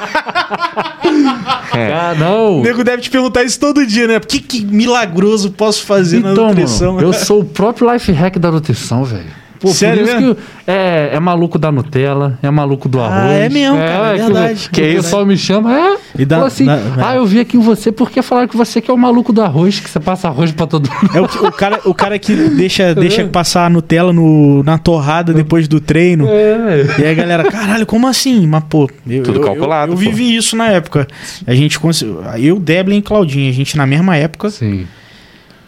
[1.77, 2.59] Ah, não!
[2.59, 4.17] O nego deve te perguntar isso todo dia, né?
[4.17, 6.93] O que, que milagroso posso fazer na Então, nutrição?
[6.95, 9.25] mano, eu sou o próprio life hack da nutrição, velho.
[9.65, 10.35] Pô, Sério por isso mesmo?
[10.35, 13.31] que é, é maluco da Nutella, é maluco do Ah, arroz.
[13.33, 14.69] é mesmo, cara, é que- verdade.
[14.71, 15.97] Que, É o pessoal me chama, é.
[16.17, 18.89] E dá- assim, dá- ah, eu vi aqui em você porque falaram que você que
[18.89, 21.11] é o maluco do arroz, que você passa arroz pra todo mundo.
[21.17, 25.33] É o, o cara, o cara que deixa, deixa passar a Nutella no, na torrada
[25.33, 26.27] depois do treino.
[26.27, 26.85] É.
[26.99, 28.45] E aí a galera, caralho, como assim?
[28.47, 30.09] Mas, pô, eu, Tudo eu- calculado, Eu, eu pô.
[30.11, 31.07] vivi isso na época.
[31.47, 32.05] A gente, cons-
[32.37, 34.85] eu, Deblin e Claudinha, a gente na mesma época, Sim.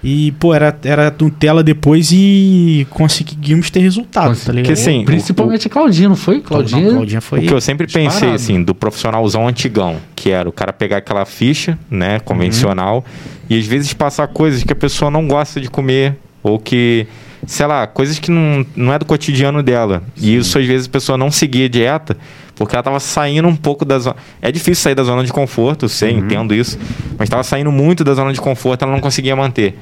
[0.03, 4.67] E, pô, era, era Nutella depois e conseguimos ter resultado, Consegui- tá ligado?
[4.75, 6.39] Porque, assim, Principalmente Claudinho, não foi?
[6.39, 6.95] Claudinha, Claudinho.
[6.97, 7.39] Claudinha foi.
[7.39, 8.35] O que eu sempre pensei, disparado.
[8.35, 13.03] assim, do profissionalzão antigão, que era o cara pegar aquela ficha, né, convencional,
[13.49, 17.07] e às vezes passar coisas que a pessoa não gosta de comer, ou que,
[17.47, 20.03] sei lá, coisas que não, não é do cotidiano dela.
[20.15, 22.15] E isso, às vezes, a pessoa não seguia a dieta,
[22.57, 24.15] porque ela tava saindo um pouco da zona.
[24.41, 26.77] É difícil sair da zona de conforto, eu sei, entendo isso,
[27.17, 29.77] mas tava saindo muito da zona de conforto, ela não conseguia manter.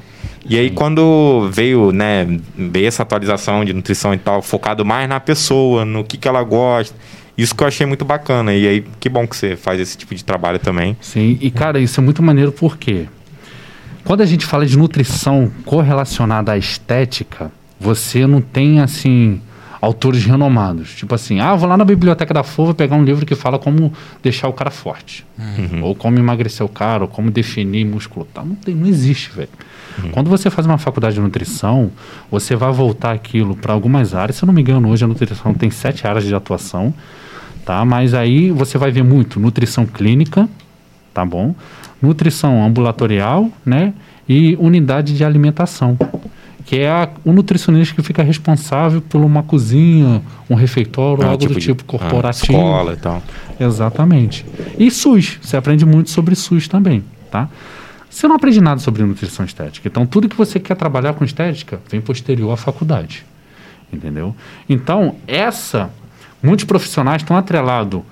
[0.48, 5.18] E aí, quando veio, né, veio essa atualização de nutrição e tal, focado mais na
[5.18, 6.94] pessoa, no que, que ela gosta,
[7.36, 8.54] isso que eu achei muito bacana.
[8.54, 10.96] E aí, que bom que você faz esse tipo de trabalho também.
[11.00, 13.06] Sim, e cara, isso é muito maneiro porque
[14.04, 17.50] quando a gente fala de nutrição correlacionada à estética,
[17.80, 19.40] você não tem assim
[19.80, 20.94] autores renomados.
[20.94, 23.92] Tipo assim, ah, vou lá na biblioteca da FOVA pegar um livro que fala como
[24.22, 25.26] deixar o cara forte.
[25.82, 28.26] Ou como emagrecer o cara, ou como definir músculo.
[28.32, 28.42] Tá?
[28.42, 29.48] Não, tem, não existe, velho.
[30.12, 31.90] Quando você faz uma faculdade de nutrição,
[32.30, 34.36] você vai voltar aquilo para algumas áreas.
[34.36, 36.92] Se eu não me engano, hoje a nutrição tem sete áreas de atuação,
[37.64, 37.82] tá?
[37.84, 40.48] Mas aí você vai ver muito nutrição clínica,
[41.14, 41.54] tá bom?
[42.00, 43.94] Nutrição ambulatorial, né?
[44.28, 45.96] E unidade de alimentação,
[46.66, 51.46] que é a- o nutricionista que fica responsável por uma cozinha, um refeitório, Ah, algo
[51.46, 52.52] do de- tipo ah, corporativo.
[52.52, 53.22] escola e tal.
[53.58, 54.44] Exatamente.
[54.78, 57.48] E SUS, você aprende muito sobre SUS também, tá?
[58.10, 59.86] Você não aprende nada sobre nutrição estética.
[59.88, 63.24] Então, tudo que você quer trabalhar com estética vem posterior à faculdade.
[63.92, 64.34] Entendeu?
[64.68, 65.90] Então, essa.
[66.42, 68.02] Muitos profissionais estão atrelados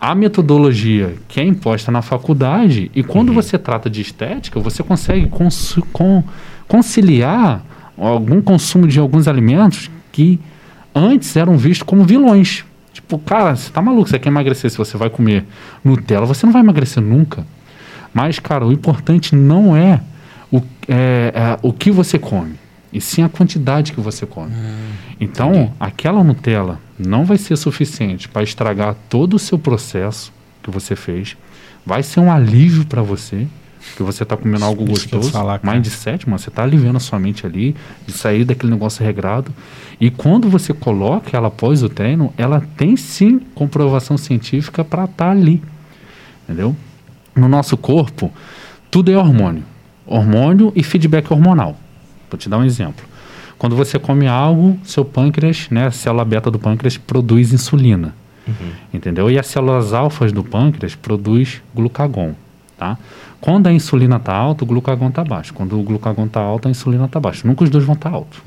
[0.00, 5.28] à metodologia que é imposta na faculdade, e quando você trata de estética, você consegue
[5.28, 6.24] consu- con-
[6.66, 7.64] conciliar
[7.96, 10.40] algum consumo de alguns alimentos que
[10.94, 12.64] antes eram vistos como vilões.
[12.92, 15.44] Tipo, cara, você tá maluco, você quer emagrecer, se você vai comer
[15.82, 17.46] Nutella, você não vai emagrecer nunca.
[18.12, 20.00] Mas, cara, o importante não é
[20.50, 22.56] o, é, é o que você come,
[22.92, 24.52] e sim a quantidade que você come.
[25.18, 30.32] então, aquela Nutella não vai ser suficiente para estragar todo o seu processo
[30.62, 31.36] que você fez.
[31.84, 33.46] Vai ser um alívio para você,
[33.96, 35.30] que você está comendo algo Isso gostoso.
[35.30, 35.74] falar, cara.
[35.74, 37.74] Mindset, mano, você está aliviando a sua mente ali,
[38.06, 39.52] de sair daquele negócio regrado.
[40.00, 45.30] E quando você coloca ela após o treino, ela tem sim comprovação científica para estar
[45.30, 45.62] ali.
[46.44, 46.74] Entendeu?
[47.34, 48.32] No nosso corpo,
[48.90, 49.64] tudo é hormônio.
[50.06, 51.76] Hormônio e feedback hormonal.
[52.30, 53.04] Vou te dar um exemplo.
[53.58, 58.14] Quando você come algo, seu pâncreas, né, a célula beta do pâncreas produz insulina.
[58.92, 59.30] Entendeu?
[59.30, 62.34] E as células alfas do pâncreas produz glucagon,
[62.76, 62.98] tá?
[63.42, 65.52] Quando a insulina está alta, o glucagon está baixo.
[65.52, 67.46] Quando o glucagon está alto, a insulina está baixa.
[67.46, 68.38] Nunca os dois vão estar altos.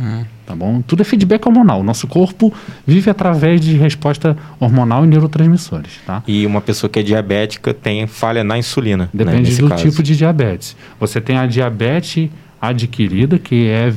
[0.46, 0.82] Tá bom?
[0.82, 1.84] Tudo é feedback hormonal.
[1.84, 2.54] Nosso corpo
[2.88, 6.24] vive através de resposta hormonal e neurotransmissores, tá?
[6.26, 9.04] E uma pessoa que é diabética tem falha na insulina.
[9.14, 9.84] né, Depende nesse do caso.
[9.84, 10.78] tipo de diabetes.
[10.98, 12.30] Você tem a diabetes
[12.62, 13.94] adquirida, que é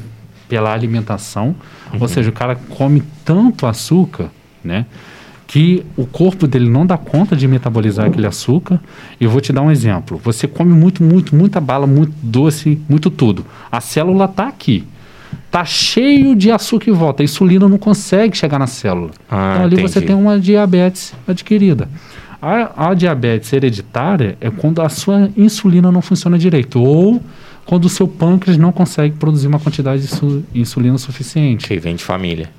[0.49, 1.55] pela alimentação,
[1.92, 1.99] Uhum.
[2.01, 4.30] ou seja, o cara come tanto açúcar,
[4.64, 4.84] né?
[5.49, 8.78] Que o corpo dele não dá conta de metabolizar aquele açúcar.
[9.18, 10.20] E eu vou te dar um exemplo.
[10.22, 13.46] Você come muito, muito, muita bala, muito doce, muito tudo.
[13.72, 14.84] A célula está aqui.
[15.51, 17.22] Tá cheio de açúcar em volta.
[17.22, 19.11] A insulina não consegue chegar na célula.
[19.30, 20.07] Ah, então ali você entendi.
[20.12, 21.88] tem uma diabetes adquirida.
[22.42, 27.22] A, a diabetes hereditária é quando a sua insulina não funciona direito ou
[27.64, 31.66] quando o seu pâncreas não consegue produzir uma quantidade de su- insulina suficiente.
[31.66, 32.51] Que vem de família.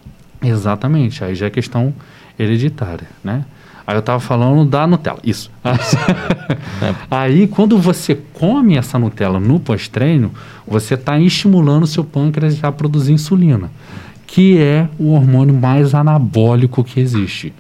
[0.43, 1.93] Exatamente, aí já é questão
[2.39, 3.45] hereditária, né?
[3.85, 5.51] Aí eu tava falando da Nutella, isso.
[7.09, 10.31] aí quando você come essa Nutella no pós-treino,
[10.65, 13.71] você está estimulando o seu pâncreas a produzir insulina,
[14.27, 17.51] que é o hormônio mais anabólico que existe.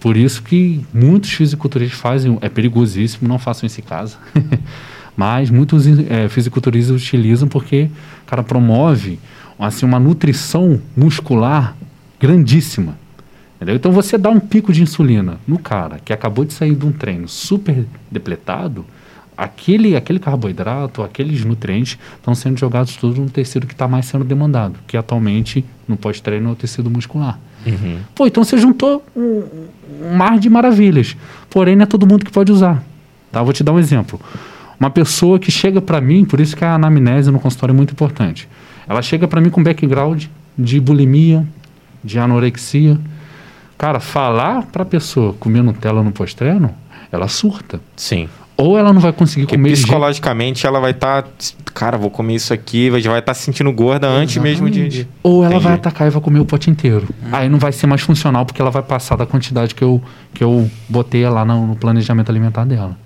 [0.00, 4.16] Por isso que muitos fisiculturistas fazem, é perigosíssimo, não façam isso em casa.
[5.16, 7.90] Mas muitos eh, fisiculturistas utilizam porque,
[8.24, 9.18] cara, promove
[9.58, 11.76] assim, uma nutrição muscular
[12.20, 12.96] grandíssima.
[13.58, 13.74] Entendeu?
[13.74, 16.92] Então você dá um pico de insulina no cara que acabou de sair de um
[16.92, 18.86] treino super depletado,
[19.36, 24.24] aquele, aquele carboidrato, aqueles nutrientes estão sendo jogados todos no tecido que está mais sendo
[24.24, 27.38] demandado, que atualmente no pós-treino é o tecido muscular.
[27.66, 27.98] Uhum.
[28.14, 29.44] Pô, então você juntou um,
[30.02, 31.16] um mar de maravilhas.
[31.50, 32.82] Porém, não é todo mundo que pode usar.
[33.32, 33.42] Tá?
[33.42, 34.20] Vou te dar um exemplo.
[34.78, 37.92] Uma pessoa que chega para mim, por isso que a anamnese no consultório é muito
[37.92, 38.48] importante.
[38.88, 40.26] Ela chega para mim com background
[40.56, 41.46] de bulimia,
[42.02, 42.98] de anorexia.
[43.78, 46.74] Cara, falar para a pessoa comer Nutella no pós-treino,
[47.12, 47.80] ela surta.
[47.96, 48.28] Sim.
[48.56, 51.24] Ou ela não vai conseguir Porque comer psicologicamente ela vai estar.
[51.72, 54.88] cara, vou comer isso aqui, vai- já vai estar se sentindo gorda antes mesmo de.
[54.88, 55.64] de- Ou ela Entendi.
[55.64, 57.08] vai atacar e vai comer o pote inteiro.
[57.30, 60.02] Aí não vai ser mais funcional porque ela vai passar da quantidade que eu,
[60.34, 62.96] que eu botei lá no, no planejamento alimentar dela.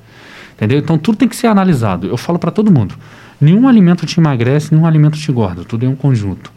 [0.55, 0.78] Entendeu?
[0.78, 2.07] Então tudo tem que ser analisado.
[2.07, 2.94] Eu falo para todo mundo:
[3.39, 5.65] nenhum alimento te emagrece, nenhum alimento te engorda.
[5.65, 6.51] Tudo é um conjunto.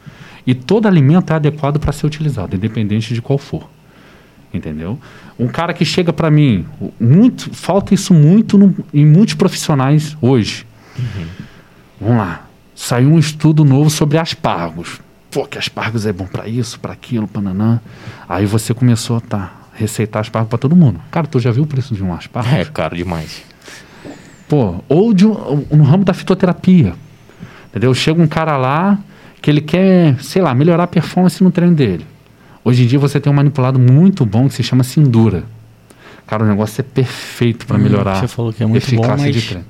[0.48, 3.68] E todo alimento é adequado para ser utilizado, independente de qual for.
[4.56, 5.00] Entendeu?
[5.38, 6.66] Um cara que chega para mim,
[7.00, 10.66] muito, falta isso muito no, em muitos profissionais hoje.
[10.98, 11.26] Uhum.
[12.00, 12.48] Vamos lá.
[12.74, 15.02] Saiu um estudo novo sobre aspargos.
[15.32, 17.82] Pô, que aspargos é bom para isso, para aquilo, pananã.
[18.28, 21.00] Aí você começou a tá, receitar aspargos para todo mundo.
[21.12, 22.50] Cara, tu já viu o preço de um aspargo?
[22.56, 23.44] É caro demais.
[24.48, 26.94] Pô, ou de um, no ramo da fitoterapia.
[27.70, 27.94] Entendeu?
[27.94, 28.98] Chega um cara lá
[29.42, 32.06] que ele quer, sei lá, melhorar a performance no treino dele.
[32.66, 35.44] Hoje em dia você tem um manipulado muito bom que se chama Sindura.
[36.26, 39.22] Cara, o negócio é perfeito para hum, melhorar você falou que é muito eficácia bom,
[39.22, 39.36] mas...
[39.36, 39.66] de treino.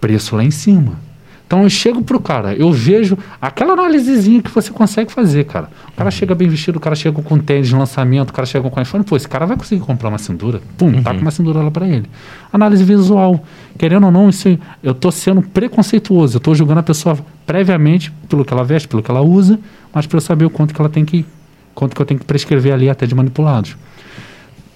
[0.00, 0.92] Preço lá em cima.
[1.46, 5.68] Então eu chego pro cara, eu vejo aquela análisezinha que você consegue fazer, cara.
[5.88, 6.10] O cara uhum.
[6.12, 9.04] chega bem vestido, o cara chega com tênis de lançamento, o cara chega com iPhone,
[9.04, 10.60] pô, esse cara vai conseguir comprar uma cintura.
[10.76, 11.02] Pum, uhum.
[11.02, 12.08] tá com uma cintura lá para ele.
[12.52, 13.44] Análise visual.
[13.76, 18.44] Querendo ou não, isso, eu tô sendo preconceituoso, eu tô julgando a pessoa previamente pelo
[18.44, 19.58] que ela veste, pelo que ela usa,
[19.92, 21.24] mas para eu saber o quanto que ela tem que
[21.76, 23.76] quanto que eu tenho que prescrever ali até de manipulados.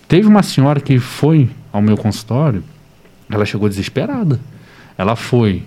[0.06, 2.62] Teve uma senhora que foi ao meu consultório,
[3.28, 4.38] ela chegou desesperada.
[4.98, 5.62] Ela foi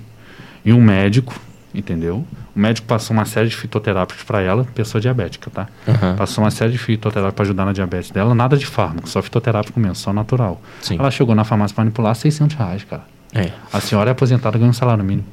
[0.63, 1.33] e um médico,
[1.73, 2.25] entendeu?
[2.55, 5.67] O médico passou uma série de fitoterápicos para ela, pessoa diabética, tá?
[5.87, 6.15] Uhum.
[6.15, 9.79] Passou uma série de fitoterápicos para ajudar na diabetes dela, nada de fármaco, só fitoterápico
[9.79, 10.61] mesmo, só natural.
[10.81, 10.97] Sim.
[10.99, 13.03] Ela chegou na farmácia para manipular 600 reais, cara.
[13.33, 13.51] É.
[13.71, 15.27] A senhora é aposentada ganhando um salário mínimo.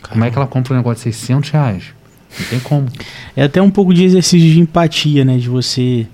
[0.00, 0.12] Caramba.
[0.12, 1.94] Como é que ela compra um negócio de 600 reais?
[2.38, 2.88] Não tem como.
[3.36, 5.36] É até um pouco de exercício de empatia, né?
[5.36, 6.06] De você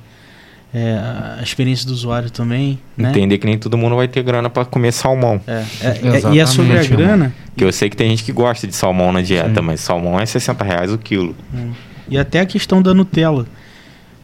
[0.72, 0.98] é,
[1.38, 2.78] a experiência do usuário também.
[2.96, 3.10] Né?
[3.10, 5.40] Entender que nem todo mundo vai ter grana para comer salmão.
[5.46, 7.34] É, é, é e é sobre a grana.
[7.56, 9.66] Que eu sei que tem gente que gosta de salmão na dieta, Sim.
[9.66, 11.34] mas salmão é 60 reais o quilo.
[11.52, 11.72] Hum.
[12.08, 13.46] E até a questão da Nutella.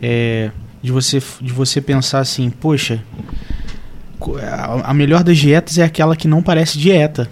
[0.01, 0.51] É,
[0.83, 3.03] de, você, de você pensar assim, poxa,
[4.43, 7.29] a, a melhor das dietas é aquela que não parece dieta.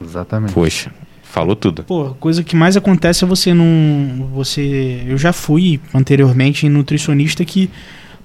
[0.00, 0.52] Exatamente.
[0.52, 0.90] Poxa.
[1.32, 1.82] Falou tudo.
[1.84, 4.28] Pô, coisa que mais acontece é você não.
[4.34, 5.02] Você.
[5.06, 7.70] Eu já fui anteriormente nutricionista que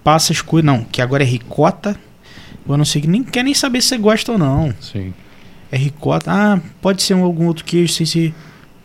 [0.04, 0.66] passa as coisas.
[0.66, 1.98] Não, que agora é ricota.
[2.68, 4.76] Eu não sei, nem quer nem saber se você gosta ou não.
[4.82, 5.14] Sim.
[5.72, 6.30] É ricota.
[6.30, 8.34] Ah, pode ser algum outro queijo, sei se.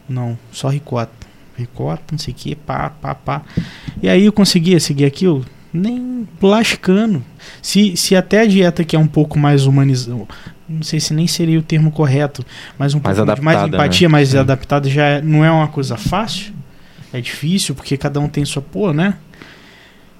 [0.08, 1.10] Não, só ricota.
[1.58, 3.42] Ricota, não sei o que, pá, pá, pá.
[4.00, 5.44] E aí eu conseguia seguir aquilo?
[5.72, 7.24] Nem lascando.
[7.60, 10.28] Se, se até a dieta que é um pouco mais humanizada,
[10.72, 12.44] não sei se nem seria o termo correto,
[12.78, 14.12] mas um mais pouco adaptada, mais empatia, né?
[14.12, 14.38] mais Sim.
[14.38, 16.52] adaptada já é, não é uma coisa fácil.
[17.12, 19.14] É difícil, porque cada um tem sua, pô, né?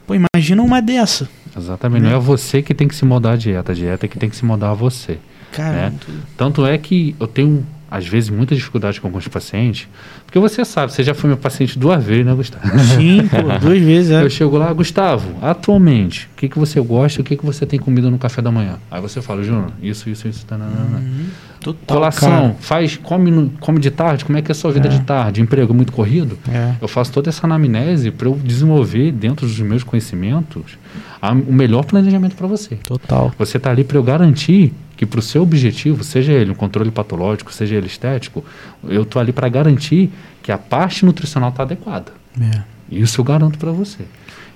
[0.06, 1.28] Pô, imagina uma dessa.
[1.56, 2.02] Exatamente.
[2.02, 2.10] Né?
[2.10, 4.28] Não é você que tem que se mudar a dieta, a dieta é que tem
[4.28, 5.18] que se mudar a você.
[5.52, 5.92] Cara, né?
[6.36, 9.86] Tanto é que eu tenho, às vezes, muita dificuldade com alguns pacientes,
[10.24, 12.78] porque você sabe, você já foi meu paciente duas vezes, né, Gustavo?
[12.97, 14.23] Sim, pô, duas vezes, é.
[14.23, 17.78] Eu chego lá, Gustavo, atualmente, o que, que você gosta, o que, que você tem
[17.78, 18.78] comido no café da manhã?
[18.90, 21.27] Aí você fala, Júnior, isso, isso, isso, tá, uhum.
[21.60, 22.56] Total, Colação, cara.
[22.60, 24.90] faz, come, no, come de tarde, como é que é a sua vida é.
[24.90, 25.43] de tarde?
[25.43, 26.39] Emprego muito corrido?
[26.51, 26.74] É.
[26.81, 30.78] Eu faço toda essa anamnese para eu desenvolver dentro dos meus conhecimentos
[31.22, 32.74] a, o melhor planejamento para você.
[32.76, 33.32] Total.
[33.38, 36.90] Você está ali para eu garantir que para o seu objetivo, seja ele um controle
[36.90, 38.44] patológico, seja ele estético,
[38.84, 40.10] eu estou ali para garantir
[40.42, 42.12] que a parte nutricional está adequada.
[42.40, 42.62] É.
[42.90, 44.02] Isso eu garanto para você.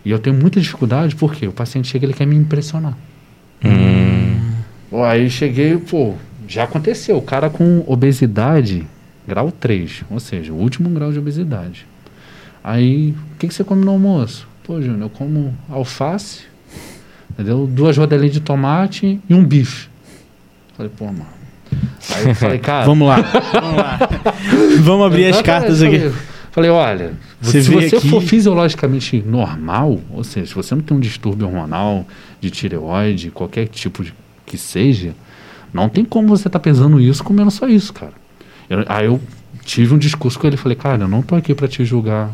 [0.04, 2.96] E eu tenho muita dificuldade porque o paciente chega ele quer me impressionar.
[3.64, 4.40] Hum.
[5.04, 6.14] Aí cheguei, pô,
[6.48, 7.16] já aconteceu.
[7.16, 8.86] O cara com obesidade,
[9.26, 11.86] grau 3, ou seja, o último grau de obesidade.
[12.62, 14.48] Aí, o que, que você come no almoço?
[14.64, 16.42] Pô, Júnior, eu como alface,
[17.36, 17.66] entendeu?
[17.66, 19.88] Duas rodelinhas de tomate e um bife.
[20.76, 21.26] Falei, pô, mano.
[22.14, 22.86] Aí eu falei, cara.
[22.86, 23.16] vamos lá,
[23.52, 23.98] vamos lá.
[24.80, 25.98] vamos abrir as cartas aqui.
[25.98, 26.12] Falei,
[26.52, 28.08] falei olha, você se você aqui...
[28.08, 32.06] for fisiologicamente normal, ou seja, se você não tem um distúrbio hormonal,
[32.40, 34.14] de tireoide, qualquer tipo de
[34.46, 35.14] que seja,
[35.72, 38.12] não tem como você estar tá pesando isso comendo só isso, cara.
[38.70, 39.20] Eu, aí eu
[39.64, 42.30] tive um discurso com ele, falei, cara, eu não tô aqui para te julgar,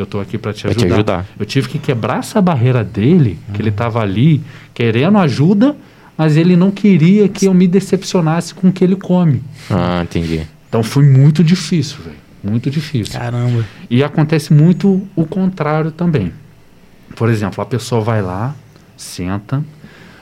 [0.00, 0.86] eu tô aqui para te, ajudar.
[0.86, 1.26] te ajudar.
[1.38, 4.42] Eu tive que quebrar essa barreira dele, que ele estava ali
[4.72, 5.76] querendo ajuda,
[6.16, 9.42] mas ele não queria que eu me decepcionasse com o que ele come.
[9.70, 10.46] Ah, entendi.
[10.68, 12.16] Então foi muito difícil, velho.
[12.42, 13.18] Muito difícil.
[13.18, 13.64] Caramba.
[13.90, 16.32] E acontece muito o contrário também.
[17.16, 18.54] Por exemplo, a pessoa vai lá,
[18.96, 19.64] senta,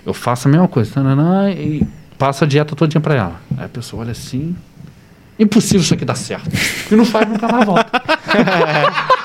[0.04, 1.86] eu faço a mesma coisa, tanana, e
[2.16, 3.40] passo a dieta todinha para ela.
[3.58, 4.56] Aí a pessoa olha assim,
[5.38, 6.48] impossível isso aqui dar certo.
[6.90, 7.90] E não faz nunca mais volta.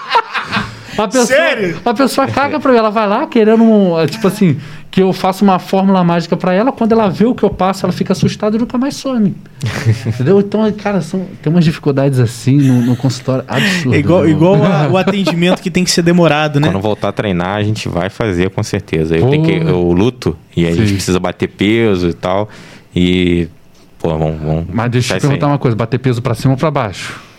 [1.03, 1.79] a pessoa, Sério?
[1.83, 4.57] A pessoa caga pra mim, ela vai lá querendo, tipo assim,
[4.89, 7.85] que eu faça uma fórmula mágica para ela, quando ela vê o que eu passo,
[7.85, 9.35] ela fica assustada e nunca mais some.
[10.05, 10.39] Entendeu?
[10.39, 13.93] Então, cara, são, tem umas dificuldades assim no, no consultório absurdas.
[13.93, 16.67] É igual, igual a, o atendimento que tem que ser demorado, né?
[16.67, 19.15] Quando voltar a treinar, a gente vai fazer com certeza.
[19.15, 22.49] Eu, tenho que, eu luto e a gente precisa bater peso e tal.
[22.93, 23.47] E
[24.01, 24.41] Pô, vamos.
[24.41, 26.71] vamos Mas deixa eu deixar te perguntar uma coisa: bater peso pra cima ou pra
[26.71, 27.30] baixo?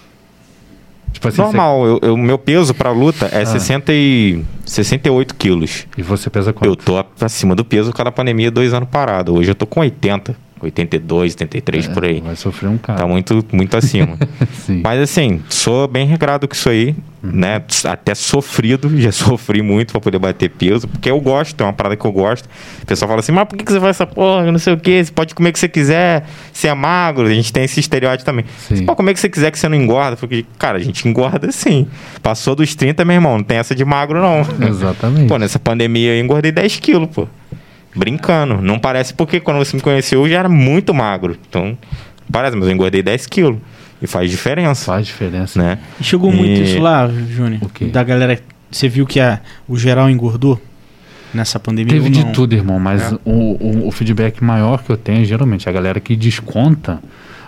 [1.13, 3.39] Tipo assim, Normal, eu, eu- meu peso pra luta Ah.
[3.41, 5.87] é 60 e 68 quilos.
[5.95, 6.77] você- e você pesa Eu quanto?
[6.85, 9.35] tô acima do peso por causa da pandemia, dois anos parado.
[9.35, 12.21] Hoje eu tô com 80, 82, 83 por aí.
[12.21, 13.01] Vai sofrer um cara.
[13.01, 14.17] Tá muito, muito acima.
[14.83, 17.63] Mas assim, sou bem regrado com isso aí, né?
[17.85, 21.97] Até sofrido, já sofri muito pra poder bater peso, porque eu gosto, é uma parada
[21.97, 22.49] que eu gosto.
[22.83, 24.51] O pessoal fala assim, mas por que que você faz essa porra?
[24.51, 27.35] Não sei o que, você pode comer o que você quiser, você é magro, a
[27.35, 28.45] gente tem esse estereótipo também.
[28.59, 28.77] Sim.
[28.77, 30.17] Você pode comer o que você quiser que você não engorda.
[30.17, 31.87] Porque, cara, a gente engorda sim.
[32.23, 34.47] Passou dos 30, meu irmão, não tem essa de magro, não.
[34.69, 35.29] Exatamente.
[35.29, 37.27] Pô, nessa pandemia eu engordei 10 quilos, pô.
[37.95, 38.61] Brincando.
[38.63, 41.37] Não parece porque quando você me conheceu eu já era muito magro.
[41.49, 41.77] Então,
[42.31, 43.59] parece, mas eu engordei 10 quilos.
[44.01, 45.63] E faz diferença, Faz diferença.
[45.63, 45.79] né?
[46.01, 47.61] E chegou muito E- isso lá, Júnior?
[47.93, 48.41] Da galera.
[48.71, 49.39] Você viu que a,
[49.69, 50.61] o geral engordou
[51.33, 51.93] nessa pandemia?
[51.93, 53.15] Teve de tudo, irmão, mas É.
[53.25, 53.31] o,
[53.85, 57.01] o, o feedback maior que eu tenho é geralmente a galera que desconta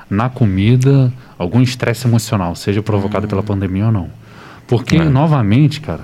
[0.09, 4.09] na comida algum estresse emocional, seja provocado pela pandemia ou não.
[4.69, 5.05] Porque, É.
[5.05, 6.03] novamente, cara,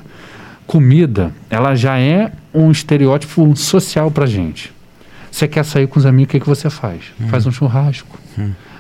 [0.71, 4.73] comida, ela já é um estereótipo social pra gente.
[5.29, 7.07] Você quer sair com os amigos, o que, que você faz?
[7.29, 8.17] Faz um churrasco.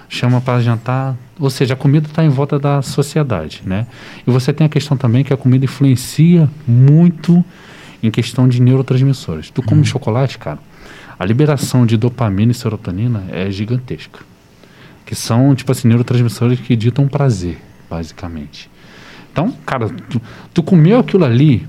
[0.08, 3.88] Chama para jantar, ou seja, a comida está em volta da sociedade, né?
[4.24, 7.44] E você tem a questão também que a comida influencia muito
[8.00, 9.50] em questão de neurotransmissores.
[9.50, 10.60] Tu come chocolate, cara,
[11.18, 14.20] a liberação de dopamina e serotonina é gigantesca.
[15.04, 17.60] Que são, tipo assim, neurotransmissores que ditam prazer,
[17.90, 18.70] basicamente.
[19.32, 20.22] Então, cara, tu,
[20.54, 21.66] tu comeu aquilo ali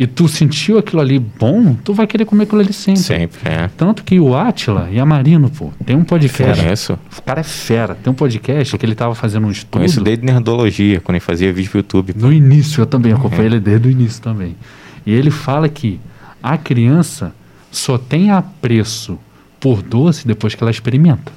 [0.00, 3.02] e tu sentiu aquilo ali bom, tu vai querer comer aquilo ali sempre.
[3.02, 3.68] Sempre, é.
[3.76, 6.62] Tanto que o Atila e a Marino, pô, tem um podcast.
[6.62, 6.98] Conheço.
[7.18, 7.94] O cara é fera.
[7.94, 9.72] Tem um podcast que ele tava fazendo um estudo.
[9.72, 12.14] Conheço desde Nerdologia, quando ele fazia vídeo pro YouTube.
[12.16, 14.56] No início, eu também acompanhei ele desde o início também.
[15.04, 16.00] E ele fala que
[16.42, 17.34] a criança
[17.70, 19.18] só tem apreço
[19.60, 21.30] por doce depois que ela experimenta.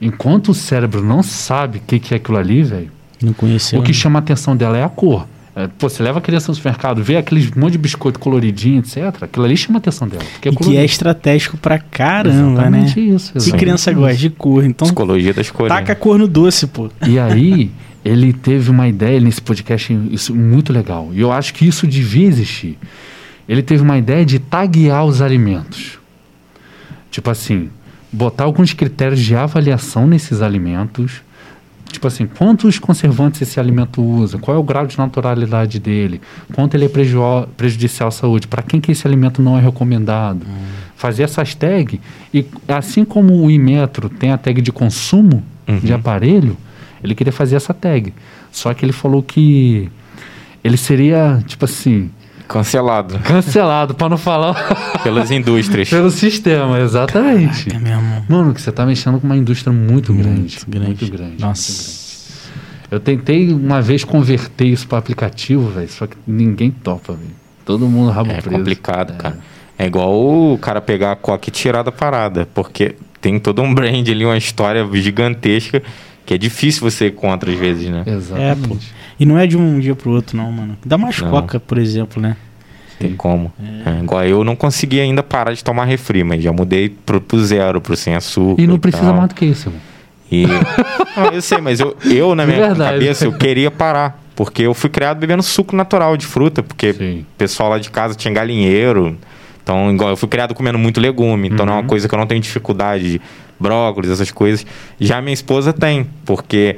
[0.00, 2.90] Enquanto o cérebro não sabe o que, que é aquilo ali, velho,
[3.22, 3.78] Não conheceu.
[3.78, 3.94] o que né?
[3.94, 5.28] chama a atenção dela é a cor.
[5.56, 9.22] É, pô, você leva a criança no supermercado, vê aqueles monte de biscoito coloridinho, etc.
[9.22, 10.22] Aquilo ali chama a atenção dela.
[10.34, 13.06] Porque E que é estratégico pra caramba, Exatamente né?
[13.16, 13.32] isso.
[13.34, 14.00] Exatamente criança isso.
[14.00, 15.68] gosta de cor, então Psicologia da escolha.
[15.68, 16.88] taca a cor no doce, pô.
[17.06, 17.70] E aí,
[18.04, 21.10] ele teve uma ideia nesse podcast isso, muito legal.
[21.12, 22.78] E eu acho que isso devia existir.
[23.48, 25.98] Ele teve uma ideia de taguear os alimentos.
[27.10, 27.70] Tipo assim,
[28.12, 31.22] botar alguns critérios de avaliação nesses alimentos.
[31.90, 34.38] Tipo assim, quantos conservantes esse alimento usa?
[34.38, 36.20] Qual é o grau de naturalidade dele?
[36.52, 38.46] Quanto ele é preju- prejudicial à saúde?
[38.46, 40.46] Para quem que esse alimento não é recomendado?
[40.96, 41.98] Fazer essas tags.
[42.32, 45.42] E assim como o Imetro tem a tag de consumo
[45.82, 46.56] de aparelho,
[47.02, 48.12] ele queria fazer essa tag.
[48.52, 49.88] Só que ele falou que
[50.62, 52.10] ele seria, tipo assim,
[52.48, 54.54] Cancelado cancelado, para não falar
[55.04, 55.90] pelas indústrias.
[55.90, 57.68] pelo sistema, exatamente.
[57.74, 58.24] É mesmo.
[58.28, 60.56] Mano, que você tá mexendo com uma indústria muito, grande.
[60.56, 60.86] Muito grande.
[60.86, 61.30] Muito grande.
[61.32, 61.72] muito Nossa.
[61.72, 62.08] grande.
[62.90, 67.36] Eu tentei uma vez converter isso para aplicativo, velho, só que ninguém topa, velho.
[67.66, 68.48] Todo mundo rabo É preso.
[68.56, 69.38] complicado, cara.
[69.78, 70.10] É igual
[70.54, 74.24] o cara pegar a coca e tirar da parada, porque tem todo um brand ali,
[74.24, 75.82] uma história gigantesca
[76.24, 78.04] que é difícil você ir contra às vezes, né?
[78.06, 78.92] Exatamente.
[78.94, 78.97] É.
[79.18, 80.76] E não é de um dia pro outro, não, mano.
[80.84, 81.30] Dá mais Não.
[81.30, 82.36] coca, por exemplo, né?
[82.98, 83.52] Tem como.
[83.86, 87.44] É, igual eu não consegui ainda parar de tomar refri, mas já mudei pro, pro
[87.44, 88.60] zero, pro sem açúcar.
[88.60, 89.14] E não precisa tal.
[89.16, 89.80] mais do que isso, irmão.
[90.30, 90.46] E...
[91.16, 92.92] Não, eu sei, mas eu, eu na minha verdade.
[92.94, 94.20] cabeça, eu queria parar.
[94.34, 97.20] Porque eu fui criado bebendo suco natural de fruta, porque Sim.
[97.20, 99.16] o pessoal lá de casa tinha galinheiro.
[99.62, 101.48] Então, igual eu fui criado comendo muito legume.
[101.48, 101.82] Então, não é Uhum.
[101.82, 103.20] uma coisa que eu não tenho dificuldade de
[103.58, 104.64] brócolis, essas coisas.
[105.00, 106.76] Já minha esposa tem, porque...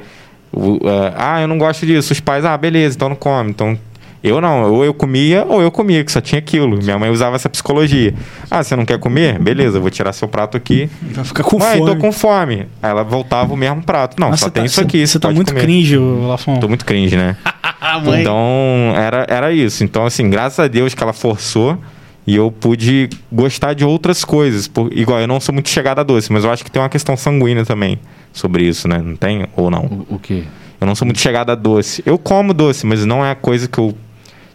[0.51, 2.11] o- eh, ah, eu não gosto disso.
[2.13, 3.49] Os pais, ah, beleza, então não come.
[3.51, 3.77] Então,
[4.23, 4.71] eu não.
[4.71, 6.77] Ou eu comia, ou eu comia, que só tinha aquilo.
[6.77, 8.13] Minha mãe usava essa psicologia.
[8.49, 9.39] Ah, você não quer comer?
[9.39, 10.89] Beleza, vou tirar seu prato aqui.
[11.01, 11.91] Vai ficar com Mãe, fome.
[11.91, 12.67] tô com fome.
[12.83, 14.19] Aí ela voltava o mesmo prato.
[14.19, 15.05] Não, Nossa, só tem tá- isso aqui.
[15.07, 15.61] Você tá muito comer.
[15.63, 16.59] cringe, Lafon.
[16.59, 17.35] Tô muito cringe, né?
[17.83, 18.21] Ah, mãe.
[18.21, 19.83] Então, era, era isso.
[19.83, 21.79] Então, assim, graças a Deus que ela forçou
[22.27, 24.67] e eu pude gostar de outras coisas.
[24.67, 26.87] Por, igual, eu não sou muito chegado a doce, mas eu acho que tem uma
[26.89, 27.97] questão sanguínea também
[28.33, 28.97] sobre isso, né?
[28.99, 29.45] Não tem?
[29.55, 29.85] Ou não?
[30.09, 30.43] O, o quê?
[30.79, 32.01] Eu não sou muito chegado a doce.
[32.05, 33.95] Eu como doce, mas não é a coisa que eu.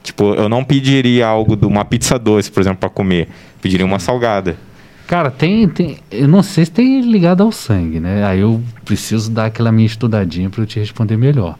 [0.02, 3.28] Tipo, eu não pediria algo, de uma pizza doce, por exemplo, pra comer.
[3.60, 4.56] Pediria uma salgada.
[5.06, 5.98] Cara, tem, tem.
[6.10, 8.24] Eu não sei se tem ligado ao sangue, né?
[8.24, 11.56] Aí eu preciso dar aquela minha estudadinha pra eu te responder melhor.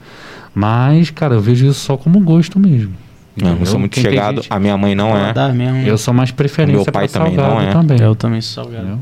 [0.54, 2.92] Mas, cara, eu vejo isso só como gosto mesmo.
[3.36, 4.36] Não, eu sou muito Quem chegado.
[4.42, 5.32] gente- A minha mãe não é.
[5.32, 5.78] Dá mesmo.
[5.86, 7.72] Eu sou mais preferência Meu pai pra também salgado não é.
[7.72, 8.00] também.
[8.00, 8.82] Eu também sou salgado.
[8.84, 9.00] entendeu?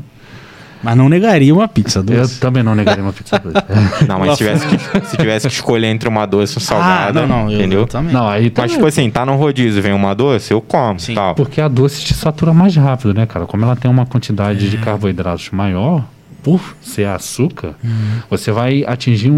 [0.85, 2.39] Mas não negaria uma pizza Eu doce.
[2.39, 3.55] também não negaria uma pizza doce.
[4.07, 7.23] Não, mas se tivesse, que, se tivesse que escolher entre uma doce e um salgada,
[7.23, 7.51] ah, não, não.
[7.51, 7.79] Eu, entendeu?
[7.81, 8.13] eu também.
[8.13, 11.15] não, aí Mas, tipo assim, tá no rodízio, vem uma doce, eu como, Sim.
[11.15, 11.33] tal.
[11.35, 13.45] Porque a doce te satura mais rápido, né, cara?
[13.45, 14.69] Como ela tem uma quantidade É.
[14.69, 16.03] de carboidratos maior,
[16.43, 17.73] por ser açúcar,
[18.29, 19.35] você vai atingir um,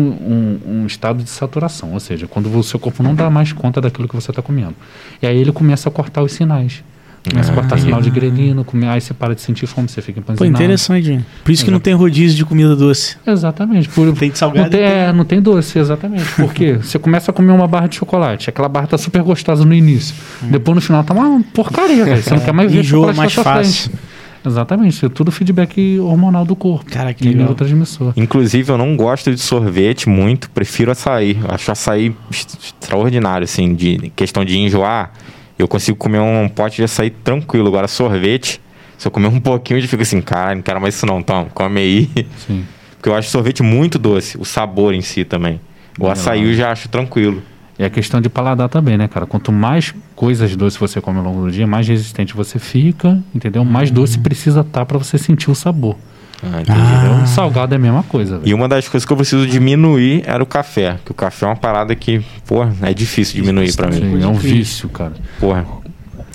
[0.67, 3.79] um- um estado de saturação, ou seja, quando o seu corpo não dá mais conta
[3.79, 4.75] daquilo que você está comendo.
[5.21, 6.83] E aí ele começa a cortar os sinais.
[7.29, 10.21] Começa a cortar sinal de grelino, come- aí você para de sentir fome, você fica
[10.21, 10.63] Pô, empanzinado.
[10.63, 11.19] interessante.
[11.43, 13.17] Por isso que não tem rodízio de comida doce.
[13.25, 13.89] Exatamente.
[13.89, 16.23] Por, Tem de salgado não tem, tem- é, não tem doce, exatamente.
[16.35, 16.73] Por quê?
[16.81, 18.49] Você começa a comer uma barra de chocolate.
[18.49, 20.15] Aquela barra tá super gostosa no início.
[20.43, 22.21] Depois no final tá uma porcaria, velho.
[22.23, 22.81] Você não quer mais ver Hum.
[22.81, 23.89] Enjoa mais fácil.
[23.91, 24.07] frente.
[24.45, 25.05] Exatamente.
[25.05, 26.89] É tudo feedback hormonal do corpo.
[26.89, 27.39] Cara, que legal.
[27.39, 28.13] neurotransmissor.
[28.15, 31.37] Inclusive, eu não gosto de sorvete muito, prefiro açaí.
[31.49, 35.11] Acho açaí extraordinário, assim, de questão de enjoar.
[35.57, 37.67] Eu consigo comer um pote de açaí tranquilo.
[37.67, 38.61] Agora, sorvete,
[38.97, 41.47] se eu comer um pouquinho, eu fico assim, cara, não quero mais isso não, então,
[41.53, 42.09] come aí.
[42.45, 42.65] Sim.
[42.97, 45.59] Porque eu acho sorvete muito doce, o sabor em si também.
[45.99, 47.41] O açaí eu já acho tranquilo.
[47.79, 49.27] E a questão de paladar também, né, cara?
[49.27, 53.63] Quanto mais coisas doces você come ao longo do dia, mais resistente você fica, entendeu?
[53.63, 55.95] Mais doce precisa estar para você sentir o sabor.
[56.43, 56.79] Ah, entendi.
[56.79, 57.27] Entendeu?
[57.27, 58.49] Salgado é a mesma coisa, velho.
[58.49, 60.99] E uma das coisas que eu preciso diminuir era o café.
[61.03, 64.21] Que o café é uma parada que, porra, é difícil diminuir pra mim.
[64.21, 65.13] É um vício, cara.
[65.39, 65.65] Porra,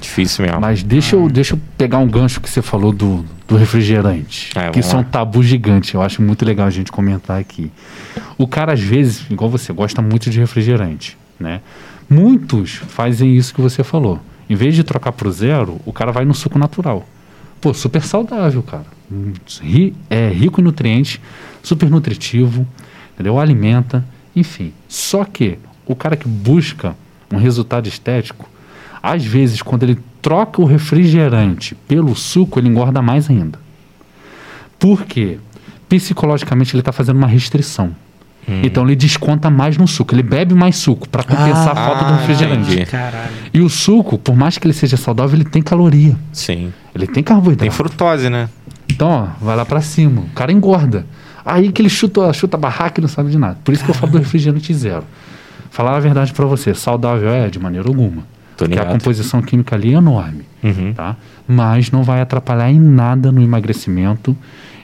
[0.00, 0.60] difícil mesmo.
[0.60, 4.50] Mas deixa eu, deixa eu pegar um gancho que você falou do, do refrigerante.
[4.56, 5.94] É, que isso é um tabu gigante.
[5.94, 7.70] Eu acho muito legal a gente comentar aqui.
[8.36, 11.60] O cara, às vezes, igual você, gosta muito de refrigerante, né?
[12.10, 14.20] Muitos fazem isso que você falou.
[14.50, 17.06] Em vez de trocar pro zero, o cara vai no suco natural.
[17.60, 18.84] Pô, super saudável, cara.
[19.12, 19.32] Hum,
[20.08, 21.20] é rico em nutrientes,
[21.62, 22.66] super nutritivo,
[23.12, 23.38] entendeu?
[23.38, 24.72] Alimenta, enfim.
[24.88, 26.96] Só que o cara que busca
[27.30, 28.48] um resultado estético,
[29.02, 33.58] às vezes, quando ele troca o refrigerante pelo suco, ele engorda mais ainda.
[34.78, 35.38] Por quê?
[35.88, 37.94] Psicologicamente, ele está fazendo uma restrição.
[38.64, 40.14] Então, ele desconta mais no suco.
[40.14, 42.86] Ele bebe mais suco para compensar a falta do ah, refrigerante.
[43.54, 46.16] E o suco, por mais que ele seja saudável, ele tem caloria.
[46.32, 46.72] Sim.
[46.94, 47.60] Ele tem carboidrato.
[47.60, 48.48] Tem frutose, né?
[49.02, 49.10] Então,
[49.40, 50.20] ó, vai lá pra cima.
[50.22, 51.04] O cara engorda.
[51.44, 53.58] Aí que ele chuta, chuta a barraca e não sabe de nada.
[53.64, 55.02] Por isso que eu falo do refrigerante zero.
[55.70, 58.22] Falar a verdade pra você, saudável é de maneira alguma.
[58.56, 58.92] Tô Porque a ligado.
[58.92, 60.92] composição química ali é enorme, Uhum.
[60.94, 61.16] tá?
[61.48, 64.36] Mas não vai atrapalhar em nada no emagrecimento,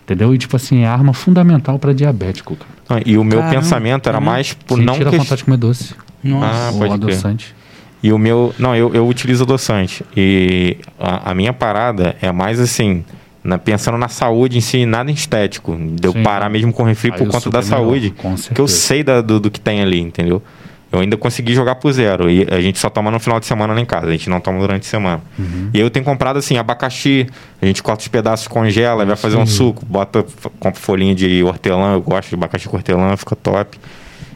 [0.02, 0.34] entendeu?
[0.34, 2.70] E tipo assim, é arma fundamental pra diabético, cara.
[3.00, 5.38] Ah, E o meu Caramba, pensamento era mais por Sim, não tira a ques- vontade
[5.38, 5.94] de comer doce.
[6.24, 6.46] Nossa.
[6.46, 7.54] Ah, ou adoçante.
[8.02, 8.52] E o meu.
[8.58, 10.04] Não, eu, eu utilizo adoçante.
[10.16, 13.04] E a, a minha parada é mais assim.
[13.48, 15.76] Na- pensando na saúde em si, nada estético.
[15.76, 16.22] De eu Sim.
[16.22, 18.14] parar mesmo com refri Aí por o conta da é saúde.
[18.54, 20.42] que eu sei da- do, do que tem ali, entendeu?
[20.90, 22.30] Eu ainda consegui jogar pro zero.
[22.30, 24.06] E a gente só toma no final de semana lá em casa.
[24.06, 25.20] A gente não toma durante a semana.
[25.38, 25.68] Uhum.
[25.74, 27.26] E eu tenho comprado assim, abacaxi.
[27.60, 29.84] A gente corta os pedaços, congela, vai fazer um suco.
[29.84, 30.24] Bota,
[30.58, 31.92] compra folhinha de hortelã.
[31.92, 33.78] Eu gosto de abacaxi com hortelã, fica top.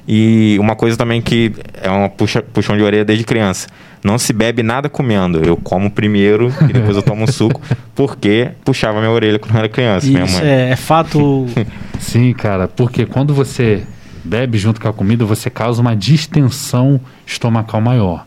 [0.07, 3.69] E uma coisa também que é uma puxa, puxão de orelha desde criança.
[4.03, 5.39] Não se bebe nada comendo.
[5.45, 7.61] Eu como primeiro e depois eu tomo um suco.
[7.95, 10.47] Porque puxava minha orelha quando eu era criança, minha Isso mãe.
[10.47, 11.47] é, é fato.
[12.01, 13.85] Sim, cara, porque quando você
[14.25, 18.27] bebe junto com a comida, você causa uma distensão estomacal maior.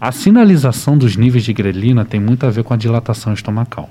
[0.00, 3.90] A sinalização dos níveis de grelina tem muito a ver com a dilatação estomacal.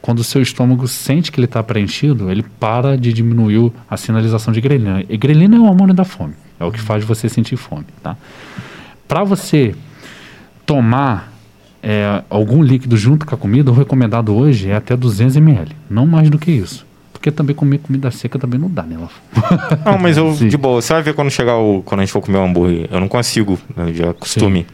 [0.00, 4.52] Quando o seu estômago sente que ele está preenchido, ele para de diminuir a sinalização
[4.52, 5.04] de grelina.
[5.08, 8.16] E grelina é o hormônio da fome, é o que faz você sentir fome, tá?
[9.08, 9.74] Para você
[10.66, 11.32] tomar
[11.82, 16.06] é, algum líquido junto com a comida, o recomendado hoje é até 200 ml, não
[16.06, 16.86] mais do que isso.
[17.12, 18.96] Porque também comer comida seca também não dá, né?
[19.84, 20.48] Não, mas eu, Sim.
[20.48, 21.82] de boa, você vai ver quando chegar o.
[21.82, 22.88] Quando a gente for comer o hambúrguer.
[22.90, 23.58] Eu não consigo,
[23.92, 24.66] já costume.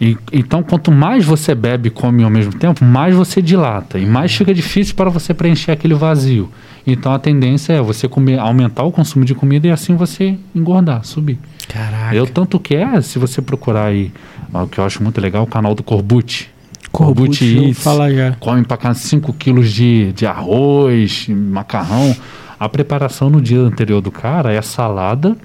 [0.00, 4.06] E, então, quanto mais você bebe e come ao mesmo tempo, mais você dilata e
[4.06, 6.50] mais fica difícil para você preencher aquele vazio.
[6.86, 11.04] Então, a tendência é você comer, aumentar o consumo de comida e assim você engordar,
[11.04, 11.38] subir.
[11.68, 12.14] Caraca.
[12.14, 14.10] Eu tanto que é, se você procurar aí,
[14.52, 16.48] o que eu acho muito legal, o canal do Corbucci.
[16.90, 18.32] Corbucci, falar já.
[18.40, 22.16] Come pra cá 5 quilos de, de arroz, macarrão.
[22.58, 25.36] A preparação no dia anterior do cara é salada,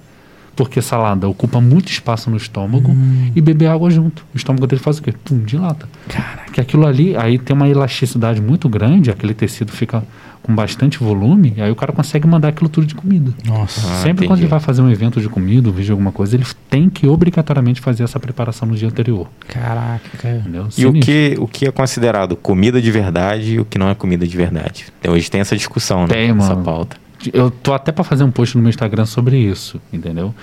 [0.55, 3.31] porque salada ocupa muito espaço no estômago, Hum.
[3.35, 4.25] e beber água junto.
[4.33, 5.13] O estômago dele faz o quê?
[5.23, 5.87] Pum, dilata.
[6.07, 6.51] Caraca.
[6.51, 10.03] Que aquilo ali, aí tem uma elasticidade muito grande, aquele tecido fica
[10.41, 13.31] com bastante volume, e aí o cara consegue mandar aquilo tudo de comida.
[13.43, 13.81] Nossa.
[13.81, 14.41] Ah, Sempre quando entendi.
[14.43, 17.07] ele vai fazer um evento de comida, um vídeo de alguma coisa, ele tem que
[17.07, 19.27] obrigatoriamente fazer essa preparação no dia anterior.
[19.47, 20.37] Caraca, cara.
[20.37, 20.67] Entendeu?
[20.77, 23.95] E o que, o que é considerado comida de verdade e o que não é
[23.95, 24.85] comida de verdade?
[24.99, 26.09] Então, hoje tem essa discussão, né?
[26.09, 26.63] Tem, Essa mano.
[26.63, 26.95] pauta.
[27.33, 30.33] Eu tô até para fazer um post no meu Instagram sobre isso, entendeu?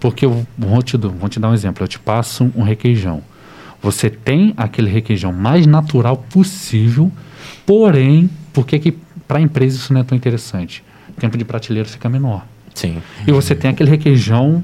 [0.00, 1.84] Porque eu vou te, vou te dar um exemplo.
[1.84, 3.22] Eu te passo um requeijão.
[3.82, 7.10] Você tem aquele requeijão mais natural possível,
[7.66, 8.92] porém, por que que
[9.26, 10.84] para a empresa isso não é tão interessante?
[11.16, 12.46] O tempo de prateleira fica menor.
[12.74, 13.02] Sim.
[13.26, 14.62] E você tem aquele requeijão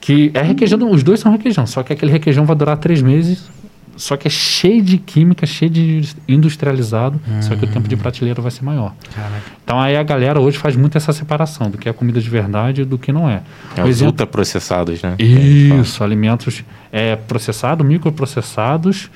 [0.00, 3.48] que é requeijão, os dois são requeijão, só que aquele requeijão vai durar três meses
[3.96, 8.40] só que é cheio de química, cheio de industrializado, só que o tempo de prateleira
[8.40, 8.94] vai ser maior.
[9.14, 9.42] Caraca.
[9.64, 12.82] Então aí a galera hoje faz muito essa separação do que é comida de verdade
[12.82, 13.42] e do que não é.
[13.76, 15.16] É os ultraprocessados, né?
[15.18, 19.10] isso, alimentos é, processados, microprocessados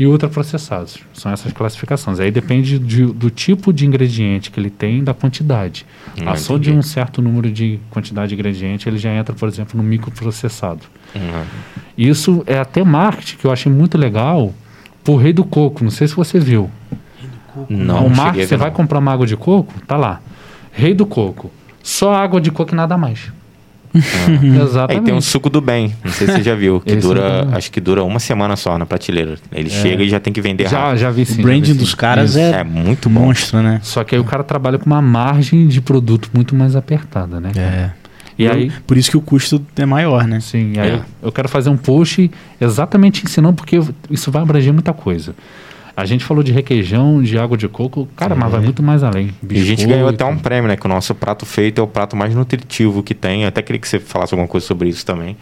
[0.00, 0.98] e ultraprocessados.
[1.12, 2.18] São essas classificações.
[2.18, 5.84] Aí depende de- do tipo de ingrediente que ele tem e da quantidade.
[6.18, 6.78] Hum, Passou de entendi.
[6.78, 10.80] um certo número de quantidade de ingrediente, ele já entra, por exemplo, no microprocessado.
[11.14, 11.44] Hum,
[11.98, 14.54] Isso é até marketing que eu achei muito legal
[15.04, 15.84] por Rei do Coco.
[15.84, 16.70] Não sei se você viu.
[17.68, 20.20] Não, o marketing, você vai comprar uma água de coco, tá lá.
[20.72, 21.50] Rei do Coco.
[21.82, 23.30] Só água de coco e nada mais.
[24.28, 25.04] Aí Exatamente.
[25.04, 27.56] tem um suco do bem, não sei se você já viu, que Esse dura, não-
[27.56, 29.36] acho que dura uma semana só na prateleira.
[29.52, 30.98] Ele chega e já tem que vender já, rápido.
[30.98, 31.36] já vi O sim.
[31.36, 33.20] já branding dos caras é, É muito bom.
[33.26, 33.80] monstro, né?
[33.82, 37.50] Só que aí o cara trabalha com uma margem de produto muito mais apertada, né?
[37.56, 37.90] É.
[38.38, 40.40] E aí, Por isso que o custo é maior, né?
[40.40, 41.00] sim, aí É.
[41.22, 43.78] eu, quero fazer um post exatamente ensinando, porque
[44.10, 45.34] isso vai abranger muita coisa.
[46.00, 49.30] A gente falou de requeijão, de água de coco, cara, mas vai muito mais além.
[49.48, 50.42] E a gente ganhou até um Biscoito.
[50.42, 50.76] prêmio, né?
[50.76, 53.42] Que o nosso prato feito é o prato mais nutritivo que tem.
[53.42, 55.36] Eu até queria que você falasse alguma coisa sobre isso também.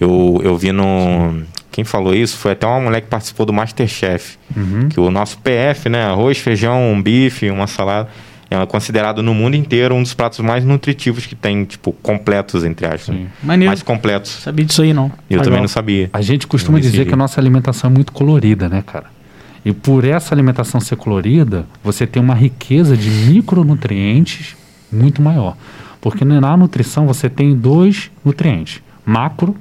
[0.00, 1.42] Eu, eu vi no.
[1.70, 4.36] Quem falou isso foi até uma mulher que participou do Masterchef.
[4.56, 4.88] Uhum.
[4.88, 6.02] Que o nosso PF, né?
[6.04, 8.08] Arroz, feijão, um bife, uma salada.
[8.50, 12.84] É considerado no mundo inteiro um dos pratos mais nutritivos que tem, tipo, completos, entre
[12.84, 13.14] aspas.
[13.14, 13.28] Sim.
[13.40, 13.70] Maneiro.
[13.70, 14.32] Mais completos.
[14.42, 15.04] Sabia disso aí, não.
[15.04, 15.44] Eu Legal.
[15.44, 16.10] também não sabia.
[16.12, 19.19] A gente costuma dizer que a nossa alimentação é muito colorida, né, cara?
[19.64, 24.56] E por essa alimentação ser colorida, você tem uma riqueza de micronutrientes
[24.90, 25.56] muito maior.
[26.00, 29.54] Porque na nutrição você tem dois nutrientes: macro,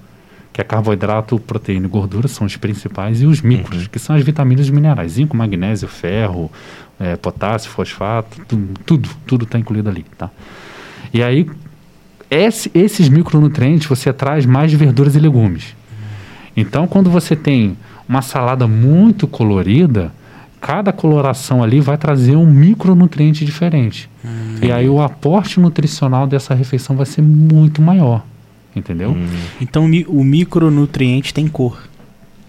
[0.53, 4.23] que é carboidrato, proteína e gordura, são os principais, e os micros, que são as
[4.23, 6.49] vitaminas e minerais: zinco, magnésio, ferro,
[6.97, 10.29] eh, potássio, fosfato, tu- tudo, tudo está incluído ali, tá?
[11.13, 11.45] E aí,
[12.31, 15.75] esse- esses micronutrientes você traz mais verduras e legumes.
[16.55, 17.77] Então, quando você tem
[18.09, 20.11] uma salada muito colorida,
[20.59, 24.09] cada coloração ali vai trazer um micronutriente diferente.
[24.61, 28.25] e aí o aporte nutricional dessa refeição vai ser muito maior.
[28.75, 29.11] Entendeu?
[29.11, 29.27] Hum.
[29.61, 31.87] Então o micronutriente tem cor.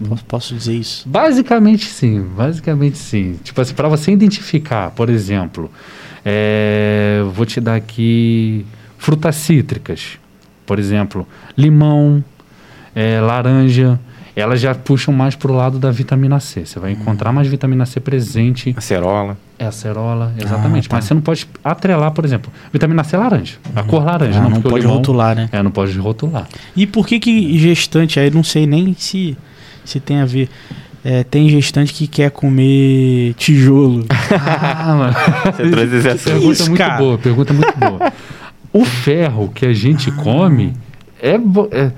[0.07, 1.07] Posso, posso dizer isso?
[1.07, 3.39] Basicamente sim, basicamente sim.
[3.43, 5.69] Tipo assim, para você identificar, por exemplo,
[6.25, 8.65] é, vou te dar aqui
[8.97, 10.17] frutas cítricas,
[10.65, 12.23] por exemplo, limão,
[12.95, 13.99] é, laranja,
[14.35, 16.65] elas já puxam mais para o lado da vitamina C.
[16.65, 18.73] Você vai encontrar mais vitamina C presente.
[18.77, 19.37] Acerola.
[19.59, 20.89] É acerola, exatamente.
[20.89, 20.95] tá.
[20.95, 24.39] Mas você não pode atrelar, por exemplo, vitamina C é laranja, a cor laranja.
[24.39, 25.49] Ah, não porque o pode limão- rotular, né?
[25.51, 26.47] É, não pode rotular.
[26.75, 29.37] E por que que gestante, aí não sei nem se,
[29.85, 30.49] se tem a ver,
[31.03, 34.05] é, tem gestante que quer comer tijolo.
[34.33, 35.13] Ah, mano.
[35.55, 36.23] Você trouxe esse assunto.
[36.33, 36.97] Pergunta isso, muito cara?
[36.97, 38.13] boa, pergunta muito boa.
[38.73, 40.73] O ferro que a gente come
[41.21, 41.35] é,
[41.71, 41.91] é-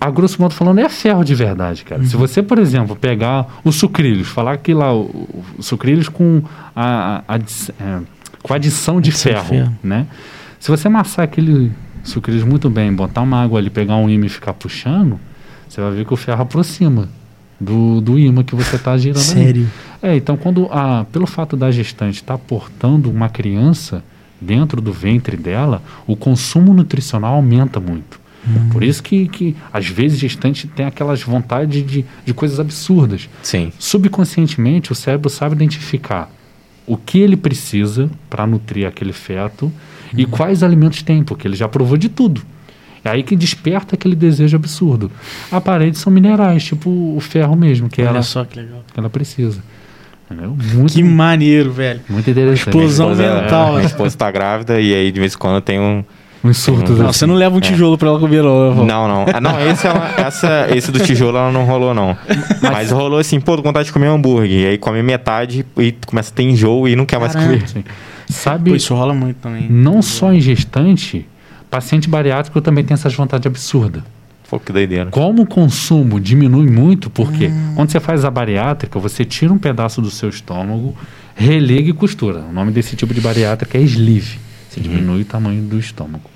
[0.00, 2.04] a grosso modo falando, é ferro de verdade, cara.
[2.04, 6.42] Se você, por exemplo, pegar o sucrilhos, falar que lá o, o sucrilhos com
[6.74, 8.00] a, a adi- é,
[8.42, 9.76] com adição de ferro, ferro.
[9.82, 10.06] né?
[10.58, 11.70] Se você amassar aquele
[12.02, 15.18] sucrilhos muito bem, botar uma água ali, pegar um imã e ficar puxando,
[15.68, 17.08] você vai ver que o ferro aproxima
[17.60, 19.20] do, do imã que você está girando.
[19.22, 19.68] Sério.
[20.02, 24.02] É, então quando a, pelo fato da gestante estar portando uma criança
[24.40, 28.17] dentro do ventre dela, o consumo nutricional aumenta muito.
[28.70, 33.28] Por isso que, que às vezes gestante tem aquelas vontades de, de coisas absurdas.
[33.42, 33.72] Sim.
[33.78, 36.30] Subconscientemente o cérebro sabe identificar
[36.86, 39.70] o que ele precisa para nutrir aquele feto
[40.16, 42.40] e quais alimentos tem, porque ele já provou de tudo.
[43.04, 45.10] É aí que desperta aquele desejo absurdo.
[45.52, 48.82] A parede são minerais, tipo o ferro mesmo, que Olha ela, só que legal.
[48.92, 49.62] que ela precisa.
[50.30, 50.56] Entendeu?
[50.74, 52.00] Muito, Que maneiro, velho.
[52.08, 52.66] muito interessante.
[52.68, 53.86] explosão Minha esposa- mental, Minha né?
[53.86, 56.04] esposa tá grávida e aí de vez em quando tem um.
[56.44, 57.18] Uns surtos Não, assim.
[57.18, 58.74] você não leva um tijolo pra ela comer, não.
[58.74, 58.84] Não.
[58.86, 59.26] Não, não.
[59.34, 62.16] Ah, não, esse, ela- essa, esse do tijolo ela não rolou, não.
[62.62, 64.50] Mas rolou assim, pô, tô com vontade de comer um hambúrguer.
[64.60, 67.54] E aí come metade e começa a ter enjoo e não quer mais Caramba.
[67.54, 67.68] comer.
[67.68, 67.84] Sim.
[68.28, 69.66] Sabe, Pô, isso rola muito também.
[69.68, 71.26] não só em gestante,
[71.70, 74.02] paciente bariátrico também tem essas vontades absurdas.
[74.48, 75.06] Pô, que doideira.
[75.10, 80.00] Como o consumo diminui muito, porque quando você faz a bariátrica, você tira um pedaço
[80.00, 80.94] do seu estômago,
[81.34, 82.44] religa e costura.
[82.48, 84.38] O nome desse tipo de bariátrica é sleeve.
[84.68, 86.30] Você diminui o tamanho do estômago.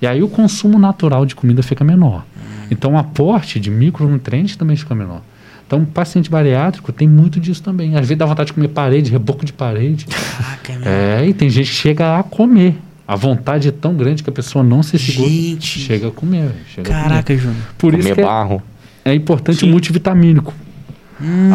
[0.00, 2.24] E aí o consumo natural de comida fica menor.
[2.70, 5.22] Então o aporte de micronutrientes também fica menor.
[5.70, 7.94] Então, o paciente bariátrico tem muito disso também.
[7.94, 10.04] Às vezes dá vontade de comer parede, reboco de parede.
[10.04, 10.82] Caraca, meu.
[10.84, 12.76] É, e tem gente que chega a comer.
[13.06, 15.28] A vontade é tão grande que a pessoa não se segura.
[15.28, 15.78] Gente.
[15.78, 16.50] Chega a comer.
[16.74, 17.08] Chega a comer.
[17.08, 17.62] Caraca, Júnior.
[17.78, 18.60] Por isso comer que é, barro.
[19.04, 19.68] é importante Sim.
[19.68, 20.52] o multivitamínico.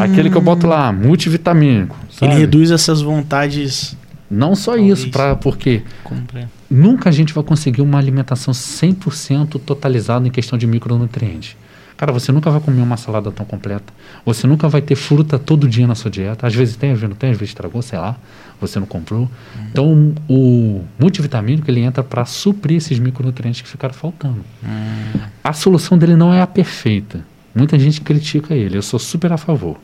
[0.02, 1.98] Aquele que eu boto lá, multivitamínico.
[2.22, 2.40] Ele sabe?
[2.40, 3.98] reduz essas vontades.
[4.30, 5.00] Não só Talvez.
[5.00, 10.58] isso, pra, porque compre- nunca a gente vai conseguir uma alimentação 100% totalizada em questão
[10.58, 11.56] de micronutrientes.
[11.98, 13.94] Cara, você nunca vai comer uma salada tão completa.
[14.26, 16.46] Você nunca vai ter fruta todo dia na sua dieta.
[16.46, 18.18] Às vezes tem, às vezes não tem, às vezes estragou, sei lá.
[18.60, 19.22] Você não comprou.
[19.22, 19.30] Uhum.
[19.72, 24.44] Então, o multivitamínico ele entra para suprir esses micronutrientes que ficaram faltando.
[24.62, 25.22] Uhum.
[25.42, 27.24] A solução dele não é a perfeita.
[27.56, 28.78] Muita gente critica ele.
[28.78, 29.78] Eu sou super a favor.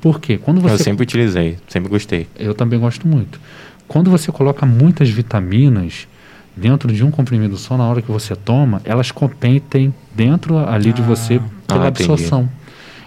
[0.00, 0.38] Por quê?
[0.38, 0.74] Quando você...
[0.74, 2.28] Eu sempre utilizei, sempre gostei.
[2.38, 3.40] Eu também gosto muito.
[3.88, 6.06] Quando você coloca muitas vitaminas
[6.54, 10.92] dentro de um comprimido só, na hora que você toma, elas competem dentro ali ah.
[10.92, 12.40] de você pela ah, absorção.
[12.40, 12.58] Entendi.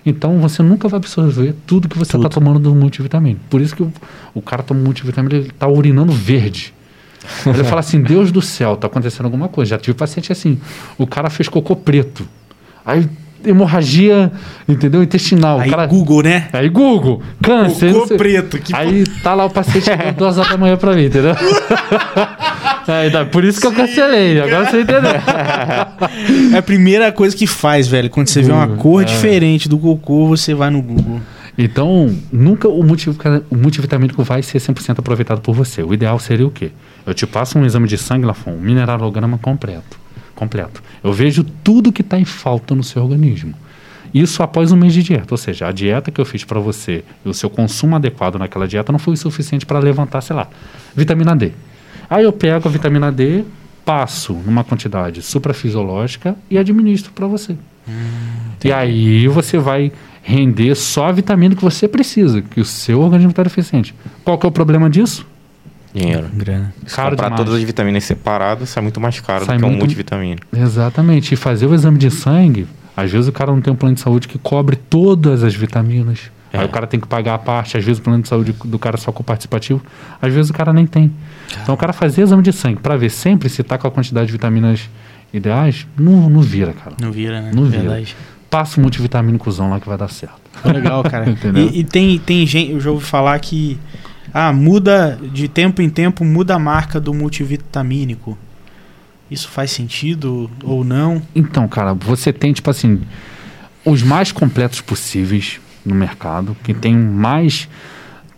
[0.03, 3.41] Então você nunca vai absorver tudo que você está tomando do multivitamínico.
[3.49, 3.94] Por isso que o,
[4.34, 6.74] o cara toma multivitamínico, ele está urinando verde.
[7.45, 9.72] Ele fala assim: Deus do céu, está acontecendo alguma coisa.
[9.72, 10.60] Já tive paciente assim:
[10.98, 12.28] o cara fez cocô preto.
[12.84, 13.08] Aí
[13.45, 14.31] hemorragia,
[14.68, 15.03] entendeu?
[15.03, 15.59] Intestinal.
[15.59, 15.85] Aí cara...
[15.85, 16.47] Google, né?
[16.53, 17.93] Aí Google, câncer.
[17.93, 18.59] Cocô preto.
[18.59, 21.35] Que aí tá lá o paciente chegando duas horas da manhã pra mim, entendeu?
[22.88, 25.11] aí, tá, por isso que eu cancelei, agora você entendeu.
[26.53, 28.09] é a primeira coisa que faz, velho.
[28.09, 29.05] Quando você Google, vê uma cor é.
[29.05, 31.22] diferente do cocô, você vai no Google.
[31.57, 35.84] Então, nunca o, o multivitamínico vai ser 100% aproveitado por você.
[35.84, 36.72] O ideal seria o quê?
[37.05, 40.01] Eu te passo um exame de sangue, Lafon, um mineralograma completo
[40.41, 40.81] completo.
[41.03, 43.53] Eu vejo tudo que está em falta no seu organismo.
[44.11, 47.03] Isso após um mês de dieta, ou seja, a dieta que eu fiz para você
[47.23, 50.47] e o seu consumo adequado naquela dieta não foi o suficiente para levantar, sei lá,
[50.95, 51.51] vitamina D.
[52.09, 53.43] Aí eu pego a vitamina D,
[53.85, 57.53] passo numa quantidade suprafisiológica e administro para você.
[57.88, 57.93] Hum,
[58.65, 59.91] e aí você vai
[60.23, 63.93] render só a vitamina que você precisa, que o seu organismo está deficiente.
[64.26, 65.26] Qual que é o problema disso?
[65.93, 66.30] Dinheiro.
[66.34, 66.73] Grana.
[66.85, 67.43] Se caro comprar demais.
[67.43, 69.76] todas as vitaminas separadas, sai muito mais caro sai do que muito...
[69.76, 70.39] um multivitamina.
[70.55, 71.34] Exatamente.
[71.34, 74.01] E fazer o exame de sangue, às vezes o cara não tem um plano de
[74.01, 76.31] saúde que cobre todas as vitaminas.
[76.53, 76.59] É.
[76.59, 78.77] Aí o cara tem que pagar a parte, às vezes o plano de saúde do
[78.77, 79.81] cara só com participativo,
[80.22, 81.11] às vezes o cara nem tem.
[81.61, 84.27] Então o cara fazer exame de sangue para ver sempre se tá com a quantidade
[84.27, 84.89] de vitaminas
[85.34, 86.95] ideais, não, não vira, cara.
[87.01, 87.51] Não vira, né?
[87.53, 87.84] Não vira.
[87.84, 88.15] Verdade.
[88.49, 90.41] Passa o multivitamínicozão lá que vai dar certo.
[90.65, 91.26] Legal, cara.
[91.55, 93.80] e, e, tem, tem gente, eu já ouvi falar que
[94.34, 98.38] ah, muda de tempo em tempo, muda a marca do multivitamínico.
[99.30, 101.22] Isso faz sentido ou não?
[101.34, 103.02] Então, cara, você tem, tipo assim,
[103.86, 107.68] os mais completos possíveis no mercado, que tem mais.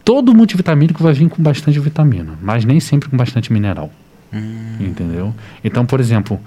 [0.05, 3.91] Todo multivitamínico vai vir com bastante vitamina, mas nem sempre com bastante mineral.
[4.33, 4.77] Hum.
[4.79, 5.33] Entendeu?
[5.63, 6.39] Então, por exemplo,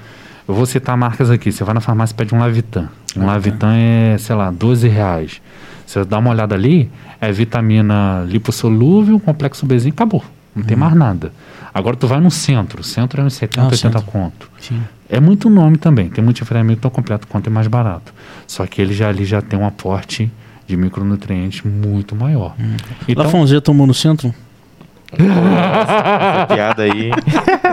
[0.46, 1.50] eu vou citar marcas aqui.
[1.50, 2.88] Você vai na farmácia e pede um Lavitan.
[3.16, 5.40] Um ah, Lavitan é, sei lá, 12 reais.
[5.86, 6.90] Você dá uma olhada ali,
[7.20, 10.24] é vitamina lipossolúvel, complexo Bzinho, acabou.
[10.54, 10.80] Não tem uhum.
[10.80, 11.32] mais nada.
[11.72, 14.02] Agora tu vai no centro, o centro é uns 70, ah, 80 centro.
[14.02, 14.50] conto.
[14.60, 14.82] Sim.
[15.08, 18.12] É muito nome também, tem multivitamínico tão completo quanto é mais barato.
[18.46, 20.30] Só que ele já ali já tem um aporte
[20.66, 22.54] de micronutrientes muito maior.
[22.58, 22.76] Hum.
[23.06, 24.34] Então, Lafon, já tomou no centro?
[25.12, 27.10] essa piada aí.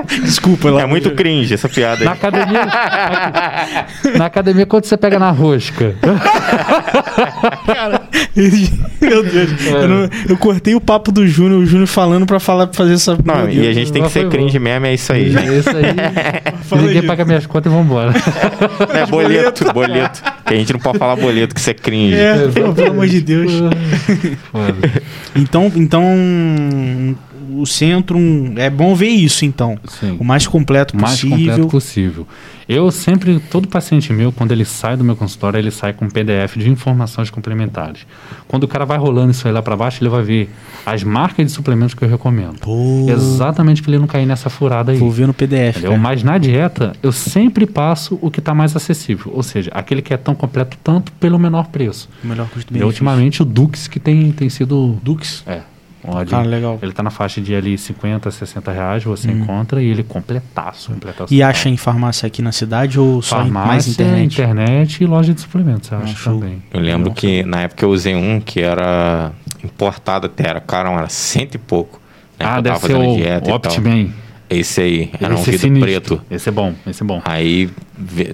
[0.23, 0.81] Desculpa, lá.
[0.81, 2.18] É muito cringe essa piada na aí.
[2.18, 2.65] Academia,
[4.18, 5.95] na academia, quando você pega na rosca.
[7.65, 8.02] Cara,
[9.02, 9.65] meu Deus.
[9.65, 9.84] É.
[9.84, 12.94] Eu, não, eu, cortei o papo do Júnior, o Júnior falando pra falar pra fazer
[12.94, 13.18] essa.
[13.23, 14.65] Não, e a gente tem que ser cringe bom.
[14.65, 15.35] mesmo, é isso aí.
[15.35, 15.84] É isso aí.
[16.80, 17.07] Ninguém isso.
[17.07, 18.14] paga minhas contas e vambora.
[18.94, 20.22] É boleto, boleto.
[20.45, 22.15] Que a gente não pode falar boleto, que isso é cringe.
[22.15, 23.52] É, pelo amor de Deus.
[25.35, 26.06] então, então
[27.59, 28.19] o centro
[28.55, 29.77] é bom ver isso então.
[29.88, 30.17] Sim.
[30.19, 32.27] o mais completo possível mais completo possível.
[32.67, 36.09] eu sempre todo paciente meu quando ele sai do meu consultório ele sai com um
[36.09, 38.05] PDF de informações complementares.
[38.47, 40.49] Quando o cara vai rolando isso aí lá para baixo ele vai ver
[40.85, 42.59] as marcas de suplementos que eu recomendo.
[42.59, 43.05] Pô.
[43.09, 44.97] exatamente para ele não cair nessa furada aí.
[44.97, 49.31] Vou ver no PDF mas na dieta eu sempre passo o que está mais acessível.
[49.34, 52.09] Ou seja aquele que é tão completo tanto pelo menor preço.
[52.23, 55.43] O melhor custo e ultimamente o Dux que tem tem sido Dux?
[55.45, 55.61] É
[56.05, 56.77] Onde ah, legal.
[56.81, 59.39] Ele está na faixa de ali 50, 60 reais, você hum.
[59.39, 61.34] encontra e ele completaço, completaço.
[61.34, 64.34] E acha em farmácia aqui na cidade ou só farmácia, mais internet?
[64.34, 66.61] internet e loja de suplementos, eu ah, acho também.
[66.73, 69.31] Eu lembro que na época eu usei um que era
[69.63, 72.01] importado até, era caro, era cento e pouco.
[72.38, 74.09] Né, ah, deve ser o dieta Optiman.
[74.49, 76.21] Esse aí, era esse um é vidro é preto.
[76.30, 77.21] Esse é bom, esse é bom.
[77.25, 77.69] Aí,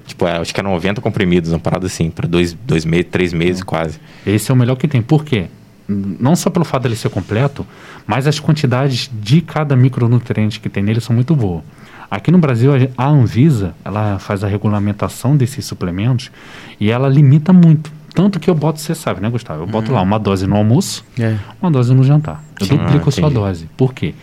[0.05, 3.31] tipo, é, acho que era 90 comprimidos, uma parada assim, para dois, dois meses, três
[3.31, 3.99] meses quase.
[4.25, 5.01] Esse é o melhor que tem.
[5.01, 5.47] Por quê?
[5.89, 7.65] Não só pelo fato dele ser completo,
[8.05, 11.63] mas as quantidades de cada micronutriente que tem nele são muito boas.
[12.11, 16.31] Aqui no Brasil, a Anvisa, ela faz a regulamentação desses suplementos
[16.79, 17.91] e ela limita muito.
[18.13, 19.63] Tanto que eu boto, você sabe, né, Gustavo?
[19.63, 19.95] Eu boto hum.
[19.95, 21.37] lá uma dose no almoço, é.
[21.61, 22.43] uma dose no jantar.
[22.59, 23.69] Eu ah, duplico a sua dose.
[23.77, 24.15] Por quê?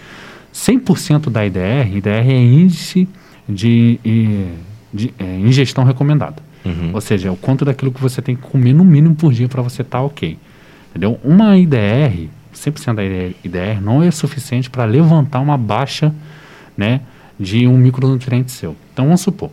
[0.53, 3.09] 100% da IDR, IDR é índice
[3.49, 4.47] de, de,
[4.93, 6.43] de é, ingestão recomendada.
[6.65, 6.91] Uhum.
[6.95, 9.49] Ou seja, é o quanto daquilo que você tem que comer no mínimo por dia
[9.49, 10.37] para você estar tá ok.
[10.97, 11.21] Entendeu?
[11.23, 16.11] Uma IDR, 100% da IDR, não é suficiente para levantar uma baixa
[16.75, 17.03] né,
[17.39, 18.75] de um micronutriente seu.
[18.95, 19.51] Então vamos supor,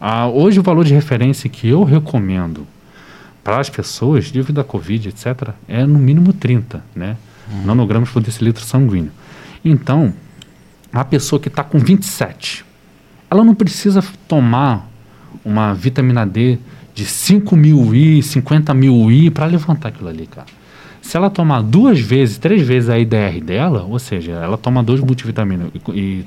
[0.00, 2.66] ah, hoje o valor de referência que eu recomendo
[3.44, 7.18] para as pessoas, devido à Covid, etc., é no mínimo 30, né?
[7.66, 9.12] Nanogramas por decilitro sanguíneo.
[9.62, 10.14] Então,
[10.90, 12.64] a pessoa que está com 27,
[13.30, 14.88] ela não precisa tomar
[15.44, 16.58] uma vitamina D
[16.94, 20.46] de 5 mil I, 50 mil I para levantar aquilo ali, cara.
[21.02, 25.00] Se ela tomar duas vezes, três vezes a IDR dela, ou seja, ela toma dois
[25.00, 26.26] multivitaminas e, e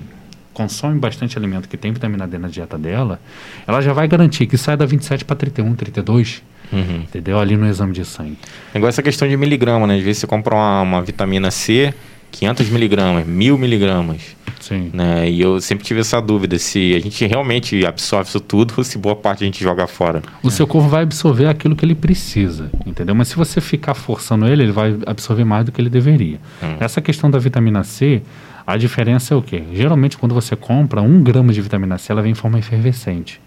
[0.53, 3.19] consome bastante alimento que tem vitamina D na dieta dela,
[3.65, 6.43] ela já vai garantir que sai da 27 para 31, 32,
[6.73, 7.01] Uhum.
[7.03, 7.39] entendeu?
[7.39, 8.37] Ali no exame de sangue.
[8.73, 9.97] É igual essa questão de miligrama, né?
[9.97, 11.93] Às vezes você compra uma, uma vitamina C,
[12.31, 14.35] 500 miligramas, 1000 miligramas,
[14.67, 14.89] Sim.
[14.91, 15.29] né?
[15.29, 18.97] E eu sempre tive essa dúvida se a gente realmente absorve isso tudo ou se
[18.97, 20.23] boa parte a gente joga fora.
[20.41, 23.13] O seu corpo vai absorver aquilo que ele precisa, entendeu?
[23.13, 26.39] Mas se você ficar forçando ele, ele vai absorver mais do que ele deveria.
[26.63, 26.77] Hum.
[26.79, 28.23] Essa questão da vitamina C,
[28.65, 29.63] a diferença é o quê?
[29.71, 33.39] Geralmente, quando você compra um grama de vitamina C, ela vem em forma efervescente.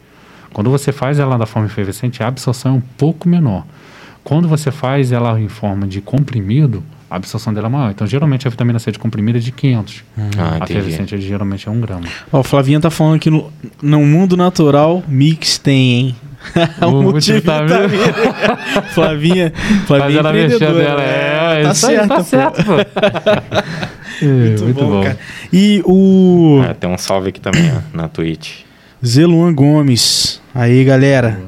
[0.52, 3.66] Quando você faz ela da forma efervescente, a absorção é um pouco menor.
[4.22, 7.90] Quando você faz ela em forma de comprimido, a absorção dela é maior.
[7.90, 10.04] Então, geralmente, a vitamina C de comprimido é de 500.
[10.16, 10.72] Ah, a entendi.
[10.72, 12.02] efervescente é de- geralmente é um grama.
[12.32, 13.50] Ó, o Flavinha tá falando que no,
[13.82, 16.16] no mundo natural, mix tem, hein?
[16.86, 17.88] O multivitamina.
[18.94, 20.84] Flavinha, Mas Flavinha ela mexeu empreendedora.
[20.84, 21.02] dela.
[21.02, 22.72] É, tá isso aí, certo, tá certo, pô.
[24.20, 25.16] É, Muito, bom, cara.
[25.52, 28.62] E o É, tem um salve aqui também ó, na Twitch.
[29.04, 30.42] Zeluan Gomes.
[30.52, 31.38] Aí, galera.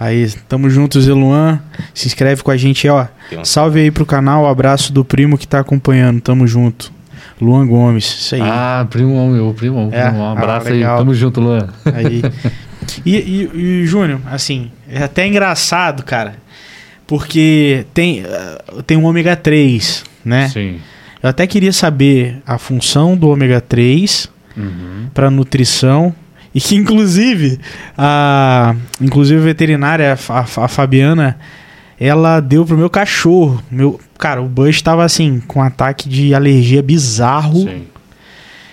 [0.00, 1.60] Aí, tamo junto, Zeluan.
[1.92, 3.06] Se inscreve com a gente, ó.
[3.44, 6.22] Salve aí pro canal, abraço do primo que tá acompanhando.
[6.22, 6.90] Tamo junto.
[7.38, 8.40] Luan Gomes, isso aí.
[8.42, 10.08] Ah, primo meu, primo, É?
[10.08, 10.18] primo.
[10.22, 10.72] Um Ah, abraço aí.
[10.74, 10.98] legal.
[10.98, 11.68] Tamo junto, Luan.
[11.94, 12.22] Aí.
[13.06, 13.50] E, e,
[13.82, 16.34] e, Júnior, assim, é até engraçado, cara.
[17.06, 20.48] Porque tem, eh, tem um ômega 3, né?
[20.48, 20.80] Sim.
[21.22, 25.06] Eu até queria saber a função do ômega 3 Uhum.
[25.14, 26.12] para nutrição
[26.54, 27.60] e que inclusive
[27.96, 31.38] a inclusive a veterinária a, a Fabiana
[31.98, 33.62] ela deu pro meu cachorro.
[33.70, 37.62] Meu cara o Bush estava assim com um ataque de alergia bizarro.
[37.62, 37.84] Sim.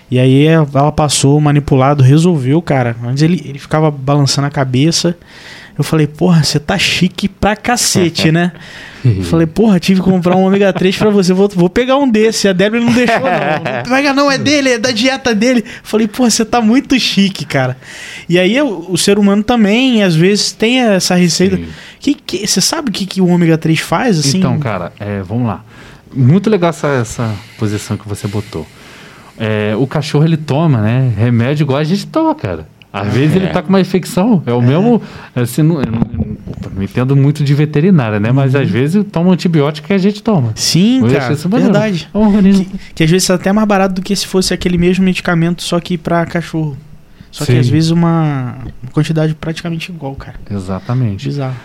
[0.09, 2.95] e aí ela passou manipulado resolveu cara.
[3.03, 5.15] Antes ele, ele ficava balançando a cabeça
[5.77, 8.51] eu falei porra você tá chique pra cacete né
[9.23, 11.33] falei, porra, tive que comprar um ômega 3 pra você.
[11.33, 12.47] Vou, vou pegar um desse.
[12.47, 13.27] A Débora não deixou, não.
[13.87, 15.63] Não pega, não, é dele, é da dieta dele.
[15.83, 17.77] Falei, porra, você tá muito chique, cara.
[18.27, 21.57] E aí o, o ser humano também, às vezes, tem essa receita.
[21.57, 21.67] Sim.
[21.99, 24.19] Que, que, você sabe o que, que o ômega 3 faz?
[24.19, 24.39] Assim?
[24.39, 25.63] Então, cara, é, vamos lá.
[26.13, 28.65] Muito legal essa, essa posição que você botou.
[29.37, 31.13] É, o cachorro, ele toma, né?
[31.15, 32.67] Remédio igual a gente toma, cara.
[33.01, 34.41] Às vezes ele tá com uma infecção.
[34.45, 35.01] É o mesmo.
[35.35, 38.31] Assim, não, não, não- entendo muito de veterinária, né?
[38.31, 40.51] Mas às vezes toma um antibiótico que a gente toma.
[40.55, 42.09] Sim, cara, isso verdade.
[42.13, 42.65] É um organismo.
[42.65, 45.63] Que, que às vezes é até mais barato do que se fosse aquele mesmo medicamento,
[45.63, 46.77] só que pra cachorro.
[47.31, 47.59] Só que Sim.
[47.59, 50.37] às vezes uma, uma quantidade praticamente igual, cara.
[50.49, 51.27] Exatamente.
[51.27, 51.55] Bizarro.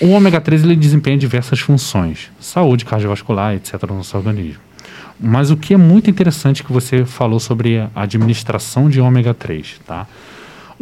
[0.00, 3.82] O ômega 3 ele desempenha diversas funções, saúde cardiovascular, etc.
[3.88, 4.60] no nosso organismo.
[5.20, 9.80] Mas o que é muito interessante que você falou sobre a administração de ômega 3,
[9.86, 10.06] tá?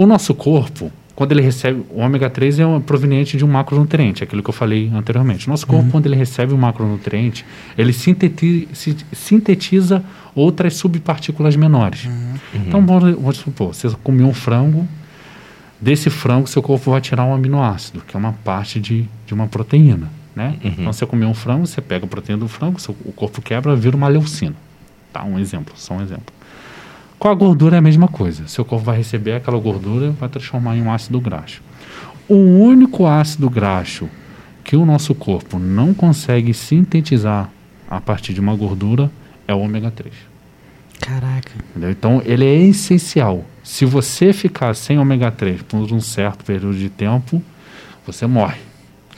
[0.02, 4.24] O nosso corpo, quando ele recebe o ômega 3 é um- proveniente de um macronutriente,
[4.24, 5.46] aquilo que eu falei anteriormente.
[5.46, 7.44] O nosso corpo, quando ele recebe um macronutriente,
[7.76, 10.02] ele sinteti- si- sintetiza
[10.34, 12.08] outras subpartículas menores.
[12.54, 14.88] Então, vamos, vamos supor, você comeu um frango,
[15.78, 19.46] desse frango seu corpo vai tirar um aminoácido, que é uma parte de, de uma
[19.48, 20.56] proteína, né?
[20.64, 23.76] Então, você comeu um frango, você pega a proteína do frango, seu, o corpo quebra,
[23.76, 24.54] vira uma leucina.
[25.12, 26.32] Tá, um exemplo, só um exemplo.
[27.20, 28.48] Com a gordura é a mesma coisa.
[28.48, 31.60] Seu corpo vai receber aquela gordura e vai transformar em um ácido graxo.
[32.26, 34.08] O único ácido graxo
[34.64, 37.50] que o nosso corpo não consegue sintetizar
[37.90, 39.10] a partir de uma gordura
[39.46, 40.14] é o ômega 3.
[40.98, 41.52] Caraca.
[41.68, 41.90] Entendeu?
[41.90, 43.44] Então, ele é essencial.
[43.62, 47.42] Se você ficar sem ômega 3 por um certo período de tempo,
[48.06, 48.69] você morre.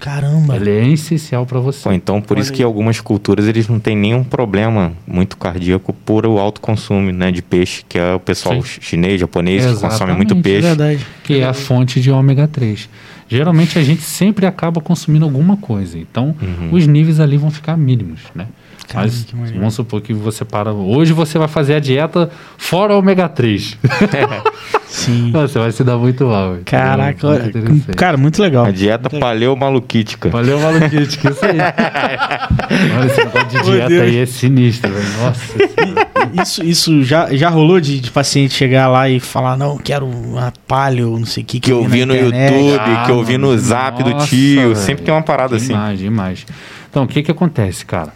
[0.02, 0.56] Caramba.
[0.56, 1.84] Ele é essencial para você.
[1.84, 2.56] Pô, então por Olha isso aí.
[2.56, 7.30] que algumas culturas eles não têm nenhum problema muito cardíaco por o alto consumo né,
[7.30, 8.62] de peixe, que é o pessoal Sim.
[8.62, 10.60] ch- chinês, japonês, que consome Exatamente, muito É peixe.
[10.66, 11.06] verdade.
[11.22, 12.88] que é a fonte de ômega 3.
[13.28, 16.70] Geralmente a gente sempre acaba consumindo alguma coisa, então Uhum.
[16.72, 18.48] os níveis ali vão ficar mínimos, né?
[18.88, 20.72] Caramba, Mas vamos supor que você para.
[20.72, 23.78] Hoje você vai fazer a dieta fora ômega 3.
[24.92, 25.30] Sim.
[25.32, 26.58] você vai se dar muito mal.
[26.66, 28.66] Caraca, Muito olha, cara, muito legal.
[28.66, 30.28] A dieta paleomaluquítica.
[30.28, 31.56] Valeu, maluquice, que isso aí.
[32.98, 34.02] Olha, esse negócio de dieta Deus.
[34.02, 35.06] aí é sinistro, velho.
[35.22, 35.40] Nossa.
[35.56, 36.08] senhora.
[36.42, 40.52] Isso, isso já, já rolou de, de paciente chegar lá e falar, não, quero uma
[40.68, 41.58] palio, não sei o que.
[41.58, 44.26] Que eu na vi no internet." YouTube, Ah, que eu vi no zap do nossa,
[44.26, 44.60] tio.
[44.60, 44.76] velho.
[44.76, 45.68] Sempre tem uma parada assim.
[45.68, 46.46] Demais, demais.
[46.90, 48.12] Então, o que que acontece, cara?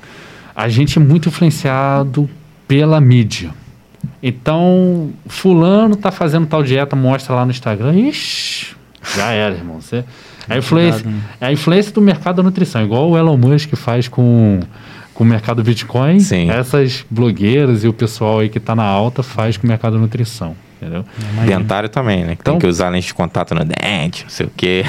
[0.55, 2.29] A gente é muito influenciado
[2.69, 3.51] pela mídia.
[4.23, 7.95] Então, fulano tá fazendo tal dieta, mostra lá no Instagram.
[7.95, 8.75] Ixi,
[9.17, 9.81] Já era, irmão.
[9.81, 10.05] Você,
[10.49, 11.23] é, a influência, Cuidado, né?
[11.41, 14.61] a influência do mercado da nutrição, igual o Elon Musk faz com,
[15.15, 16.21] com o mercado Bitcoin.
[16.21, 16.51] Sim.
[16.51, 19.99] Essas blogueiras e o pessoal aí que tá na alta faz com o mercado da
[19.99, 20.57] nutrição.
[20.81, 21.05] Entendeu?
[21.47, 22.35] Dentário também, né?
[22.37, 24.85] Que Então- tem que usar lente de contato no dente, não sei o quê.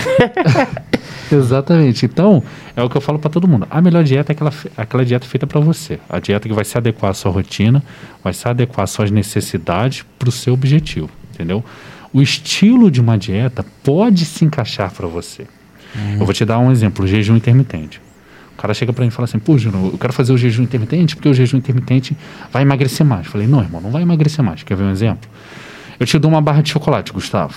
[1.31, 2.05] Exatamente.
[2.05, 2.43] Então,
[2.75, 3.67] é o que eu falo para todo mundo.
[3.69, 5.99] A melhor dieta é aquela, aquela dieta feita para você.
[6.09, 7.83] A dieta que vai se adequar à sua rotina,
[8.23, 11.63] vai se adequar às suas necessidades para o seu objetivo, entendeu?
[12.13, 15.45] O estilo de uma dieta pode se encaixar para você.
[16.19, 17.99] Eu vou te dar um exemplo, o jejum intermitente.
[18.53, 20.63] O cara chega para mim e fala assim, pô, Júnior, eu quero fazer o jejum
[20.63, 22.15] intermitente porque o jejum intermitente
[22.51, 23.25] vai emagrecer mais.
[23.25, 24.63] Eu falei, não, irmão, não vai emagrecer mais.
[24.63, 25.29] Quer ver um exemplo?
[25.99, 27.55] Eu te dou uma barra de chocolate, Gustavo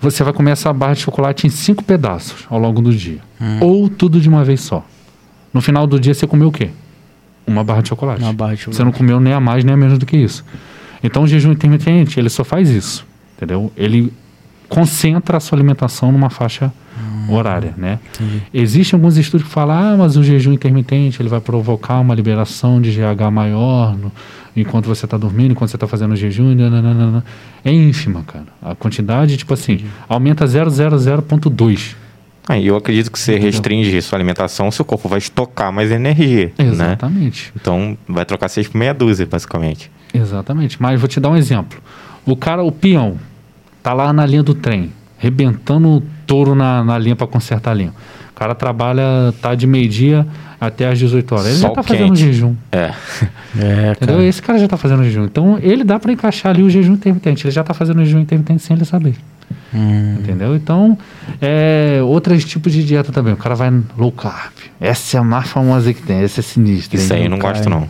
[0.00, 3.18] você vai comer essa barra de chocolate em cinco pedaços ao longo do dia.
[3.60, 4.86] Ou tudo de uma vez só.
[5.52, 6.70] No final do dia você comeu o quê?
[7.44, 8.22] Uma barra de chocolate.
[8.22, 8.96] Uma barra de Você não chocolate.
[8.98, 10.44] comeu nem a mais nem a menos do que isso.
[11.02, 13.04] Então o jejum intermitente, ele só faz isso.
[13.36, 13.72] Entendeu?
[13.76, 14.12] Ele
[14.68, 16.72] concentra a sua alimentação numa faixa
[17.28, 17.98] horária, né?
[18.14, 18.42] Entendi.
[18.54, 22.80] Existem alguns estudos que falam, ah, mas o jejum intermitente ele vai provocar uma liberação
[22.80, 24.12] de GH maior no-
[24.60, 27.24] enquanto você está dormindo, enquanto você está fazendo o jejum, nananana.
[27.64, 28.46] é ínfima, cara.
[28.62, 31.94] A quantidade, tipo assim, aumenta 0,00.2.
[32.48, 33.50] Aí eu acredito que você Entendeu?
[33.50, 36.64] restringe sua alimentação, seu corpo vai estocar mais energia, né?
[36.70, 37.52] Exatamente.
[37.54, 39.90] Então vai trocar seis por meia dúzia, basicamente.
[40.14, 40.80] Exatamente.
[40.80, 41.78] Mas vou te dar um exemplo.
[42.24, 43.18] O cara, o peão,
[43.82, 47.74] tá lá na linha do trem, rebentando o touro na, na linha para consertar a
[47.74, 47.92] linha.
[48.38, 50.24] O cara trabalha, tá de meio-dia
[50.60, 51.46] até às 18 horas.
[51.46, 52.20] Ele já Sol tá fazendo quente.
[52.20, 52.54] jejum.
[52.70, 52.92] É.
[53.58, 54.16] É, Entendeu?
[54.16, 54.24] cara.
[54.24, 55.24] Esse cara já tá fazendo jejum.
[55.24, 57.44] Então, ele dá para encaixar ali o jejum intermitente.
[57.44, 59.16] Ele já tá fazendo jejum intermitente sem ele saber.
[59.74, 60.18] Hum.
[60.20, 60.54] Entendeu?
[60.54, 60.96] Então,
[61.42, 63.32] é, outros tipos de dieta também.
[63.34, 64.52] O cara vai low carb.
[64.80, 66.22] Essa é a mais famosa que tem.
[66.22, 66.96] Essa é sinistra.
[66.96, 67.88] Isso aí eu não gosto, não.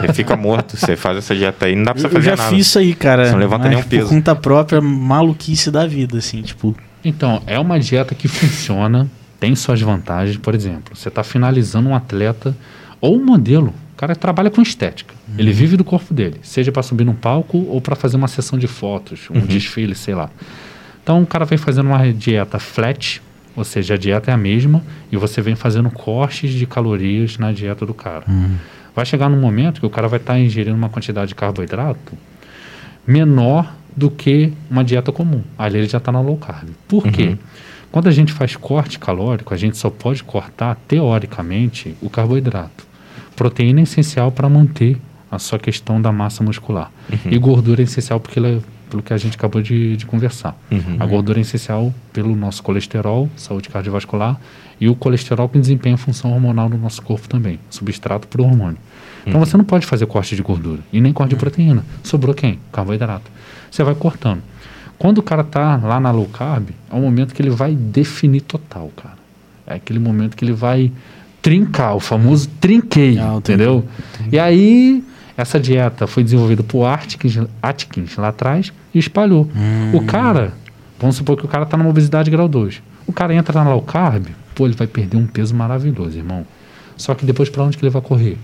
[0.00, 2.36] Você fica morto, você faz essa dieta aí, não dá pra você Eu fazer já
[2.36, 2.48] nada.
[2.48, 3.26] fiz isso aí, cara.
[3.26, 4.08] Você não levanta mas nenhum peso.
[4.08, 6.74] Por conta própria, maluquice da vida, assim, tipo.
[7.04, 9.06] Então, é uma dieta que funciona,
[9.42, 10.36] tem suas vantagens.
[10.36, 12.56] Por exemplo, você está finalizando um atleta
[13.00, 13.74] ou um modelo.
[13.92, 15.12] O cara trabalha com estética.
[15.36, 18.56] Ele vive do corpo dele, seja para subir num palco ou para fazer uma sessão
[18.56, 20.30] de fotos, um desfile, sei lá.
[21.02, 23.20] Então, o cara vem fazendo uma dieta flat,
[23.56, 27.50] ou seja, a dieta é a mesma, e você vem fazendo cortes de calorias na
[27.50, 28.24] dieta do cara.
[28.94, 32.12] Vai chegar num momento que o cara vai estar ingerindo uma quantidade de carboidrato
[33.04, 35.42] menor do que uma dieta comum.
[35.58, 36.68] Ali ele já está na low carb.
[36.86, 37.36] Por quê?
[37.92, 42.86] Quando a gente faz corte calórico, a gente só pode cortar, teoricamente, o carboidrato.
[43.36, 44.98] Proteína é essencial para manter
[45.30, 46.90] a sua questão da massa muscular.
[47.30, 50.56] E gordura é essencial porque ela, pelo que a gente acabou de, de conversar.
[50.70, 50.96] Uhum.
[50.98, 54.40] A gordura é essencial pelo nosso colesterol, saúde cardiovascular,
[54.80, 58.44] e o colesterol que desempenha a função hormonal no nosso corpo também, substrato para o
[58.46, 58.78] hormônio.
[59.26, 61.84] Então você não pode fazer corte de gordura e nem corte de proteína.
[62.02, 62.58] Sobrou quem?
[62.72, 63.30] Carboidrato.
[63.70, 64.42] Você vai cortando.
[65.02, 68.42] Quando o cara tá lá na low carb, é o momento que ele vai definir
[68.42, 69.16] total, cara.
[69.66, 70.92] É aquele momento que ele vai
[71.42, 73.38] trincar, o famoso trinqueio, Ah, entendi.
[73.64, 73.84] entendeu?
[74.30, 75.02] E aí,
[75.36, 79.48] essa dieta foi desenvolvida por Atkins, Atkins lá atrás e espalhou.
[79.92, 80.52] O cara,
[81.00, 82.80] vamos supor que o cara tá numa obesidade grau 2.
[83.04, 86.46] O cara entra na low carb, pô, ele vai perder um peso maravilhoso, irmão.
[86.96, 88.38] Só que depois para onde que ele vai correr?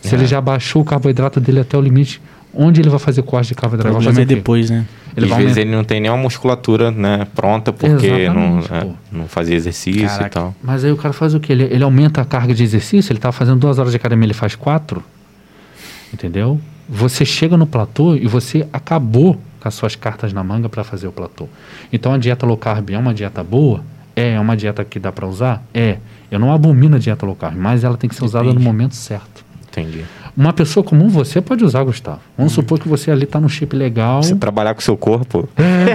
[0.00, 0.18] Se É.
[0.18, 2.20] ele já baixou o carboidrato dele até o limite,
[2.52, 3.92] onde ele vai fazer corte de O carboidrato?
[3.94, 4.84] Vai problema fazer é o depois, né?
[5.16, 9.54] Ele Às vezes ele não tem nenhuma musculatura né, pronta porque não, é, não fazia
[9.54, 10.26] exercício Caraca.
[10.26, 10.54] e tal.
[10.62, 11.52] Mas aí o cara faz o quê?
[11.52, 14.34] Ele, ele aumenta a carga de exercício, ele tá fazendo duas horas de academia, ele
[14.34, 15.02] faz quatro.
[16.12, 16.60] Entendeu?
[16.88, 21.06] Você chega no platô e você acabou com as suas cartas na manga para fazer
[21.06, 21.48] o platô.
[21.92, 23.82] Então a dieta low carb é uma dieta boa?
[24.16, 24.32] É.
[24.32, 25.62] É uma dieta que dá para usar?
[25.72, 25.98] É.
[26.30, 28.66] Eu não abomino a dieta low carb, mas ela tem que ser usada no Depende.
[28.66, 29.44] momento certo.
[29.72, 30.04] Entendi.
[30.36, 32.20] Uma pessoa comum você pode usar, Gustavo.
[32.36, 34.22] Vamos supor que você ali tá no shape legal.
[34.22, 35.92] Você trabalhar com o seu corpo, É,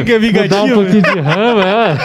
[0.12, 1.96] é mudar um pouquinho de ramo, é.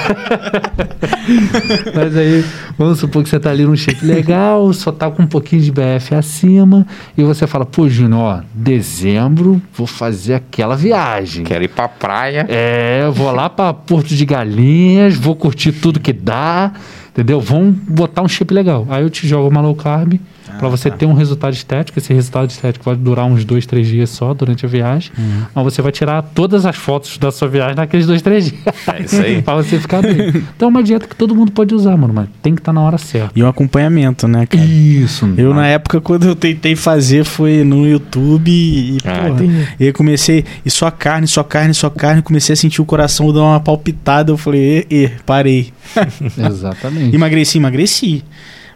[1.96, 2.44] Mas aí,
[2.78, 5.72] vamos supor que você tá ali num shape legal, só tá com um pouquinho de
[5.72, 6.86] BF acima,
[7.18, 11.44] e você fala, pô, Júnior, ó, dezembro vou fazer aquela viagem.
[11.44, 12.46] quero ir pra praia.
[12.50, 16.72] É, vou lá pra Porto de Galinhas, vou curtir tudo que dá,
[17.20, 17.41] entendeu?
[17.41, 18.88] Vamos botar um shape legal.
[18.90, 20.20] Aí eu te jogo uma low carb
[20.58, 20.98] pra você tá.
[20.98, 22.00] ter um resultado estético.
[22.00, 25.12] Esse resultado estético vai durar uns dois, três dias só durante a viagem.
[25.54, 28.62] Mas você vai tirar todas as fotos da sua viagem naqueles dois, três dias.
[28.88, 29.42] É isso aí.
[29.44, 30.30] pra você ficar bem.
[30.56, 32.82] Então é uma dieta que todo mundo pode usar, mano, mas tem que estar na
[32.82, 33.32] hora certa.
[33.36, 34.64] E um acompanhamento, né, cara?
[34.66, 39.68] Isso, Eu, na época, quando eu tentei fazer, foi no YouTube e, Ah, porra, entendi.
[39.80, 43.32] e aí comecei, e só carne, só carne, só carne, comecei a sentir o coração
[43.34, 45.72] dar uma palpitada, eu falei, e, e, parei.
[46.38, 47.16] Exatamente.
[47.16, 48.24] Emagreci, emagreci.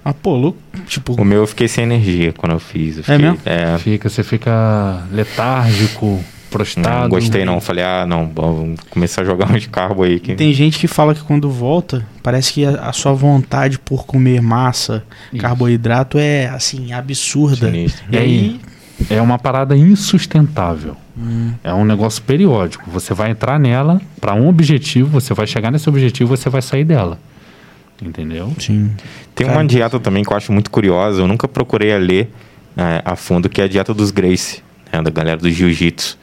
[0.03, 2.97] Mas, pô, louco, tipo, O meu eu fiquei sem energia quando eu fiz.
[2.97, 3.39] Eu fiquei, mesmo?
[3.45, 7.01] É, Fica, você fica letárgico, prostrado.
[7.01, 7.59] Não gostei não.
[7.59, 10.19] Falei, ah, não, bom, vamos começar a jogar uns carbo aí.
[10.19, 10.35] Que...
[10.35, 14.41] Tem gente que fala que quando volta, parece que a, a sua vontade por comer
[14.41, 15.41] massa, Isso.
[15.41, 17.67] carboidrato é assim, absurda.
[17.67, 18.03] Sinistro.
[18.11, 18.61] E aí.
[19.09, 20.95] É uma parada insustentável.
[21.63, 22.89] É um negócio periódico.
[22.91, 26.85] Você vai entrar nela para um objetivo, você vai chegar nesse objetivo, você vai sair
[26.85, 27.19] dela.
[28.03, 28.51] Entendeu?
[28.59, 28.91] Sim.
[29.33, 32.29] Tem Cara, uma dieta também que eu acho muito curiosa, eu nunca procurei a ler
[32.75, 34.61] é, a fundo, que é a dieta dos Grace,
[34.91, 36.17] né, da galera do Jiu-Jitsu.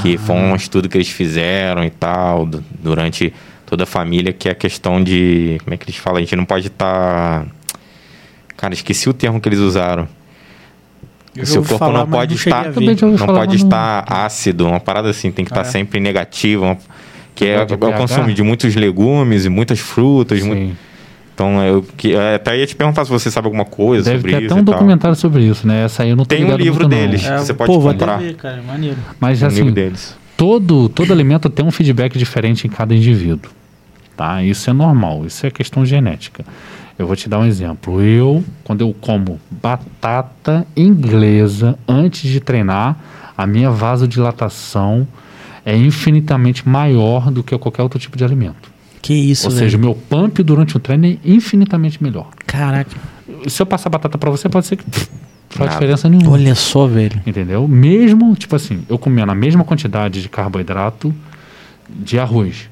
[0.00, 3.30] Que foi um estudo que eles fizeram e tal, du- durante
[3.66, 5.58] toda a família, que é a questão de.
[5.62, 6.16] Como é que eles falam?
[6.16, 7.46] A gente não pode estar.
[8.56, 10.08] Cara, esqueci o termo que eles usaram.
[11.36, 12.64] Eu seu corpo falar, não pode estar.
[12.72, 15.64] Não falar, pode mas não- estar ácido, uma parada assim, tem que estar Ah.
[15.64, 16.64] sempre negativo.
[16.64, 16.78] uma-
[17.34, 20.42] Que é, é o consumo de muitos legumes e muitas frutas.
[20.42, 20.76] mu- Sim.
[21.42, 24.32] Então, eu que, eu até ia te perguntar se você sabe alguma coisa Deve sobre
[24.32, 24.46] ter isso.
[24.52, 24.74] até um e tal.
[24.74, 25.84] documentário sobre isso, né?
[25.84, 26.88] Essa aí eu não Tem um livro não.
[26.88, 27.24] deles.
[27.24, 28.14] É, Você pode pô, vou comprar.
[28.14, 28.96] até ver, cara, é maneiro.
[29.18, 30.16] Mas Um assim, livro deles.
[30.36, 33.50] todo, todo alimento tem um feedback diferente em cada indivíduo.
[34.16, 34.42] Tá?
[34.42, 36.44] Isso é normal, isso é questão genética.
[36.98, 38.00] Eu vou te dar um exemplo.
[38.00, 42.96] Eu, quando eu como batata inglesa antes de treinar,
[43.36, 45.08] a minha vasodilatação
[45.64, 48.70] é infinitamente maior do que qualquer outro tipo de alimento.
[49.02, 49.64] Que isso, Ou velho.
[49.64, 52.30] seja, o meu pump durante o treino é infinitamente melhor.
[52.46, 52.96] Caraca.
[53.48, 54.84] Se eu passar batata pra você, pode ser que
[55.50, 55.70] faz Nada.
[55.72, 56.30] diferença nenhuma.
[56.32, 57.20] Olha só, velho.
[57.26, 57.66] Entendeu?
[57.66, 61.12] Mesmo, tipo assim, eu comendo a mesma quantidade de carboidrato
[61.90, 62.70] de arroz.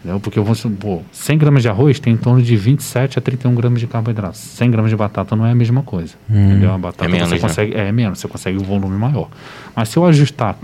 [0.00, 0.18] Entendeu?
[0.18, 3.54] Porque eu vou supor, 100 gramas de arroz tem em torno de 27 a 31
[3.54, 4.38] gramas de carboidrato.
[4.38, 6.14] 100 gramas de batata não é a mesma coisa.
[6.28, 6.72] Entendeu?
[6.72, 7.40] A batata É menos, você né?
[7.40, 7.74] consegue.
[7.74, 9.28] É menos, você consegue um volume maior.
[9.76, 10.56] Mas se eu ajustar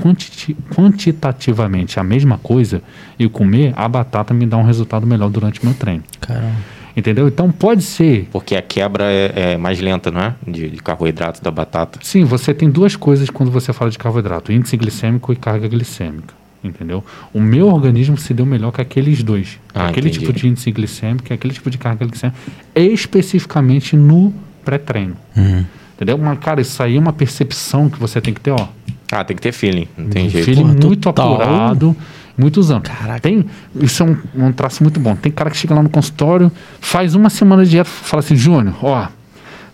[0.74, 2.82] quantitativamente a mesma coisa
[3.18, 6.02] e comer, a batata me dá um resultado melhor durante o meu treino.
[6.20, 6.76] Caramba.
[6.96, 7.28] Entendeu?
[7.28, 10.34] Então pode ser Porque a quebra é, é mais lenta, não é?
[10.46, 11.98] De, de carboidrato da batata.
[12.02, 16.34] Sim, você tem duas coisas quando você fala de carboidrato: índice glicêmico e carga glicêmica.
[16.64, 17.04] Entendeu?
[17.32, 19.58] O meu organismo se deu melhor que aqueles dois.
[19.74, 20.26] Ah, aquele entendi.
[20.26, 22.38] tipo de índice glicêmico e aquele tipo de carga glicêmica,
[22.74, 24.34] especificamente no
[24.64, 25.16] pré-treino.
[25.36, 25.64] Uhum.
[25.94, 26.18] Entendeu?
[26.18, 28.68] Mas, cara, isso aí é uma percepção que você tem que ter, ó.
[29.10, 30.44] Ah, tem que ter feeling, não tem um jeito.
[30.44, 31.34] feeling Porra, muito total.
[31.34, 31.96] apurado,
[32.36, 32.88] muitos anos.
[32.88, 33.20] Caraca.
[33.20, 33.46] Tem,
[33.80, 35.14] isso é um, um traço muito bom.
[35.14, 36.50] Tem cara que chega lá no consultório,
[36.80, 39.06] faz uma semana de dieta, fala assim, Júnior, ó,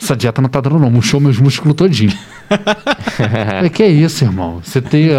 [0.03, 2.13] essa dieta não tá dando não, murchou meus músculos todinho.
[3.63, 4.61] é que é isso, irmão?
[4.63, 5.11] Você tem.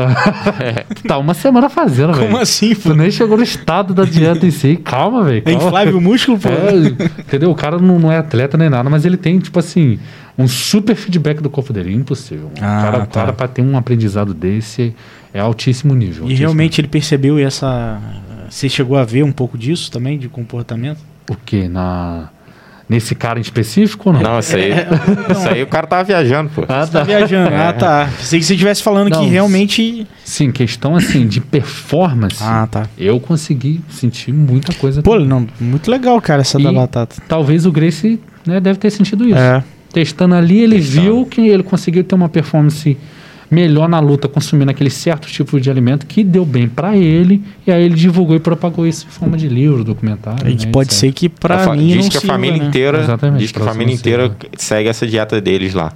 [1.08, 2.28] tá uma semana fazendo, velho.
[2.28, 2.90] Como assim, pô?
[2.90, 4.76] Tu nem chegou no estado da dieta em si.
[4.76, 5.42] Calma, velho.
[5.46, 6.50] É inflável o músculo, pô?
[6.50, 6.76] É,
[7.20, 7.50] entendeu?
[7.50, 10.00] O cara não, não é atleta nem nada, mas ele tem, tipo assim,
[10.38, 11.94] um super feedback do corpo dele.
[11.94, 12.52] Impossível.
[12.62, 13.06] Ah, o cara, tá.
[13.06, 14.94] cara, pra ter um aprendizado desse,
[15.34, 16.24] é altíssimo nível.
[16.24, 16.40] E altíssimo.
[16.40, 18.02] realmente ele percebeu essa.
[18.50, 21.00] Você chegou a ver um pouco disso também, de comportamento?
[21.30, 21.70] O quê?
[21.70, 22.30] Na...
[22.90, 24.22] Nesse cara em específico ou não?
[24.22, 24.72] Não, isso aí,
[25.32, 26.66] isso aí o cara tava viajando, pô.
[26.68, 27.50] Ah, Você tá viajando.
[27.56, 28.10] Ah, tá.
[28.18, 30.06] Pensei que você estivesse falando Não, que realmente.
[30.26, 32.38] Sim, questão assim de performance.
[32.44, 32.86] Ah, tá.
[32.98, 35.02] Eu consegui sentir muita coisa.
[35.02, 37.16] Pô, não, muito legal, cara, essa da E- batata.
[37.28, 39.38] Talvez o Grace né, deve ter sentido isso.
[39.38, 39.64] É.
[39.94, 41.02] Testando ali, ele Testando.
[41.02, 42.98] viu que ele conseguiu ter uma performance
[43.50, 47.72] melhor na luta, consumindo aquele certo tipo de alimento que deu bem pra ele, e
[47.72, 50.50] aí ele divulgou e propagou isso em forma de livro, documentário.
[50.50, 51.00] E que né, pode etc.
[51.00, 52.68] ser que A pra fa- mim diz não que a sirva, família né?
[52.70, 55.92] inteira, Exatamente, diz que a família inteira não segue essa dieta deles lá.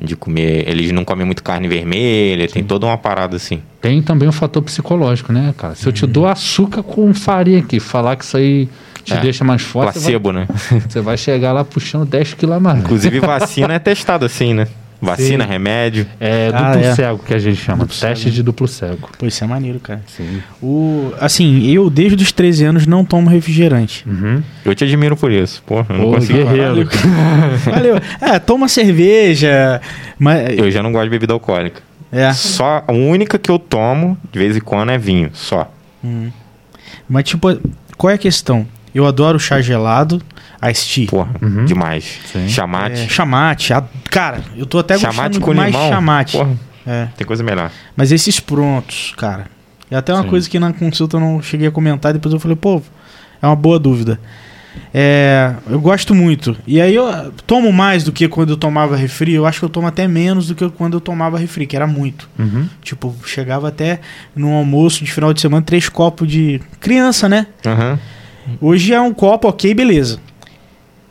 [0.00, 3.60] De comer, eles não comem muito carne vermelha, tem toda uma parada assim.
[3.80, 5.76] Tem também o fator psicológico, né, cara?
[5.76, 8.68] Se eu te dou açúcar com farinha aqui, falar que isso aí
[9.04, 10.48] te É, deixa mais forte, você vai, Placebo, né?
[10.88, 12.80] você vai chegar lá puxando 10 quilos a mais.
[12.80, 14.66] Inclusive vacina é testado assim, né?
[15.00, 15.50] Vacina, Sim.
[15.50, 16.06] remédio.
[16.18, 16.94] É Ah, duplo é.
[16.94, 18.34] cego que a gente chama, Duplo teste cego.
[18.34, 19.10] de duplo cego.
[19.18, 20.00] Pô, isso é maneiro, cara.
[20.06, 20.42] Sim.
[20.62, 24.04] O, assim, eu desde os 13 anos não tomo refrigerante.
[24.08, 24.42] Uhum.
[24.64, 25.62] Eu te admiro por isso.
[25.66, 26.38] Pô, eu não Ô, consigo.
[26.38, 26.88] guerreiro.
[27.70, 27.96] Valeu.
[28.20, 29.80] É, toma cerveja.
[30.18, 31.82] Mas, Eu já não gosto de bebida alcoólica.
[32.10, 32.32] é.
[32.32, 35.70] Só a única que eu tomo de vez em quando é vinho, só.
[36.02, 36.30] Hum.
[37.08, 37.48] Mas, tipo,
[37.98, 38.66] qual é a questão?
[38.94, 40.22] Eu adoro chá gelado,
[40.72, 41.06] tea.
[41.06, 41.64] Porra, Uhum.
[41.64, 42.18] demais.
[42.32, 42.48] Sim.
[42.48, 43.02] Chamate.
[43.02, 43.72] É, chamate.
[43.72, 45.88] a- Cara, eu tô até chamate gostando com mais limão.
[45.90, 46.36] chamate.
[46.36, 46.50] Porra,
[46.86, 47.08] É.
[47.16, 47.70] tem coisa melhor.
[47.96, 49.46] Mas esses prontos, cara.
[49.90, 50.28] E até uma Sim.
[50.30, 52.80] coisa que na consulta eu não cheguei a comentar, depois eu falei, pô,
[53.42, 54.18] é uma boa dúvida.
[54.92, 56.56] É, eu gosto muito.
[56.66, 59.32] E aí eu ah, tomo mais do que quando eu tomava refri.
[59.32, 61.86] Eu acho que eu tomo até menos do que quando eu tomava refri, que era
[61.86, 62.28] muito.
[62.36, 62.68] Uhum.
[62.82, 64.00] Tipo, chegava até
[64.34, 66.60] no almoço de final de semana, três copos de.
[66.80, 67.46] Criança, né?
[67.64, 67.98] Aham.
[68.60, 70.18] Hoje é um copo, ok, beleza.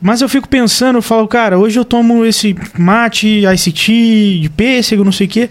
[0.04, 4.50] Mas eu fico pensando, eu falo, cara, hoje eu tomo esse mate, ice tea, de
[4.50, 5.50] pêssego, não sei o quê.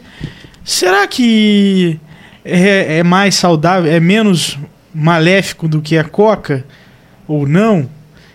[0.63, 1.99] Será que
[2.45, 4.59] é, é mais saudável, é menos
[4.95, 6.67] maléfico do que a coca?
[7.27, 7.89] Ou não?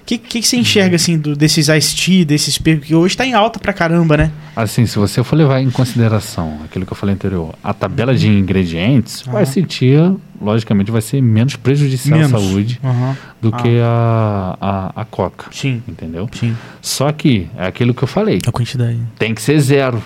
[0.08, 2.58] Que, que, que você enxerga, assim, do, desses Ice Tea, desses...
[2.58, 4.32] pe- Que hoje tá em alta pra caramba, né?
[4.56, 8.28] Assim, se você for levar em consideração aquilo que eu falei anterior, a tabela de
[8.28, 9.44] ingredientes, o Aham.
[9.44, 12.34] Ice Tea, logicamente, vai ser menos prejudicial Menos.
[12.34, 13.18] à saúde Aham.
[13.42, 13.58] do Ah.
[13.62, 14.58] que a,
[14.96, 15.48] a, a Coca.
[15.52, 16.28] Sim, Entendeu?
[16.32, 16.56] sim.
[16.82, 18.40] Só que é aquilo que eu falei.
[18.48, 18.98] A quantidade.
[19.20, 20.02] Tem que ser zero.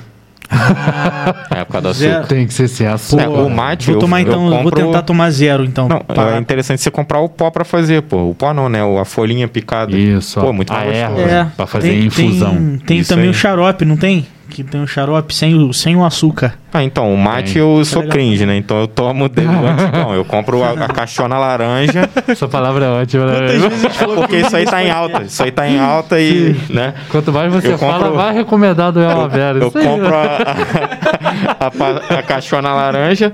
[1.50, 2.14] É por causa do Zero.
[2.20, 2.28] açúcar.
[2.28, 3.24] Tem que ser sem açúcar.
[3.24, 5.88] É, o mate, Vou eu- tomar eu então, vou compro- tentar tomar zero, então.
[5.88, 8.30] Não, Pra- é interessante você comprar o pó pra fazer, pô.
[8.30, 8.84] O pó não, né?
[8.84, 9.98] O- A folhinha picada.
[9.98, 10.40] Isso.
[10.40, 11.34] Pô, muito a mais erva gostoso.
[11.36, 12.56] É, pra fazer tem, infusão.
[12.56, 13.32] Tem, tem também aí.
[13.32, 14.26] o xarope, não tem?
[14.52, 16.56] Que tem o xarope sem o, sem o açúcar.
[16.74, 17.62] Ah, então, o mate Tem.
[17.62, 18.14] eu sou legal.
[18.18, 18.58] cringe, né?
[18.58, 20.14] Então eu tomo de- o antigão.
[20.14, 22.10] Eu compro a, a caixona laranja.
[22.28, 23.48] Essa palavra é ótima, né?
[24.16, 25.24] porque isso aí tá em alta.
[25.24, 26.94] Isso aí tá em alta e, né?
[27.10, 29.58] Quanto mais você Eu compro- fala, mais recomendado é uma vera.
[29.60, 29.84] Eu aí.
[29.86, 30.38] compro a,
[31.60, 33.34] a, a caixona laranja.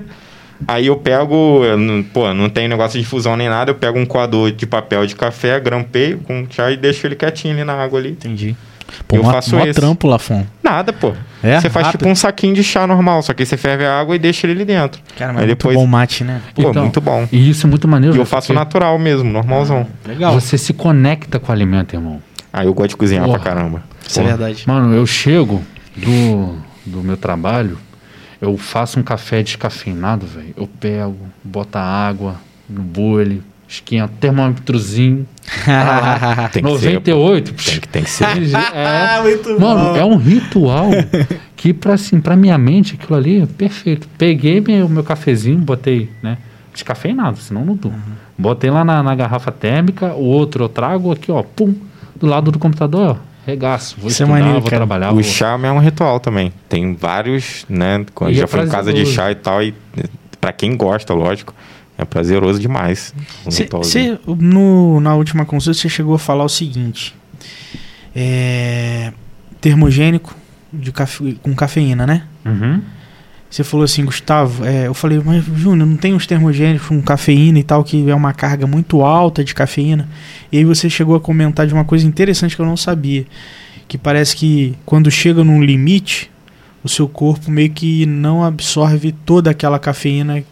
[0.66, 3.70] Aí eu pego, eu pô, não tem negócio de fusão nem nada.
[3.70, 7.54] Eu pego um coador de papel de café, grampeio com chá e deixo ele quietinho
[7.54, 8.10] ali na água ali.
[8.10, 8.56] Entendi.
[9.06, 9.78] Pô, Eu mó- faço mó esse.
[9.78, 10.44] trampo, Lafon.
[10.62, 11.12] Nada, pô.
[11.42, 11.60] É?
[11.60, 12.00] Você faz Rápido.
[12.00, 14.46] tipo um saquinho de chá normal, só que aí você ferve a água e deixa
[14.46, 15.00] ele ali dentro.
[15.16, 16.40] Cara, mas Aí muito depois- bom mate, né?
[16.54, 17.28] Pô, Então, muito bom.
[17.30, 18.16] E isso é muito maneiro.
[18.16, 18.26] E eu né?
[18.26, 19.86] faço Porque natural mesmo, normalzão.
[20.06, 20.32] Legal.
[20.34, 22.20] Você se conecta com o alimento, irmão.
[22.52, 23.38] Aí eu gosto de cozinhar Porra.
[23.38, 23.82] pra caramba.
[24.06, 24.36] Isso é Porra.
[24.36, 24.64] verdade.
[24.66, 25.62] Mano, eu chego
[25.96, 26.56] do,
[26.86, 27.78] do meu trabalho,
[28.40, 30.54] eu faço um café descafeinado, velho.
[30.56, 32.36] Eu pego, boto a água
[32.68, 35.26] no bule, esquenta, termômetrozinho.
[36.52, 37.00] Tem que ser.
[37.00, 37.04] pô.
[37.10, 37.52] 98.
[37.52, 38.26] Tem que, tem que ser.
[38.74, 40.90] É, muito Mano, é um ritual
[41.56, 44.08] que pra, assim, pra minha mente aquilo ali é perfeito.
[44.16, 46.38] Peguei meu, meu cafezinho, botei, né?
[46.72, 48.00] Descafeinado, senão não durmo.
[48.36, 51.74] Botei lá na, na garrafa térmica, o outro eu trago aqui, ó, pum,
[52.16, 53.96] do lado do computador, ó, regaço.
[53.98, 54.86] Vou Isso é estudar, maneiro, vou cara.
[54.86, 55.10] trabalhar.
[55.10, 55.22] O vou...
[55.24, 56.52] chá é um ritual também.
[56.68, 58.04] Tem vários, né?
[58.14, 59.74] Quando já é fui em casa de chá e tal, e
[60.40, 61.52] pra quem gosta, lógico,
[61.98, 63.12] é prazeroso demais.
[63.44, 67.14] Você, no, na última consulta, você chegou a falar o seguinte:
[68.14, 69.12] é,
[69.60, 70.34] termogênico
[70.72, 72.22] de cafe, com cafeína, né?
[72.46, 72.80] Uhum.
[73.50, 77.58] Você falou assim, Gustavo, é, eu falei, mas Júnior, não tem os termogênicos com cafeína
[77.58, 80.06] e tal, que é uma carga muito alta de cafeína.
[80.52, 83.26] E aí você chegou a comentar de uma coisa interessante que eu não sabia.
[83.88, 86.30] Que parece que quando chega num limite,
[86.84, 90.44] o seu corpo meio que não absorve toda aquela cafeína.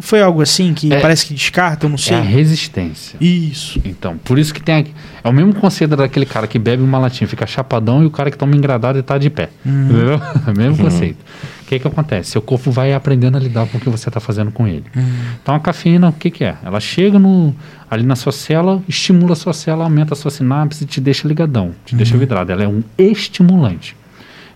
[0.00, 1.00] Foi algo assim que É.
[1.00, 2.16] parece que descarta, eu não É sei.
[2.16, 3.16] a resistência.
[3.20, 3.80] Isso.
[3.84, 4.74] Então, por isso que tem.
[4.76, 8.10] aqui- É o mesmo conceito daquele cara que bebe uma latinha, fica chapadão, e o
[8.10, 9.48] cara que toma engradado e tá de pé.
[9.64, 9.84] Hum.
[9.84, 10.20] Entendeu?
[10.46, 11.18] É o mesmo conceito.
[11.62, 12.30] O que que acontece?
[12.32, 14.84] Seu corpo vai aprendendo a lidar com o que você está fazendo com ele.
[14.96, 15.02] Hum.
[15.42, 16.56] Então a cafeína, o que, que é?
[16.62, 17.54] Ela chega no,
[17.90, 21.26] ali na sua célula, estimula a sua célula, aumenta a sua sinapse e te deixa
[21.26, 22.50] ligadão, te deixa vidrado.
[22.52, 23.96] Ela é um estimulante.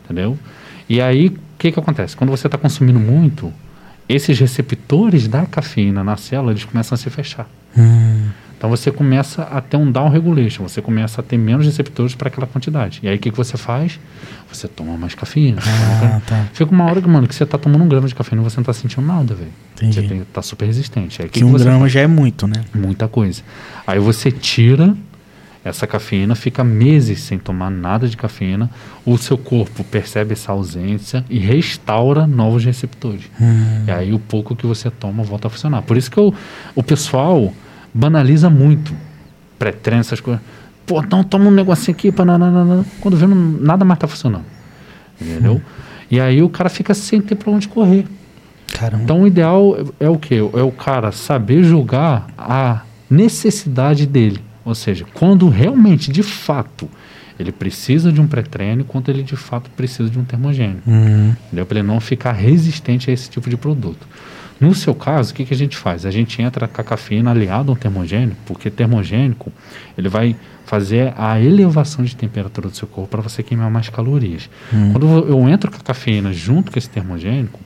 [0.05, 0.36] Entendeu?
[0.89, 2.16] E aí, o que, que acontece?
[2.16, 3.52] Quando você está consumindo muito,
[4.09, 7.48] esses receptores da cafeína na célula, eles começam a se fechar.
[7.76, 8.28] Hum.
[8.56, 12.26] Então você começa a ter um down regulation, você começa a ter menos receptores para
[12.26, 12.98] aquela quantidade.
[13.05, 14.01] E aí o que, que você faz?
[14.52, 15.62] Você toma mais cafeína.
[15.64, 16.44] Ah, tá.
[16.52, 18.64] Fica uma hora, mano, que você tá tomando um grama de cafeína e você não
[18.64, 19.52] tá sentindo nada, velho.
[19.80, 21.22] Você tem, tá super resistente.
[21.22, 22.64] Aí que, Que que um você grama já é muito, né?
[22.72, 22.82] faz?
[22.82, 23.43] Muita coisa.
[23.86, 24.93] Aí você tira
[25.64, 28.70] essa cafeína, fica meses sem tomar nada de cafeína,
[29.05, 33.22] o seu corpo percebe essa ausência e restaura novos receptores.
[33.40, 33.85] Hum.
[33.86, 35.82] E aí o pouco que você toma volta a funcionar.
[35.82, 36.32] Por isso que o,
[36.74, 37.52] o pessoal
[37.93, 38.94] banaliza muito
[39.59, 40.43] pré-treino, essas coisas.
[40.86, 44.44] Pô, então toma um negocinho aqui, quando vê, não- nada mais tá funcionando.
[45.20, 45.60] Entendeu?
[46.10, 48.06] E aí o cara fica sem ter pra onde correr.
[48.72, 49.02] Caramba.
[49.02, 50.36] Então o ideal é, é o quê?
[50.36, 54.40] É o cara saber julgar a necessidade dele.
[54.69, 56.89] Ou seja, quando realmente, de fato,
[57.40, 61.32] ele precisa de um pré-treino, quando ele de fato precisa de um termogênico Hum.
[61.47, 61.65] entendeu?
[61.65, 64.07] Para ele não ficar resistente a esse tipo de produto.
[64.61, 66.05] No seu caso, o que, que a gente faz?
[66.05, 69.51] A gente entra com a cafeína aliado ao termogênico, porque termogênico
[69.97, 70.36] ele vai
[70.66, 74.51] fazer a elevação de temperatura do seu corpo para você queimar mais calorias.
[74.93, 77.59] Quando eu entro com a cafeína junto com esse termogênico,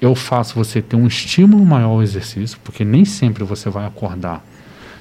[0.00, 4.42] eu faço você ter um estímulo maior ao exercício, porque nem sempre você vai acordar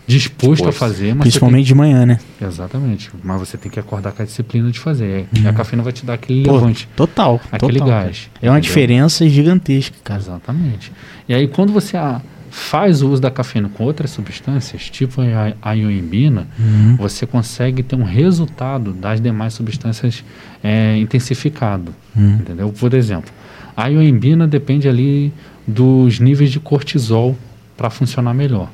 [0.06, 2.20] disposto a fazer, Principalmente de manhã, né?
[2.38, 5.28] tem, exatamente, mas você tem que acordar com a disciplina de fazer.
[5.34, 6.88] E a cafeína vai te dar aquele Pô, levante.
[6.96, 7.40] total.
[7.52, 8.06] Aquele total, cara.
[8.06, 8.62] gás, É uma entendeu?
[8.62, 10.20] diferença gigantesca, cara.
[10.20, 10.92] Exatamente.
[11.28, 12.22] E aí, quando você ah,
[12.52, 16.98] faz o uso da cafeína com outras substâncias, tipo a, a ioimbina, Uhum.
[16.98, 20.24] você consegue ter um resultado das demais substâncias
[20.64, 21.96] é, intensificado.
[22.16, 22.34] Uhum.
[22.36, 22.74] Entendeu?
[22.78, 23.32] Por exemplo,
[23.76, 25.32] a ioimbina depende ali
[25.66, 27.38] dos níveis de cortisol
[27.78, 28.70] para funcionar melhor.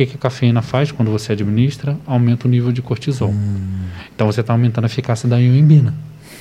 [0.00, 1.94] O que, que a cafeína faz quando você administra?
[2.06, 3.34] Aumenta o nível de cortisol.
[4.14, 5.92] Então você está aumentando a eficácia da ioimbina.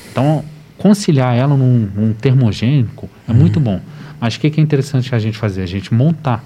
[0.10, 0.46] Então,
[0.78, 3.82] conciliar ela num, num termogênico é muito bom.
[4.18, 5.62] Mas o que, que é interessante a gente fazer?
[5.62, 6.42] A gente montar.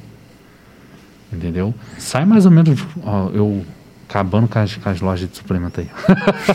[1.32, 1.72] Entendeu?
[2.00, 2.84] Sai mais ou menos.
[3.04, 3.64] ó, eu
[4.10, 5.90] acabando com as, com as lojas de suplemento aí.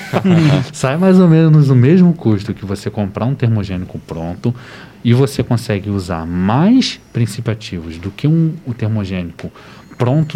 [0.73, 4.55] Sai mais ou menos o mesmo custo que você comprar um termogênico pronto
[5.03, 9.78] e você consegue usar mais princípios ativos do que um, o termogênico pronto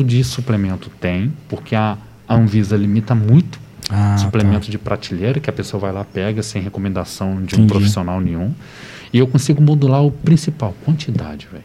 [0.05, 1.97] de suplemento tem, porque a,
[2.29, 3.61] Anvisa limita muito
[3.91, 7.67] Ah, suplemento de prateleira que a pessoa vai lá pega sem recomendação de um Entendi.
[7.69, 8.53] profissional nenhum.
[9.13, 11.65] E eu consigo modular o principal, quantidade, velho.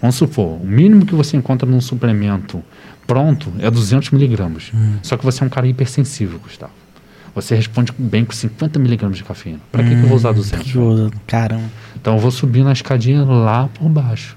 [0.00, 2.62] Vamos supor, o mínimo que você encontra num suplemento
[3.06, 4.70] pronto é 200 miligramas.
[5.02, 6.72] Só que você é um cara hipersensível, Gustavo.
[7.34, 9.60] Você responde bem com 50 miligramas de cafeína.
[9.72, 10.70] Para que, que eu vou usar 200?
[10.72, 11.64] Que usa- Caramba.
[11.94, 14.36] Então eu vou subir na escadinha lá por baixo.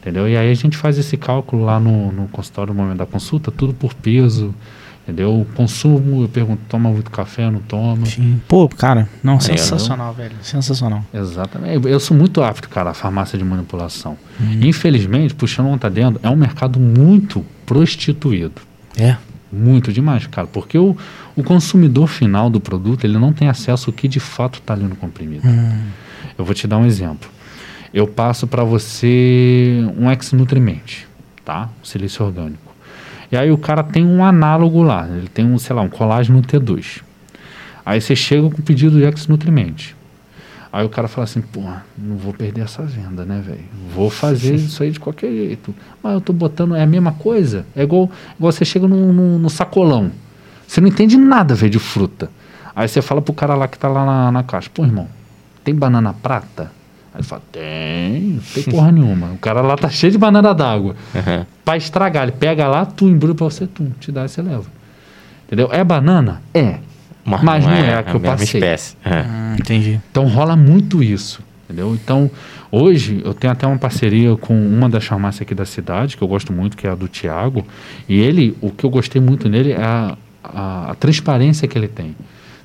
[0.00, 0.26] Entendeu?
[0.28, 3.50] E aí a gente faz esse cálculo lá no, no consultório no momento da consulta,
[3.50, 4.54] tudo por peso.
[5.02, 5.40] Entendeu?
[5.40, 8.06] O consumo, eu pergunto, toma muito café, não toma?
[8.06, 8.40] Sim.
[8.46, 10.36] Pô, cara, não, Aí, sensacional, velho.
[10.40, 11.04] Sensacional.
[11.12, 11.86] Exatamente.
[11.86, 14.16] Eu sou muito apto, cara, à farmácia de manipulação.
[14.62, 18.62] Infelizmente, puxando onde tá dentro, é um mercado muito prostituído.
[18.96, 19.16] É.
[19.52, 20.46] Muito demais, cara.
[20.46, 20.96] Porque o,
[21.34, 24.84] o consumidor final do produto, ele não tem acesso ao que de fato está ali
[24.84, 25.42] no comprimido.
[26.38, 27.28] Eu vou te dar um exemplo.
[27.92, 31.06] Eu passo para você um ex-nutriment,
[31.44, 31.68] tá?
[31.82, 32.72] Um silício orgânico.
[33.32, 36.42] E aí o cara tem um análogo lá, ele tem um, sei lá, um colágeno
[36.42, 37.02] T2.
[37.84, 39.94] Aí você chega com o pedido de ex-nutriment.
[40.72, 41.62] Aí o cara fala assim, pô,
[41.98, 43.64] não vou perder essa venda, né, velho?
[43.92, 45.74] Vou fazer isso aí de qualquer jeito.
[46.00, 47.66] Mas eu tô botando, é a mesma coisa.
[47.74, 50.12] É igual, igual você chega no, no, no sacolão.
[50.66, 52.30] Você não entende nada, velho, de fruta.
[52.74, 55.08] Aí você fala pro cara lá que tá lá na, na caixa, pô, irmão,
[55.64, 56.70] tem banana prata?
[57.12, 59.32] Aí ele fala, tem, não tem porra nenhuma.
[59.32, 60.94] O cara lá tá cheio de banana d'água.
[61.14, 61.44] Uhum.
[61.64, 64.64] Pra estragar, ele pega lá, tu embrulha pra você, tu te dá e você leva.
[65.46, 65.68] Entendeu?
[65.72, 66.40] É banana?
[66.54, 66.78] É.
[67.24, 68.60] Mas não é a que eu mesma passei.
[68.60, 68.96] espécie.
[69.04, 69.22] É.
[69.22, 70.00] Hum, entendi.
[70.10, 71.94] Então rola muito isso, entendeu?
[71.94, 72.30] Então,
[72.70, 76.28] hoje eu tenho até uma parceria com uma das farmácias aqui da cidade, que eu
[76.28, 77.66] gosto muito, que é a do Tiago.
[78.08, 81.88] E ele, o que eu gostei muito nele é a, a, a transparência que ele
[81.88, 82.14] tem.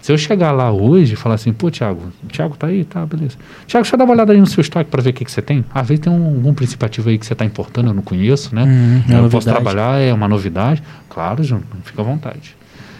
[0.05, 2.83] Se eu chegar lá hoje e falar assim, pô, Tiago, o Tiago tá aí?
[2.85, 3.37] Tá, beleza.
[3.65, 5.31] Tiago, deixa eu dar uma olhada aí no seu estoque para ver o que, que
[5.31, 5.65] você tem.
[5.73, 8.53] Às vezes tem um, algum princípio ativo aí que você está importando, eu não conheço,
[8.53, 8.65] né?
[8.65, 9.63] Uhum, é eu posso novidade.
[9.63, 10.83] trabalhar, é uma novidade.
[11.09, 12.55] Claro, João, fica à vontade.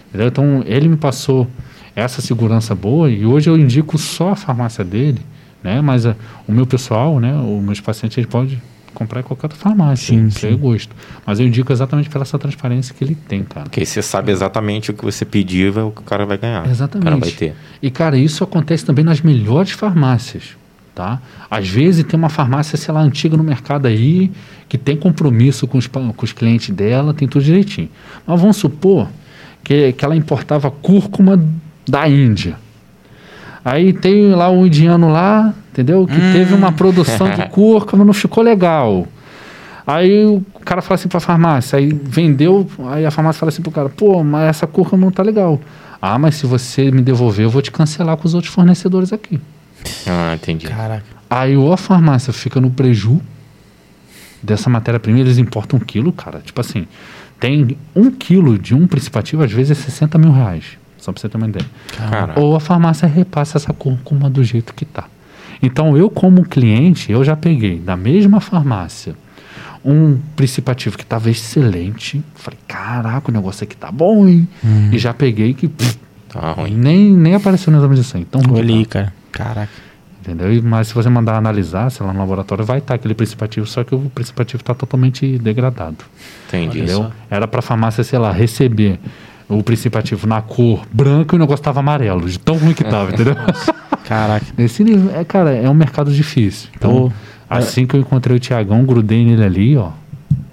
[0.10, 0.30] Entendeu?
[0.30, 1.48] Então, ele me passou
[1.96, 5.22] essa segurança boa e hoje eu indico só a farmácia dele,
[5.64, 5.82] né?
[5.82, 6.16] Mas a-
[6.48, 7.36] o meu pessoal, né?
[7.40, 8.60] Os meus pacientes, eles podem
[8.96, 10.58] comprar em qualquer outra farmácia, Sim, isso sim.
[10.58, 10.96] gosto.
[11.26, 13.66] Mas eu indico exatamente pela essa transparência que ele tem, cara.
[13.66, 16.68] Porque você sabe exatamente o que você pediu, é o que o cara vai ganhar.
[16.68, 17.04] Exatamente.
[17.08, 17.54] O cara vai ter.
[17.82, 20.56] E, cara, isso acontece também nas melhores farmácias,
[20.96, 21.22] tá?
[21.52, 24.32] Às vezes tem uma farmácia, sei lá, antiga no mercado aí,
[24.68, 27.90] que tem compromisso com os, com os clientes dela, tem tudo direitinho.
[28.26, 29.08] Mas vamos supor
[29.64, 31.44] que, que ela importava cúrcuma
[31.88, 32.58] da Índia.
[33.64, 36.08] Aí tem lá um indiano lá, entendeu?
[36.08, 39.06] Que teve uma produção de cúrcuma, não ficou legal.
[39.86, 43.72] Aí o cara fala assim pra farmácia, aí vendeu, aí a farmácia fala assim pro
[43.72, 45.60] cara, pô, mas essa cúrcuma não tá legal.
[46.02, 49.40] Ah, mas se você me devolver, eu vou te cancelar com os outros fornecedores aqui.
[50.08, 50.68] Ah, entendi.
[50.68, 51.06] Caraca.
[51.30, 53.22] Aí ou a farmácia fica no preju
[54.42, 56.40] dessa matéria-prima, eles importam um quilo, cara.
[56.40, 56.88] Tipo assim,
[57.40, 60.78] tem um quilo de um principativo, às vezes é 60 mil reais.
[60.98, 61.66] Só pra você ter uma ideia.
[61.96, 62.40] Caraca.
[62.40, 65.06] Ou a farmácia repassa essa cúrcuma do jeito que tá.
[65.66, 69.16] Então, eu como cliente, eu já peguei da mesma farmácia
[69.84, 72.24] um principativo que estava excelente.
[72.34, 74.48] Falei, caraca, o negócio aqui tá bom, hein?
[74.92, 75.98] E já peguei que pff,
[76.30, 76.74] Tá ruim.
[76.76, 78.26] nem, nem apareceu no exame de sangue.
[78.28, 79.14] Então, Olha aí, cara.
[79.32, 79.72] Caraca.
[80.22, 80.48] Entendeu?
[80.64, 83.94] Mas se você mandar analisar, sei lá, no laboratório, vai estar aquele principativo, só que
[83.94, 85.98] o principativo está totalmente degradado.
[86.48, 86.80] Entendi.
[86.80, 87.04] Entendeu?
[87.04, 87.12] só.
[87.30, 89.00] Era para a farmácia, sei lá, receber
[89.48, 93.12] o principativo na cor branca e o negócio estava amarelo, de tão ruim que tava,
[93.14, 93.36] entendeu?
[94.08, 94.46] Caraca.
[94.58, 96.70] Nesse nível, é, cara, é um mercado difícil.
[96.76, 97.12] Então, Pô,
[97.50, 99.90] assim que eu encontrei o Tiagão, grudei nele ali, ó.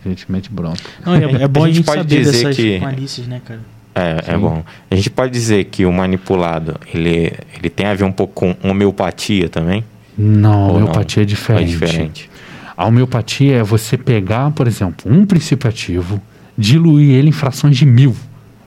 [0.05, 0.83] Gentilmente pronto.
[1.05, 3.41] Não, é, é bom A a gente gente, pode saber dizer dessas que- malícias, né,
[3.45, 3.61] cara?
[3.95, 4.65] É, é bom.
[4.91, 8.69] A gente pode dizer que o manipulado, ele, ele tem a ver um pouco com
[8.69, 9.85] homeopatia também?
[10.17, 11.63] Não, a Ou homeopatia é Ou diferente.
[11.63, 12.31] É diferente.
[12.75, 16.21] A homeopatia é você pegar, por exemplo, um princípio ativo,
[16.57, 18.17] diluir ele em frações de mil.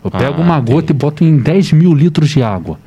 [0.03, 0.71] Eu Ah, pego uma entendi.
[0.73, 2.77] gota e boto em 10 mil litros de água.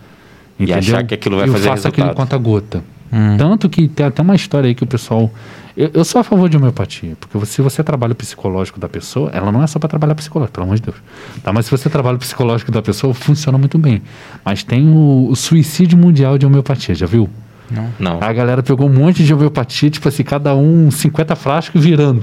[0.59, 0.79] E Entendeu?
[0.79, 2.29] achar que aquilo vai eu fazer faço aquilo resultado.
[2.29, 2.83] conta gota.
[3.13, 3.37] Hum.
[3.39, 5.31] Tanto que tem até uma história aí que o pessoal.
[5.77, 9.31] Eu, eu sou a favor de homeopatia, porque se você trabalha o psicológico da pessoa,
[9.33, 10.97] ela não é só para trabalhar psicológico, pelo amor de Deus.
[11.43, 11.53] Tá?
[11.53, 14.03] Mas se você trabalha o psicológico da pessoa, funciona muito bem.
[14.45, 17.31] Mas tem o, o suicídio mundial de homeopatia, já viu?
[17.71, 17.89] Não.
[17.99, 18.23] Não.
[18.23, 22.23] A galera pegou um monte de homeopatia, tipo assim, cada um 50 frascos e virando.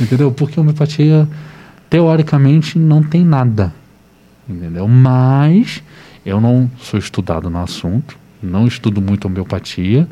[0.00, 0.32] Entendeu?
[0.32, 1.28] Porque a homeopatia,
[1.90, 3.72] teoricamente, não tem nada.
[4.48, 4.86] Entendeu?
[4.88, 5.82] Mas
[6.24, 10.06] eu não sou estudado no assunto, não estudo muito homeopatia.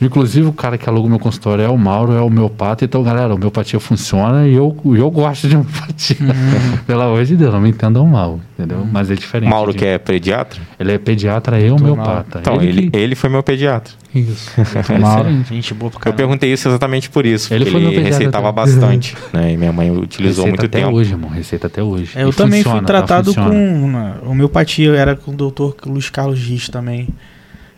[0.00, 2.84] Inclusive, o cara que aluga o meu consultório é o Mauro, é o homeopata.
[2.84, 6.16] Então, galera, a homeopatia funciona e eu, eu gosto de homeopatia.
[6.86, 8.86] Pelo amor de Deus, não me entendam mal, entendeu?
[8.90, 9.50] Mas é diferente.
[9.50, 10.60] Mauro, de- que é pediatra?
[10.78, 12.38] Ele é pediatra e homeopata.
[12.40, 13.92] Então, ele, que- ele foi meu pediatra.
[14.14, 14.50] Isso.
[15.00, 15.48] Mauro, Excelente.
[15.54, 17.52] gente boa pro Eu perguntei isso exatamente por isso.
[17.52, 18.64] Ele porque foi meu ele receitava também.
[18.74, 19.52] bastante, né?
[19.52, 20.96] E minha mãe utilizou Receita muito até tempo.
[20.96, 21.28] hoje, irmão.
[21.30, 22.12] Receita até hoje.
[22.14, 22.98] É, eu E também funciona, fui tá?
[22.98, 24.16] tratado Funciona.
[24.22, 27.08] com homeopatia, eu era com o doutor Luiz Carlos Giz também,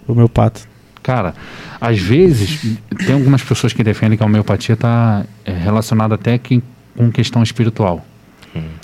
[0.06, 0.60] homeopata.
[1.02, 1.34] Cara,
[1.80, 6.62] às vezes, tem algumas pessoas que defendem que a homeopatia está relacionada até que,
[6.96, 8.04] com questão espiritual.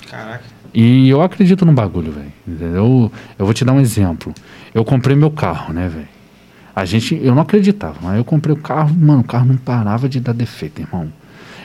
[0.09, 0.43] Caraca.
[0.73, 2.31] E eu acredito no bagulho, velho.
[2.47, 3.11] Entendeu?
[3.37, 4.33] Eu vou te dar um exemplo.
[4.73, 6.07] Eu comprei meu carro, né, velho?
[6.75, 10.07] A gente, eu não acreditava, mas eu comprei o carro, mano, o carro não parava
[10.07, 11.11] de dar defeito, irmão.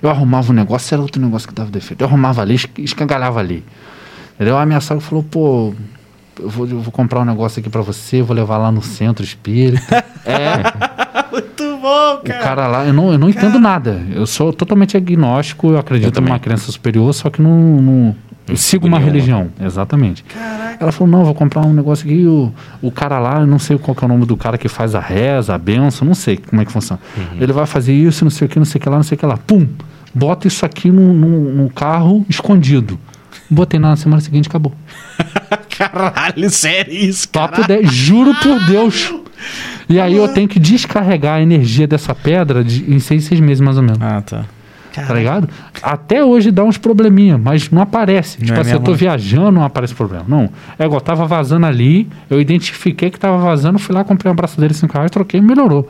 [0.01, 2.01] Eu arrumava um negócio, era outro negócio que dava defeito.
[2.01, 3.63] Eu arrumava ali, esca- escangalhava ali.
[4.35, 4.57] Entendeu?
[4.57, 5.75] A minha sogra falou, pô,
[6.39, 9.25] eu vou, eu vou comprar um negócio aqui pra você, vou levar lá no centro
[9.25, 10.05] espírita.
[10.25, 14.03] é, Muito bom, o cara lá, eu não, eu não entendo nada.
[14.15, 17.51] Eu sou totalmente agnóstico, eu acredito Eu numa crença superior, só que não.
[17.51, 18.17] não
[18.49, 20.25] eu sigo uma religião, exatamente.
[20.79, 22.27] Ela falou: não, vou comprar um negócio aqui.
[22.27, 22.53] O,
[22.83, 24.95] o cara lá, eu não sei qual que é o nome do cara que faz
[24.95, 27.01] a reza, a benção, não sei como é que funciona.
[27.17, 27.39] Uhum.
[27.41, 29.17] Ele vai fazer isso, não sei o que, não sei o que lá, não sei
[29.17, 29.37] o que lá.
[29.37, 29.67] Pum!
[30.15, 32.99] Bota isso aqui no carro escondido.
[33.53, 34.73] Botei na semana seguinte, acabou.
[35.77, 39.13] Caralho, sério isso, Papo 10, juro por Deus.
[39.89, 43.61] E aí eu tenho que descarregar a energia dessa pedra de- em seis, seis meses
[43.61, 44.01] mais ou menos.
[44.01, 44.45] Ah, tá.
[44.95, 45.49] Tá ligado?
[45.83, 48.39] Até hoje dá uns probleminha, mas não aparece.
[48.39, 48.97] Não tipo é assim, eu tô mesmo?
[48.99, 50.25] viajando, não aparece problema.
[50.29, 50.51] Não.
[50.79, 54.61] É igual, tava vazando ali, eu identifiquei que tava vazando, fui lá, comprei um braço
[54.61, 55.89] dele 5 reais, troquei e melhorou.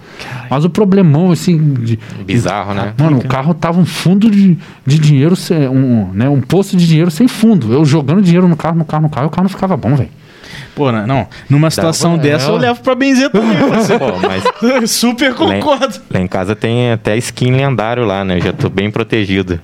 [0.48, 1.58] Mas o problemão, assim.
[1.74, 2.94] De, Bizarro, né?
[2.98, 4.56] Mano, o carro tava um fundo de,
[4.86, 7.72] de dinheiro, sem- um, né, um poço de dinheiro sem fundo.
[7.72, 9.94] Eu jogando dinheiro no carro, no carro, no carro, e o carro não ficava bom,
[9.96, 10.10] velho.
[10.74, 12.58] Pô, não, não, numa situação pra- dessa é, eu ó.
[12.58, 13.56] levo pra benzer também.
[13.98, 14.18] Pô,
[14.78, 16.00] mas Super concordo.
[16.10, 18.38] lá em casa tem até skin lendário lá, né?
[18.38, 19.60] Eu já tô bem protegido.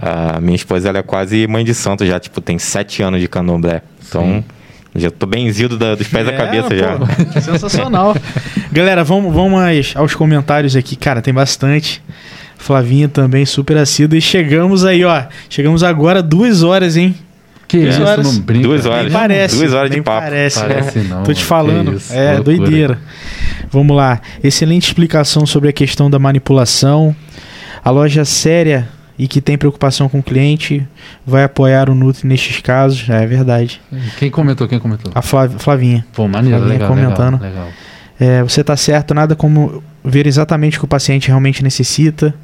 [0.00, 3.20] A, a minha esposa, ela é quase mãe de santo já, tipo, tem sete anos
[3.20, 3.82] de candomblé.
[4.08, 4.42] Então,
[4.94, 6.96] já tô benzido da- dos pés à É, cabeça já.
[6.96, 8.16] pô, sensacional.
[8.72, 9.60] Galera, vamos, vamos
[9.94, 10.96] aos comentários aqui.
[10.96, 12.02] Cara, tem bastante.
[12.58, 14.18] Flavinha também, super assídua.
[14.18, 15.22] E chegamos aí, ó.
[15.48, 17.14] Chegamos agora, duas horas, hein?
[17.70, 18.26] Que Duas isso, horas.
[18.34, 18.66] não brinca.
[18.66, 19.12] Duas Nem horas.
[19.12, 19.56] parece.
[19.56, 20.22] Duas horas de nem papo.
[20.22, 21.02] Parece, Parece é.
[21.04, 21.94] não, Tô te falando.
[21.94, 22.42] Isso, é, loucura.
[22.56, 22.98] doideira.
[23.70, 24.20] Vamos lá.
[24.42, 27.14] Excelente explicação sobre a questão da manipulação.
[27.84, 30.84] A loja séria e que tem preocupação com o cliente
[31.24, 33.08] vai apoiar o Nutri nestes casos.
[33.08, 33.80] É verdade.
[34.18, 34.66] Quem comentou?
[34.66, 35.12] Quem comentou?
[35.14, 36.04] A Flav- Flavinha.
[36.12, 37.40] Pô, maneiro, Flavinha legal, comentando.
[37.40, 37.68] legal, legal.
[38.18, 42.34] É, você tá certo, nada como ver exatamente o que o paciente realmente necessita.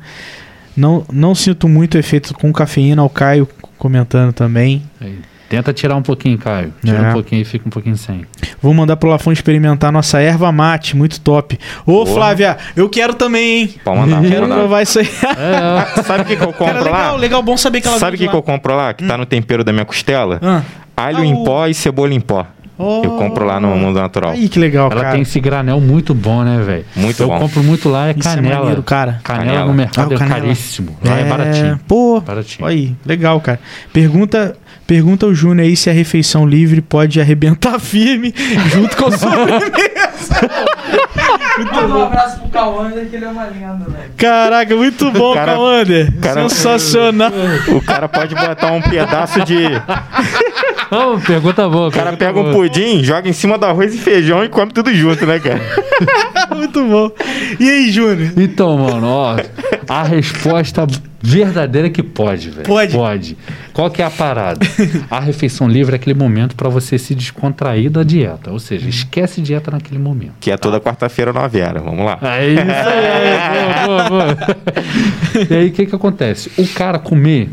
[0.77, 3.49] Não, não sinto muito efeito com cafeína, o Caio
[3.79, 4.83] comentando também.
[5.01, 5.19] Aí.
[5.49, 6.75] Tenta tirar um pouquinho, Caio.
[6.85, 7.11] Tira É.
[7.11, 8.27] um pouquinho e fica um pouquinho sem.
[8.61, 11.57] Vou mandar pro Lafon experimentar nossa erva mate, muito top.
[11.87, 12.07] Ô, Boa.
[12.07, 13.75] Flávia, eu quero também, hein?
[13.85, 14.57] Pode mandar, Quero mandar.
[14.57, 15.07] provar isso aí.
[15.97, 17.17] É, Sabe o que, que eu Cara, compro legal, lá?
[17.17, 18.93] legal, bom saber que ela Sabe o que, que eu compro lá?
[18.93, 20.41] Que tá no tempero da minha costela?
[20.43, 20.63] Ah.
[20.97, 22.45] Alho Ah, em o- pó e cebola em pó.
[22.79, 23.01] Oh.
[23.05, 24.33] Eu compro lá no Mundo Natural.
[24.33, 25.13] Aí, que legal, ela cara.
[25.15, 26.85] tem esse granel muito bom, né, velho?
[26.95, 27.39] Muito Eu bom.
[27.39, 28.59] compro muito lá, é Isso é canela.
[28.61, 29.21] maneiro, cara.
[29.25, 29.67] Canela, Canela.
[29.69, 30.41] no mercado Ah, é canela.
[30.41, 30.97] caríssimo.
[31.03, 31.81] Lá é, baratinho.
[31.89, 32.69] Pô, Baratinho.
[32.69, 33.59] aí, legal, cara.
[33.93, 38.35] Pergunta, pergunta o Júnior aí se a refeição livre pode arrebentar firme
[38.69, 39.67] junto com a sobremesa.
[41.73, 44.11] Manda um abraço pro Cauander, que ele é uma lenda, velho.
[44.19, 45.57] Caraca, muito bom, cara-
[46.51, 47.31] Sensacional.
[47.69, 49.57] O cara pode botar um pedaço de.
[50.91, 51.89] Não, pergunta boa.
[51.89, 54.95] O cara pega um pudim, joga em cima do arroz e feijão e come tudo
[54.95, 55.61] junto, né, cara?
[56.55, 57.11] muito bom.
[57.59, 58.33] E aí, Júnior?
[58.37, 59.37] Então, mano, ó,
[59.89, 60.87] a resposta
[61.21, 62.67] verdadeira é que pode, velho.
[62.67, 62.93] Pode?
[62.93, 63.37] Pode.
[63.73, 64.61] Qual que é a parada?
[65.11, 68.51] A refeição livre é aquele momento pra você se descontrair da dieta.
[68.53, 70.35] Ou seja, esquece dieta naquele momento.
[70.41, 71.81] Que é toda quarta-feira na Vera.
[71.81, 72.19] Vamos lá.
[72.23, 74.37] É isso aí, boa, boa, boa.
[75.51, 76.51] E aí, o que que acontece?
[76.57, 77.51] O cara comer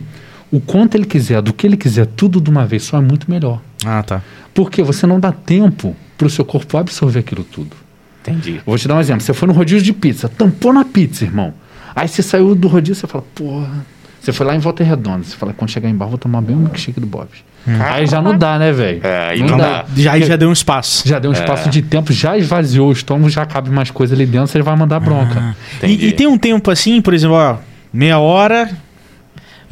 [0.53, 3.30] o quanto ele quiser, do que ele quiser, tudo de uma vez só é muito
[3.30, 3.59] melhor.
[3.84, 4.21] Ah, tá.
[4.53, 7.75] Porque você não dá tempo pro seu corpo absorver aquilo tudo.
[8.21, 8.61] Entendi.
[8.63, 9.23] Vou te dar um exemplo.
[9.23, 11.55] Você foi no rodízio de pizza, tampou na pizza, irmão.
[11.95, 13.84] Aí você saiu do rodízio, você fala, porra.
[14.21, 15.23] Você foi lá em Volta Redonda.
[15.23, 17.43] Você fala, quando chegar em bar, vou tomar bem um milkshake do Bob's.
[17.65, 19.01] Aí já não dá, né, velho?
[19.03, 19.85] É, aí não dá.
[19.97, 21.09] Já, aí já deu um espaço.
[21.09, 24.27] Já deu um espaço de tempo, já esvaziou o estômago, já cabe mais coisa ali
[24.27, 25.55] dentro, você vai mandar bronca.
[25.77, 26.05] Entendi.
[26.05, 27.57] E, e tem um tempo assim, por exemplo, ó,
[27.91, 28.69] meia hora,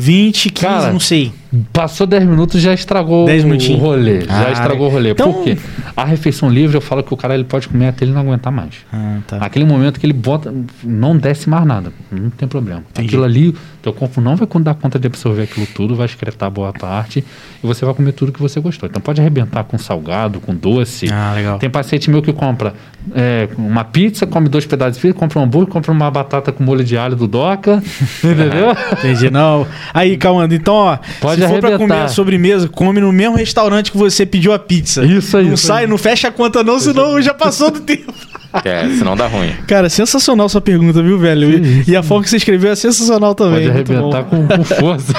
[0.01, 1.31] 20, 15, Cara, não sei.
[1.73, 4.23] Passou 10 minutos já estragou 10 o rolê.
[4.29, 5.11] Ah, já estragou o rolê.
[5.11, 5.57] então- Por quê?
[5.97, 8.53] A refeição livre, eu falo que o cara ele pode comer até ele não aguentar
[8.53, 8.75] mais.
[8.91, 9.37] Ah, tá.
[9.41, 12.83] Aquele momento que ele bota, não desce mais nada, não tem problema.
[12.91, 13.07] Entendi.
[13.09, 16.71] Aquilo ali, teu corpo não vai dar conta de absorver aquilo tudo, vai excretar boa
[16.71, 17.19] parte
[17.61, 18.87] e você vai comer tudo que você gostou.
[18.87, 21.07] Então pode arrebentar com salgado, com doce.
[21.11, 21.59] Ah, legal.
[21.59, 22.73] Tem paciente meu que compra
[23.13, 26.63] é, uma pizza, come dois pedaços de pizza, compra um hambúrguer, compra uma batata com
[26.63, 27.83] molho de alho do Doca,
[28.23, 28.71] entendeu?
[28.93, 29.67] Entendi, não.
[29.93, 31.95] Aí, Cauã, então, ó, Pode se for pra arrebentar.
[31.95, 35.03] comer a sobremesa, come no mesmo restaurante que você pediu a pizza.
[35.05, 35.89] Isso aí, Não isso sai, aí.
[35.89, 38.13] não fecha a conta não, senão já passou do tempo.
[38.65, 39.49] É, senão dá ruim.
[39.65, 41.49] Cara, sensacional sua pergunta, viu, velho?
[41.65, 43.65] E, e a forma que você escreveu é sensacional também.
[43.65, 45.13] Pode arrebentar com, com força.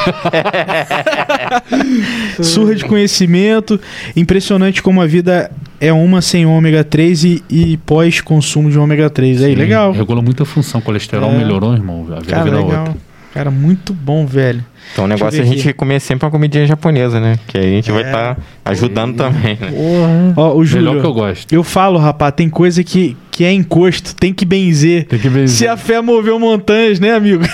[2.42, 3.80] Surra de conhecimento.
[4.14, 5.50] Impressionante como a vida
[5.80, 9.42] é uma sem ômega 3 e, e pós-consumo de ômega 3.
[9.44, 9.92] Aí, Sim, legal.
[9.92, 10.80] Regula muito a função.
[10.80, 11.38] O colesterol É.
[11.38, 12.06] melhorou, irmão.
[12.14, 12.64] A vida Cara, legal.
[12.64, 12.96] outra.
[13.32, 14.62] Cara, muito bom, velho.
[14.92, 17.38] Então o negócio é a gente comer sempre uma comidinha japonesa, né?
[17.46, 18.06] Que aí a gente vai É.
[18.06, 19.70] estar ajudando também, né?
[19.70, 20.34] Porra.
[20.36, 21.00] Ó, o Melhor Júlio.
[21.00, 21.52] que eu gosto.
[21.52, 25.06] Eu falo, rapaz, tem coisa que, que é encosto, tem que benzer.
[25.06, 25.48] Tem que ver.
[25.48, 27.42] Se a fé moveu montanhas, né, amigo?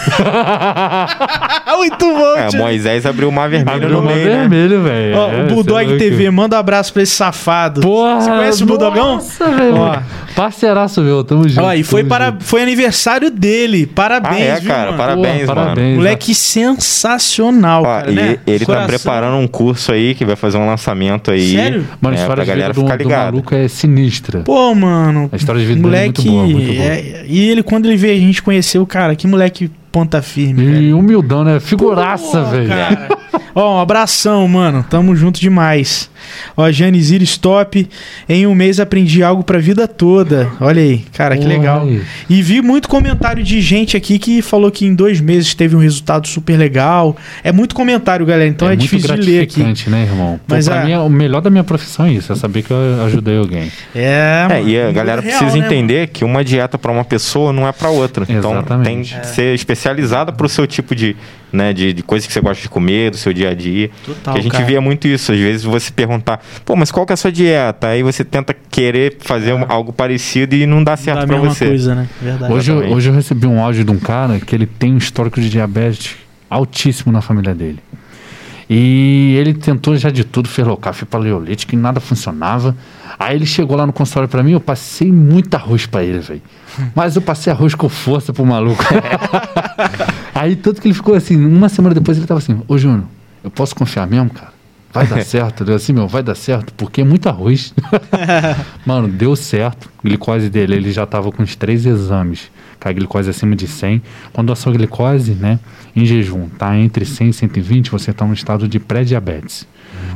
[1.78, 2.59] Muito bom, É, tio.
[2.59, 4.36] Moisés abriu o mar vermelho Abriu no mar meio, né?
[4.40, 5.16] vermelho, velho.
[5.16, 5.98] Ó, É, Bulldog é louco.
[5.98, 7.80] TV, manda um abraço pra esse safado.
[7.80, 9.14] Porra, Você conhece o Bulldogão?
[9.14, 9.76] Nossa, velho.
[9.76, 9.96] Ó.
[10.34, 11.62] Parceiraço meu, tamo junto.
[11.64, 12.44] Ó, e foi, para, junto.
[12.44, 13.86] foi aniversário dele.
[13.86, 14.84] Parabéns, Ah, é, viu, cara?
[14.86, 14.98] mano?
[14.98, 15.66] Parabéns, Porra, mano.
[15.74, 15.96] parabéns.
[15.96, 18.38] Moleque sensacional, Ó, cara, e né?
[18.46, 18.86] ele tá Coração.
[18.88, 21.52] preparando um curso aí que vai fazer um lançamento aí.
[21.55, 21.86] Sério?
[22.00, 23.24] Mano, a é, história pra de vida galera do, ficar do ligada.
[23.26, 24.40] maluco é sinistra.
[24.40, 25.28] Pô, mano.
[25.32, 26.28] A história de vida dele é moleque.
[26.28, 26.89] muito boa, muito boa.
[26.89, 30.82] é- e ele, quando ele veio, a gente conheceu, cara, que moleque ponta firme, velho.
[30.82, 31.61] E humildão, né?
[31.61, 32.69] Figuraça, Pô, velho.
[32.69, 33.09] cara.
[33.60, 34.85] Ó, um abração, mano.
[34.89, 36.09] Tamo junto demais.
[36.56, 37.89] Ó, Janizir Stop.
[38.28, 40.48] Em um mês aprendi algo pra vida toda.
[40.60, 41.89] Olha aí, cara, que legal.
[42.30, 45.80] E vi muito comentário de gente aqui que falou que em dois meses teve um
[45.80, 47.16] resultado super legal.
[47.43, 49.60] É muito comentário, galera, então é, muito difícil de ler aqui.
[49.90, 50.39] né, irmão?
[50.47, 52.32] Pô, Mas pra a- mim, é o melhor da minha profissão é isso.
[52.32, 53.72] É saber que eu ajudei alguém.
[53.93, 57.05] É, É, e a mano, galera real, precisa né, entender que uma dieta pra uma
[57.05, 58.24] pessoa não é pra outra.
[58.28, 59.14] Então Exatamente.
[59.14, 61.16] tem que ser especializada pro seu tipo de,
[61.52, 63.91] né, de, de coisa que você gosta de comer, do seu dia a dia.
[64.05, 64.65] Total, que a gente cara.
[64.65, 65.33] via muito isso.
[65.33, 67.89] Às vezes você perguntar, pô, mas qual que é a sua dieta?
[67.89, 71.27] Aí você tenta querer fazer um- algo parecido e não dá Não certo dá a
[71.27, 71.66] pra mesma você.
[71.66, 72.09] coisa, né?
[72.20, 72.53] Verdade.
[72.53, 75.41] Hoje, eu- hoje eu recebi um áudio de um cara que ele tem um histórico
[75.41, 76.16] de diabetes
[76.51, 77.79] altíssimo na família dele.
[78.70, 82.77] E ele tentou já de tudo, fez low carb, fez paleolítico e nada funcionava.
[83.19, 86.43] Aí ele chegou lá no consultório pra mim, eu passei muito arroz pra ele, velho.
[86.95, 88.85] Mas eu passei arroz com força pro maluco.
[90.35, 93.05] Aí tanto que ele ficou assim, uma semana depois ele tava assim, ô Júnior,
[93.49, 94.53] eu posso confiar mesmo, cara?
[94.93, 97.75] Vai dar certo, eu assim, meu, vai dar certo, porque é muito arroz.
[98.87, 99.91] Mano, deu certo.
[100.03, 102.51] Glicose dele, ele já tava com os três exames.
[102.81, 104.01] Com a glicose acima de 100.
[104.33, 105.59] Quando a sua glicose, né,
[105.97, 109.66] em jejum, tá entre 100 e 120, você tá no estado de pré-diabetes.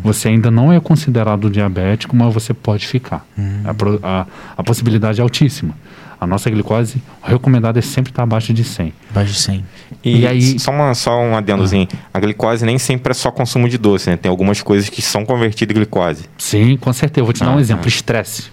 [0.04, 3.26] Você ainda não é considerado diabético, mas você pode ficar.
[3.64, 4.26] A, pro- a-
[4.56, 5.74] a possibilidade é altíssima.
[6.22, 8.92] A nossa glicose recomendada é sempre estar abaixo de 100.
[9.10, 9.64] Abaixo de 100.
[10.04, 11.88] E, E aí- só, uma, só um adendozinho.
[12.14, 14.16] A glicose nem sempre é só consumo de doce, né?
[14.16, 16.26] Tem algumas coisas que são convertidas em glicose.
[16.38, 17.22] Sim, com certeza.
[17.22, 17.88] Eu vou te dar um Ah, exemplo: tá.
[17.88, 18.44] estresse.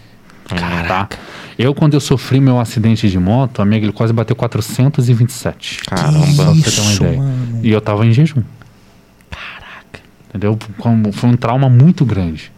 [0.48, 1.08] Tá?
[1.60, 5.82] Eu, quando eu sofri meu acidente de moto, a minha glicose bateu 427.
[5.86, 6.26] Caramba.
[6.26, 7.18] Só pra você ter uma Isso, ideia.
[7.20, 7.60] mano.
[7.62, 8.41] E eu tava em jejum.
[9.30, 10.00] Caraca.
[10.30, 10.58] Entendeu?
[10.80, 12.52] Como- Foi um trauma muito grande.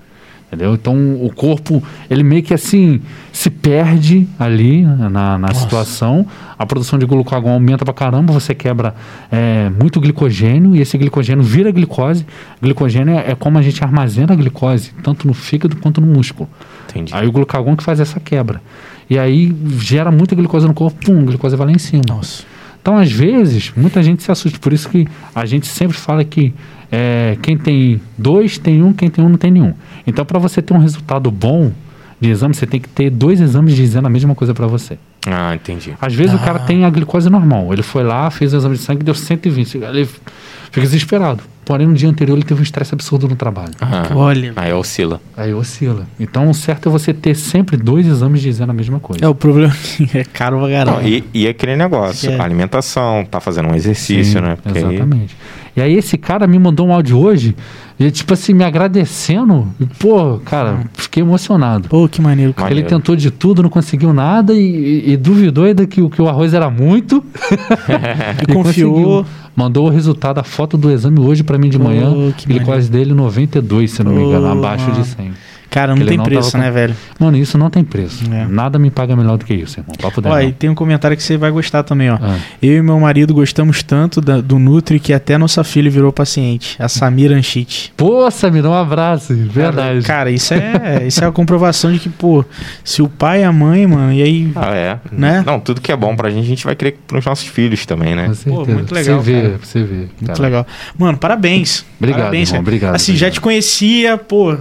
[0.51, 0.73] Entendeu?
[0.73, 2.99] Então o corpo, ele meio que assim,
[3.31, 6.27] se perde ali na, na situação.
[6.59, 8.93] A produção de glucagon aumenta pra caramba, você quebra
[9.31, 12.25] é, muito glicogênio e esse glicogênio vira glicose.
[12.61, 16.49] Glicogênio é, é como a gente armazena a glicose, tanto no fígado quanto no músculo.
[16.89, 17.13] Entendi.
[17.15, 18.61] Aí o glucagon que faz essa quebra.
[19.09, 22.03] E aí gera muita glicose no corpo, pum, a glicose vai lá em cima.
[22.09, 22.43] Nossa.
[22.81, 24.57] Então, às vezes, muita gente se assusta.
[24.59, 26.53] Por isso que a gente sempre fala que
[26.91, 29.73] é, quem tem dois tem um, quem tem um não tem nenhum.
[30.05, 31.71] Então, para você ter um resultado bom
[32.19, 34.97] de exame, você tem que ter dois exames dizendo a mesma coisa para você.
[35.25, 35.93] Ah, entendi.
[36.01, 36.65] Às vezes o cara Ah.
[36.65, 37.71] tem a glicose normal.
[37.73, 39.77] Ele foi lá, fez o exame de sangue, deu 120.
[39.77, 41.43] Ele fica desesperado.
[41.63, 43.71] Porém, no dia anterior ele teve um estresse absurdo no trabalho.
[43.79, 44.51] Ah, Olha.
[44.55, 45.21] aí oscila.
[45.37, 46.05] Aí oscila.
[46.19, 49.23] Então, o certo é você ter sempre dois exames dizendo a mesma coisa.
[49.23, 49.77] É, o problema é
[50.07, 52.39] que é caro pra Não, e, e aquele negócio, É.
[52.41, 54.57] alimentação, tá fazendo um exercício, Sim, né?
[54.61, 55.37] Porque aí- Exatamente.
[55.73, 57.55] E aí esse cara me mandou um áudio hoje,
[57.97, 59.65] e, tipo assim, me agradecendo.
[59.79, 61.87] E, pô, cara, fiquei emocionado.
[61.87, 62.69] Pô, que maneiro, cara.
[62.71, 62.97] Ele Maneiro.
[62.99, 66.27] tentou de tudo, não conseguiu nada e, e- e duvidou ainda que, o- que o
[66.27, 67.23] arroz era muito.
[68.41, 68.93] E confiou.
[69.23, 69.25] conseguiu.
[69.55, 72.31] Mandou o resultado, a foto do exame hoje pra mim de manhã.
[72.37, 75.33] que Glicose dele 92, se não me engano, abaixo de 100.
[75.71, 76.95] Cara, não tem não preço, tava né, velho?
[77.17, 78.23] Mano, isso não tem preço.
[78.31, 78.45] É.
[78.45, 79.95] Nada me paga melhor do que isso, irmão.
[79.99, 80.35] Papo dela.
[80.35, 82.17] Ó, e tem um comentário que você vai gostar também, ó.
[82.21, 86.11] Ah, Eu e meu marido gostamos tanto da- do Nutri que até nossa filha virou
[86.11, 87.93] paciente, a Samira Anchit.
[87.95, 89.33] Pô, Samir, um abraço.
[89.33, 90.05] Verdade.
[90.05, 92.43] Cara, isso é, isso é a comprovação de que, pô,
[92.83, 94.51] se o pai e a mãe, mano, e aí.
[94.55, 94.97] Ah, é.
[95.11, 95.41] Né?
[95.45, 98.13] Não, tudo que é bom pra gente, a gente vai querer pros nossos filhos também,
[98.13, 98.33] né?
[98.33, 98.73] Certeza.
[98.73, 99.59] muito legal, Você vê, cara.
[99.63, 99.95] você vê.
[99.95, 100.41] Muito cara.
[100.41, 100.67] legal.
[100.97, 101.85] Mano, parabéns.
[101.97, 102.69] Obrigado, parabéns, irmão, cara.
[102.75, 103.33] obrigado, Assim, já obrigado.
[103.35, 104.57] te conhecia, pô,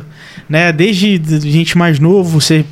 [0.49, 0.73] né?
[0.73, 2.64] Desde de gente mais novo, você.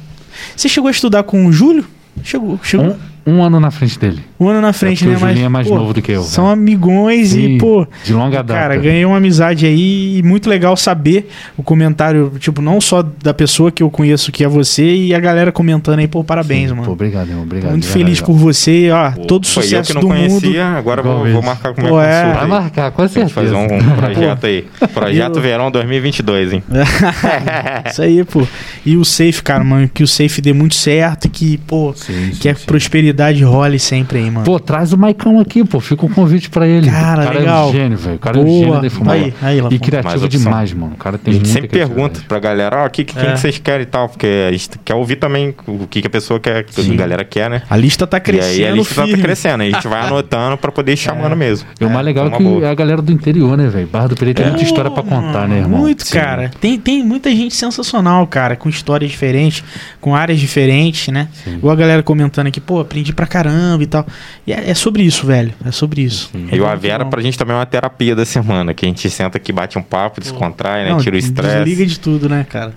[0.56, 1.84] Você chegou a estudar com o Júlio?
[2.22, 2.96] Chegou, chegou.
[3.26, 4.22] Um, um ano na frente dele.
[4.40, 5.16] Um ano na frente, porque né?
[5.16, 6.52] o Julinho é mais pô, novo do que eu, São né?
[6.52, 7.86] amigões Sim, e, pô.
[8.04, 8.60] de longa data.
[8.60, 13.34] Cara, ganhei uma amizade aí e muito legal saber o comentário, tipo, não só da
[13.34, 16.74] pessoa que eu conheço que é você e a galera comentando aí, pô, parabéns, Sim,
[16.76, 16.86] mano.
[16.86, 17.42] Pô, obrigado, irmão.
[17.42, 17.70] Obrigado.
[17.72, 20.76] muito feliz por você, ó, Pô, todo foi eu sucesso que não do conhecia, mundo.
[20.78, 22.20] agora vou, vou marcar com minha Pô, é.
[22.22, 22.38] consulta.
[22.38, 23.34] Vai marcar, com certeza.
[23.34, 23.66] fazer um
[23.96, 24.64] projeto aí.
[24.94, 26.62] Projeto Eu- Verão 2022, hein?
[27.90, 28.46] Isso aí, pô.
[28.84, 32.30] E o safe, cara, mano, que o safe dê muito certo e que, pô, Sim,
[32.32, 32.64] sim, que a sim.
[32.66, 34.44] prosperidade role sempre aí, mano.
[34.44, 35.80] Pô, traz o Maicão aqui, pô.
[35.80, 36.90] Fica um convite pra ele.
[36.90, 37.68] Cara, o cara é legal.
[37.68, 38.16] um gênio, velho.
[38.16, 38.58] O cara é um Boa.
[38.66, 39.16] gênio da fumaça.
[39.18, 39.60] Aí, aí.
[39.70, 40.92] E criativo demais, mano.
[40.94, 43.32] O cara tem A gente sempre pergunta pra galera, ó, o que, que- quem É.
[43.32, 46.10] que vocês querem e tal, porque a gente quer ouvir também o que, que a
[46.10, 46.92] pessoa quer, que Sim.
[46.94, 47.62] a galera quer, né?
[47.68, 49.22] A lista tá E crescendo, aí a lista tá firme.
[49.22, 51.66] crescendo, a gente vai anotando pra poder ir chamando mesmo.
[51.80, 52.64] E o mais legal é, que boa.
[52.66, 53.86] é a galera do interior, né, velho?
[53.86, 55.80] Barra do Pereira tem muita história pra contar, né, irmão?
[55.80, 56.14] Muito, Sim.
[56.14, 56.50] cara.
[56.60, 59.62] Tem, tem muita gente sensacional, cara, com histórias diferentes,
[60.00, 61.28] com áreas diferentes, né?
[61.44, 61.54] Sim.
[61.56, 64.06] Igual a galera comentando aqui, pô, aprendi pra caramba e tal.
[64.46, 65.52] E é, é sobre isso, velho.
[65.64, 66.30] É sobre isso.
[66.32, 66.48] Sim.
[66.52, 67.10] E o Avera bom.
[67.10, 69.82] pra gente também é uma terapia da semana, que a gente senta aqui, bate um
[69.82, 70.90] papo, descontrai, né?
[70.90, 71.86] Não, Tira o Desliga estresse.
[71.86, 72.72] de tudo, né, cara?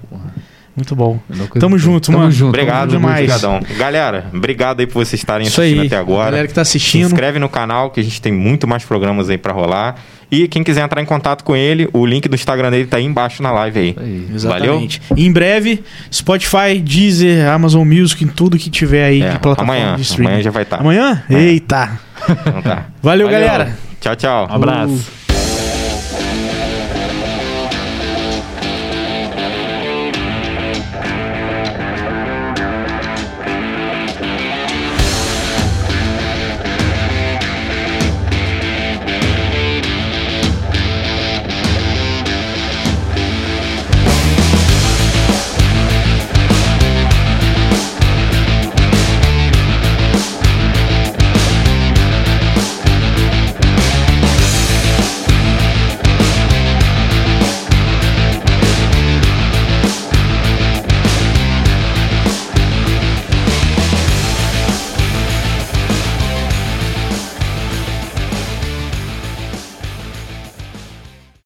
[0.75, 1.19] Muito bom.
[1.27, 2.31] Coisa Tamo que- junto, Tamo mano.
[2.31, 2.49] junto.
[2.49, 3.29] Obrigado, Tamo demais.
[3.29, 3.59] obrigadão.
[3.77, 5.87] Galera, obrigado aí por vocês estarem Isso assistindo aí.
[5.87, 6.31] até agora.
[6.31, 7.07] Galera que tá Se assistindo.
[7.07, 9.95] inscreve no canal que a gente tem muito mais programas aí pra rolar.
[10.31, 13.03] E quem quiser entrar em contato com ele, o link do Instagram dele tá aí
[13.03, 13.95] embaixo na live aí.
[13.99, 14.27] Aí.
[14.33, 15.01] Exatamente.
[15.17, 19.73] E em breve, Spotify, Deezer, Amazon Music, em tudo que tiver aí É, de plataforma
[19.75, 20.27] amanhã, de streaming.
[20.29, 20.79] amanhã já vai estar.
[20.79, 21.23] Amanhã?
[21.29, 21.33] É.
[21.35, 21.99] Eita.
[22.29, 22.85] Então tá.
[23.03, 23.77] Valeu, galera.
[23.99, 24.47] Tchau, tchau.
[24.49, 25.20] Um abraço.